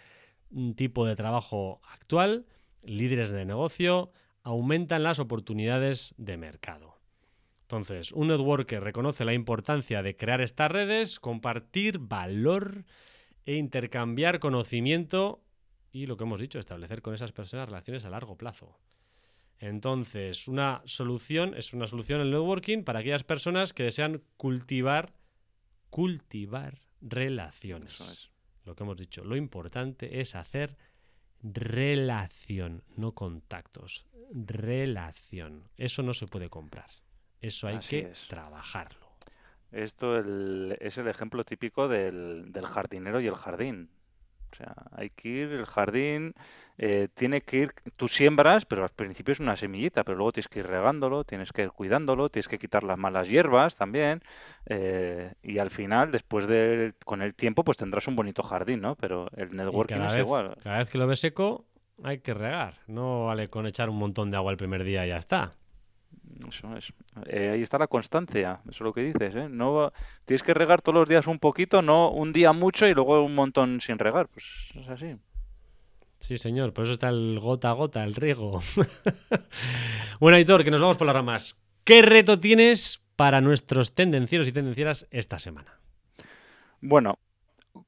mm, 0.50 0.72
tipo 0.74 1.06
de 1.06 1.16
trabajo 1.16 1.80
actual, 1.94 2.46
líderes 2.84 3.32
de 3.32 3.46
negocio, 3.46 4.12
aumentan 4.44 5.04
las 5.04 5.20
oportunidades 5.20 6.14
de 6.18 6.36
mercado. 6.36 6.93
Entonces, 7.74 8.12
un 8.12 8.28
networker 8.28 8.84
reconoce 8.84 9.26
la 9.26 9.34
importancia 9.34 10.04
de 10.04 10.16
crear 10.16 10.42
estas 10.42 10.70
redes, 10.70 11.20
compartir 11.20 11.98
valor 11.98 12.86
e 13.48 13.56
intercambiar 13.56 14.38
conocimiento 14.38 15.44
y, 15.92 16.06
lo 16.06 16.16
que 16.16 16.24
hemos 16.24 16.40
dicho, 16.40 16.60
establecer 16.60 17.02
con 17.02 17.16
esas 17.16 17.32
personas 17.32 17.66
relaciones 17.66 18.06
a 18.06 18.12
largo 18.12 18.38
plazo. 18.38 18.78
Entonces, 19.58 20.48
una 20.48 20.84
solución 20.86 21.56
es 21.56 21.74
una 21.74 21.88
solución 21.88 22.22
el 22.22 22.30
networking 22.30 22.84
para 22.84 23.00
aquellas 23.00 23.24
personas 23.24 23.74
que 23.74 23.82
desean 23.82 24.22
cultivar 24.38 25.16
cultivar 25.90 26.80
relaciones. 27.02 28.00
Es. 28.02 28.30
Lo 28.66 28.76
que 28.76 28.84
hemos 28.84 28.98
dicho, 28.98 29.24
lo 29.24 29.36
importante 29.36 30.22
es 30.22 30.36
hacer 30.36 30.78
relación, 31.42 32.84
no 32.96 33.14
contactos. 33.14 34.06
Relación. 34.32 35.70
Eso 35.76 36.04
no 36.04 36.14
se 36.14 36.28
puede 36.28 36.52
comprar. 36.52 36.92
Eso 37.44 37.68
hay 37.68 37.76
Así 37.76 38.02
que 38.02 38.10
es. 38.12 38.28
trabajarlo. 38.30 39.06
Esto 39.72 40.18
el- 40.18 40.78
es 40.80 40.98
el 40.98 41.08
ejemplo 41.08 41.44
típico 41.44 41.88
del, 41.88 42.52
del 42.52 42.66
jardinero 42.66 43.20
y 43.20 43.28
el 43.28 43.36
jardín. 43.36 43.90
O 44.52 44.56
sea, 44.56 44.76
hay 44.92 45.10
que 45.10 45.30
ir, 45.30 45.52
el 45.52 45.66
jardín 45.66 46.36
eh, 46.78 47.08
tiene 47.16 47.42
que 47.42 47.58
ir, 47.58 47.74
tú 47.98 48.08
siembras, 48.08 48.66
pero 48.66 48.84
al 48.84 48.90
principio 48.90 49.32
es 49.32 49.40
una 49.40 49.56
semillita, 49.56 50.04
pero 50.04 50.16
luego 50.16 50.32
tienes 50.32 50.48
que 50.48 50.60
ir 50.60 50.68
regándolo, 50.68 51.24
tienes 51.24 51.52
que 51.52 51.64
ir 51.64 51.72
cuidándolo, 51.72 52.30
tienes 52.30 52.48
que 52.48 52.60
quitar 52.60 52.84
las 52.84 52.98
malas 53.00 53.28
hierbas 53.28 53.76
también, 53.78 54.22
eh, 54.68 55.34
y 55.42 55.58
al 55.58 55.72
final, 55.72 56.12
después 56.12 56.46
de, 56.48 56.94
con 57.04 57.24
el 57.24 57.34
tiempo, 57.34 57.64
pues 57.64 57.78
tendrás 57.78 58.08
un 58.08 58.16
bonito 58.16 58.44
jardín, 58.44 58.82
¿no? 58.82 58.96
Pero 58.96 59.28
el 59.36 59.56
networking 59.56 60.02
es 60.02 60.14
vez, 60.14 60.20
igual. 60.20 60.56
cada 60.62 60.78
vez 60.78 60.90
que 60.92 60.98
lo 61.00 61.08
ves 61.08 61.20
seco, 61.20 61.66
hay 62.04 62.20
que 62.20 62.36
regar. 62.36 62.76
No 62.86 63.26
vale 63.26 63.48
con 63.50 63.66
echar 63.66 63.90
un 63.90 63.98
montón 63.98 64.30
de 64.30 64.38
agua 64.38 64.52
el 64.52 64.58
primer 64.58 64.84
día 64.84 65.04
y 65.06 65.10
ya 65.10 65.18
está. 65.18 65.50
Eso 66.48 66.76
es. 66.76 66.94
Eh, 67.28 67.52
ahí 67.54 67.62
está 67.62 67.78
la 67.78 67.88
constancia, 67.88 68.60
eso 68.64 68.72
es 68.72 68.82
lo 68.82 68.94
que 68.94 69.02
dices, 69.04 69.36
¿eh? 69.36 69.48
No 69.50 69.92
tienes 70.26 70.44
que 70.44 70.54
regar 70.54 70.82
todos 70.82 70.96
los 70.96 71.10
días 71.10 71.28
un 71.28 71.40
poquito, 71.40 71.82
no 71.82 72.10
un 72.10 72.34
día 72.34 72.54
mucho 72.54 72.88
y 72.88 72.94
luego 72.94 73.24
un 73.24 73.36
montón 73.36 73.82
sin 73.82 74.00
regar, 74.00 74.28
pues 74.28 74.46
es 74.76 74.90
así. 74.90 75.16
Sí, 76.20 76.38
señor, 76.38 76.74
por 76.74 76.86
eso 76.86 76.94
está 76.94 77.10
el 77.10 77.40
gota 77.42 77.70
a 77.70 77.74
gota, 77.74 78.04
el 78.04 78.16
riego. 78.16 78.62
bueno, 80.20 80.38
Aitor, 80.38 80.64
que 80.64 80.72
nos 80.72 80.80
vamos 80.80 80.98
por 80.98 81.06
las 81.06 81.16
ramas. 81.16 81.62
¿Qué 81.84 82.02
reto 82.02 82.40
tienes 82.40 83.02
para 83.16 83.42
nuestros 83.42 83.94
tendencieros 83.94 84.48
y 84.48 84.54
tendencieras 84.54 85.06
esta 85.12 85.38
semana? 85.38 85.80
Bueno, 86.80 87.20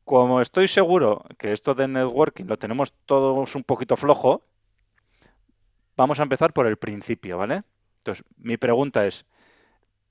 como 0.04 0.41
estoy 0.41 0.68
seguro 0.68 1.24
que 1.38 1.52
esto 1.52 1.76
de 1.76 1.88
networking 1.88 2.46
lo 2.46 2.58
tenemos 2.58 2.93
todos 3.06 3.56
un 3.56 3.64
poquito 3.64 3.96
flojo, 3.96 4.43
vamos 5.96 6.20
a 6.20 6.24
empezar 6.24 6.54
por 6.54 6.68
el 6.68 6.78
principio, 6.78 7.38
¿vale? 7.38 7.64
Entonces, 8.06 8.24
mi 8.38 8.56
pregunta 8.58 9.08
es, 9.08 9.26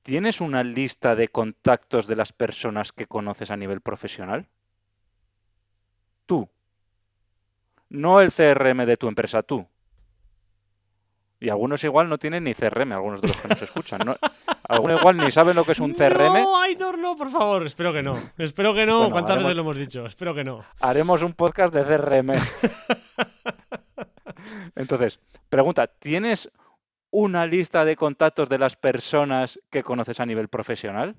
¿tienes 0.03 0.40
una 0.40 0.64
lista 0.64 1.14
de 1.14 1.28
contactos 1.28 2.09
de 2.09 2.16
las 2.16 2.32
personas 2.32 2.90
que 2.90 3.07
conoces 3.07 3.53
a 3.53 3.57
nivel 3.57 3.80
profesional? 3.80 4.49
Tú. 6.26 6.49
No 7.90 8.20
el 8.20 8.32
CRM 8.32 8.84
de 8.84 8.97
tu 8.97 9.07
empresa, 9.07 9.45
tú. 9.45 9.68
Y 11.38 11.51
algunos 11.51 11.84
igual 11.84 12.09
no 12.09 12.18
tienen 12.18 12.42
ni 12.42 12.55
CRM, 12.55 12.90
algunos 12.92 13.20
de 13.20 13.28
los 13.28 13.36
que 13.36 13.47
nos 13.47 13.62
escuchan. 13.62 14.01
¿no? 14.05 14.16
Algunos 14.68 14.99
igual 14.99 15.16
ni 15.18 15.30
saben 15.30 15.55
lo 15.55 15.64
que 15.64 15.72
es 15.72 15.78
un 15.78 15.92
CRM. 15.92 16.42
No, 16.42 16.61
Aitor, 16.62 16.99
no, 16.99 17.14
por 17.16 17.30
favor. 17.30 17.64
Espero 17.64 17.92
que 17.92 18.03
no. 18.03 18.20
Espero 18.38 18.74
que 18.74 18.86
no. 18.86 18.97
Bueno, 18.99 19.12
¿Cuántas 19.12 19.36
haremos- 19.36 19.45
veces 19.45 19.57
lo 19.57 19.62
hemos 19.62 19.76
dicho? 19.76 20.07
Espero 20.07 20.34
que 20.34 20.42
no. 20.42 20.64
haremos 20.80 21.22
un 21.22 21.34
podcast 21.34 21.72
de 21.72 21.84
CRM. 21.84 22.32
Entonces, 24.74 25.20
pregunta, 25.49 25.86
¿tienes 25.86 26.51
una 27.17 27.47
lista 27.47 27.85
de 27.85 27.95
contactos 27.95 28.49
de 28.49 28.59
las 28.59 28.75
personas 28.75 29.61
que 29.71 29.85
conoces 29.85 30.19
a 30.19 30.27
nivel 30.27 30.49
profesional? 30.49 31.15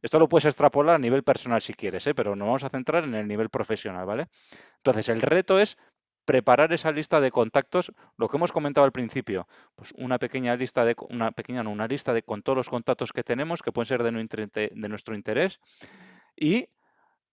Esto 0.00 0.20
lo 0.20 0.28
puedes 0.28 0.44
extrapolar 0.44 0.94
a 0.94 0.98
nivel 0.98 1.24
personal 1.24 1.60
si 1.60 1.74
quieres, 1.74 2.06
¿eh? 2.06 2.14
pero 2.14 2.36
nos 2.36 2.46
vamos 2.46 2.62
a 2.62 2.68
centrar 2.68 3.02
en 3.02 3.14
el 3.14 3.26
nivel 3.26 3.50
profesional, 3.50 4.06
¿vale? 4.06 4.28
Entonces, 4.76 5.08
el 5.08 5.20
reto 5.20 5.58
es 5.58 5.76
preparar 6.24 6.72
esa 6.72 6.92
lista 6.92 7.20
de 7.20 7.32
contactos, 7.32 7.92
lo 8.16 8.28
que 8.28 8.36
hemos 8.36 8.52
comentado 8.52 8.84
al 8.84 8.92
principio, 8.92 9.48
pues 9.74 9.92
una 9.96 10.20
pequeña 10.20 10.54
lista 10.54 10.84
de, 10.84 10.94
una 11.10 11.32
pequeña, 11.32 11.62
una 11.62 11.88
lista 11.88 12.12
de 12.12 12.22
con 12.22 12.42
todos 12.42 12.56
los 12.56 12.68
contactos 12.68 13.12
que 13.12 13.24
tenemos, 13.24 13.60
que 13.60 13.72
pueden 13.72 13.86
ser 13.86 14.04
de, 14.04 14.70
de 14.72 14.88
nuestro 14.88 15.16
interés, 15.16 15.60
y 16.36 16.68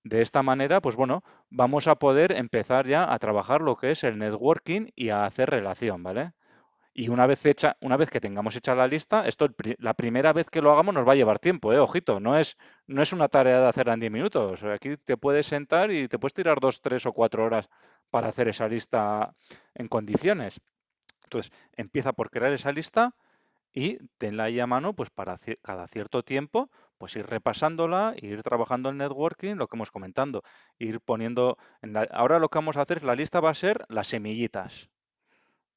De 0.04 0.22
esta 0.22 0.42
manera, 0.42 0.82
pues 0.82 0.96
bueno, 0.96 1.24
vamos 1.52 1.88
a 1.88 1.96
poder 1.96 2.32
empezar 2.32 2.88
ya 2.88 3.14
a 3.14 3.20
trabajar 3.20 3.62
lo 3.62 3.76
que 3.76 3.92
es 3.92 4.04
el 4.04 4.18
networking 4.18 4.88
y 4.96 5.10
a 5.10 5.26
hacer 5.26 5.52
relación, 5.52 6.02
¿vale? 6.02 6.34
Y 6.94 7.08
una 7.10 7.26
vez 7.26 7.46
hecha, 7.46 7.78
una 7.82 7.96
vez 7.96 8.10
que 8.10 8.20
tengamos 8.20 8.56
hecha 8.56 8.76
la 8.76 8.88
lista, 8.88 9.26
esto 9.26 9.48
la 9.80 9.94
primera 9.94 10.34
vez 10.34 10.50
que 10.50 10.62
lo 10.62 10.72
hagamos 10.72 10.94
nos 10.94 11.08
va 11.08 11.14
a 11.14 11.16
llevar 11.16 11.40
tiempo, 11.40 11.72
¿eh? 11.72 11.80
Ojito, 11.80 12.20
no 12.20 12.38
es, 12.38 12.58
no 12.88 13.02
es 13.02 13.14
una 13.14 13.30
tarea 13.30 13.62
de 13.62 13.68
hacerla 13.68 13.94
en 13.94 14.02
10 14.02 14.12
minutos. 14.12 14.64
Aquí 14.64 14.98
te 14.98 15.16
puedes 15.16 15.48
sentar 15.48 15.92
y 15.92 16.08
te 16.10 16.20
puedes 16.20 16.34
tirar 16.34 16.60
dos, 16.60 16.82
tres 16.82 17.06
o 17.06 17.14
cuatro 17.14 17.46
horas 17.46 17.70
para 18.10 18.28
hacer 18.28 18.50
esa 18.50 18.68
lista 18.68 19.34
en 19.74 19.88
condiciones. 19.88 20.60
Entonces, 21.24 21.52
empieza 21.78 22.14
por 22.14 22.30
crear 22.30 22.52
esa 22.52 22.72
lista 22.74 23.16
y 23.74 23.98
tenla 24.18 24.46
ahí 24.46 24.60
a 24.60 24.68
mano, 24.68 24.94
pues 24.94 25.10
para 25.10 25.38
cada 25.62 25.88
cierto 25.88 26.24
tiempo, 26.24 26.70
pues 26.98 27.16
ir 27.16 27.26
repasándola, 27.26 28.14
ir 28.18 28.44
trabajando 28.44 28.90
el 28.90 28.98
networking, 28.98 29.56
lo 29.56 29.68
que 29.68 29.78
hemos 29.78 29.92
comentando, 29.92 30.44
ir 30.78 31.00
poniendo, 31.00 31.58
en 31.82 31.96
ahora 32.12 32.40
lo 32.40 32.50
que 32.50 32.58
vamos 32.60 32.78
a 32.78 32.82
hacer, 32.82 32.98
es 32.98 33.04
la 33.04 33.16
lista 33.16 33.40
va 33.40 33.52
a 33.52 33.54
ser 33.54 33.86
las 33.88 34.08
semillitas, 34.08 34.90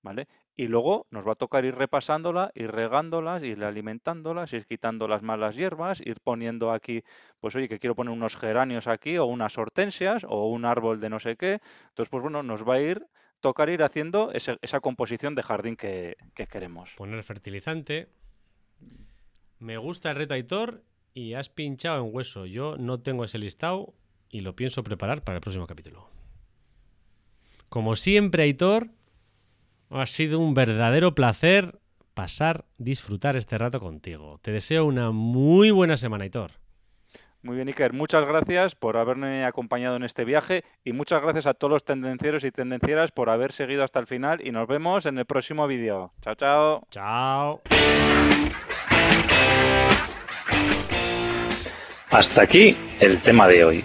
¿vale? 0.05 0.29
Y 0.55 0.69
luego 0.69 1.07
nos 1.11 1.27
va 1.27 1.33
a 1.33 1.35
tocar 1.35 1.65
ir 1.65 1.75
repasándola, 1.75 2.53
ir 2.55 2.71
regándolas, 2.71 3.43
ir 3.43 3.65
alimentándolas, 3.65 4.53
ir 4.53 4.67
quitando 4.67 5.09
las 5.09 5.23
malas 5.23 5.57
hierbas, 5.57 6.01
ir 6.01 6.21
poniendo 6.21 6.71
aquí, 6.71 7.03
pues 7.41 7.57
oye, 7.57 7.69
que 7.69 7.81
quiero 7.81 7.97
poner 7.97 8.13
unos 8.13 8.37
geranios 8.37 8.87
aquí, 8.87 9.17
o 9.17 9.25
unas 9.25 9.59
hortensias, 9.59 10.25
o 10.29 10.49
un 10.49 10.67
árbol 10.67 11.01
de 11.01 11.11
no 11.11 11.19
sé 11.19 11.37
qué. 11.37 11.61
Entonces, 11.89 12.11
pues 12.11 12.23
bueno, 12.23 12.45
nos 12.45 12.69
va 12.69 12.75
a 12.75 12.81
ir 12.81 13.07
tocar 13.41 13.69
ir 13.69 13.83
haciendo 13.83 14.31
esa, 14.33 14.81
composición 14.81 15.35
de 15.35 15.43
jardín 15.43 15.77
que, 15.77 16.17
que, 16.35 16.47
queremos. 16.47 16.95
Poner 16.97 17.23
fertilizante. 17.25 18.09
Me 19.59 19.77
gusta 19.77 20.11
el 20.11 20.17
reto 20.17 20.35
Aitor 20.35 20.83
y 21.15 21.35
has 21.35 21.49
pinchado 21.49 22.05
en 22.05 22.15
hueso. 22.15 22.47
Yo 22.47 22.77
no 22.79 23.01
tengo 23.01 23.25
ese 23.25 23.39
listado 23.39 23.95
y 24.31 24.41
lo 24.41 24.57
pienso 24.57 24.83
preparar 24.83 25.25
para 25.25 25.37
el 25.37 25.41
próximo 25.43 25.67
capítulo. 25.67 26.09
Como 27.69 27.97
siempre, 27.97 28.45
Aitor, 28.45 28.91
ha 29.91 30.07
sido 30.07 30.39
un 30.39 30.55
verdadero 30.55 31.15
placer 31.15 31.79
pasar, 32.15 32.65
disfrutar 32.79 33.37
este 33.37 33.59
rato 33.59 33.81
contigo. 33.81 34.39
Te 34.43 34.53
deseo 34.53 34.87
una 34.87 35.11
muy 35.11 35.71
buena 35.71 35.97
semana, 35.97 36.25
Hitor. 36.25 36.53
Muy 37.43 37.57
bien, 37.57 37.69
Iker. 37.69 37.93
Muchas 37.93 38.27
gracias 38.27 38.75
por 38.75 38.97
haberme 38.97 39.45
acompañado 39.45 39.97
en 39.97 40.03
este 40.03 40.25
viaje 40.25 40.65
y 40.83 40.95
muchas 40.95 41.21
gracias 41.21 41.47
a 41.47 41.53
todos 41.53 41.71
los 41.71 41.85
tendencieros 41.85 42.43
y 42.45 42.51
tendencieras 42.51 43.13
por 43.13 43.29
haber 43.29 43.53
seguido 43.53 43.85
hasta 43.85 43.99
el 43.99 44.07
final 44.07 44.41
y 44.43 44.51
nos 44.51 44.67
vemos 44.67 45.05
en 45.05 45.19
el 45.19 45.27
próximo 45.27 45.67
vídeo. 45.67 46.13
Chao, 46.23 46.35
chao. 46.37 46.87
Chao. 46.91 47.61
Hasta 52.11 52.43
aquí 52.43 52.77
el 53.01 53.21
tema 53.21 53.47
de 53.47 53.65
hoy. 53.65 53.85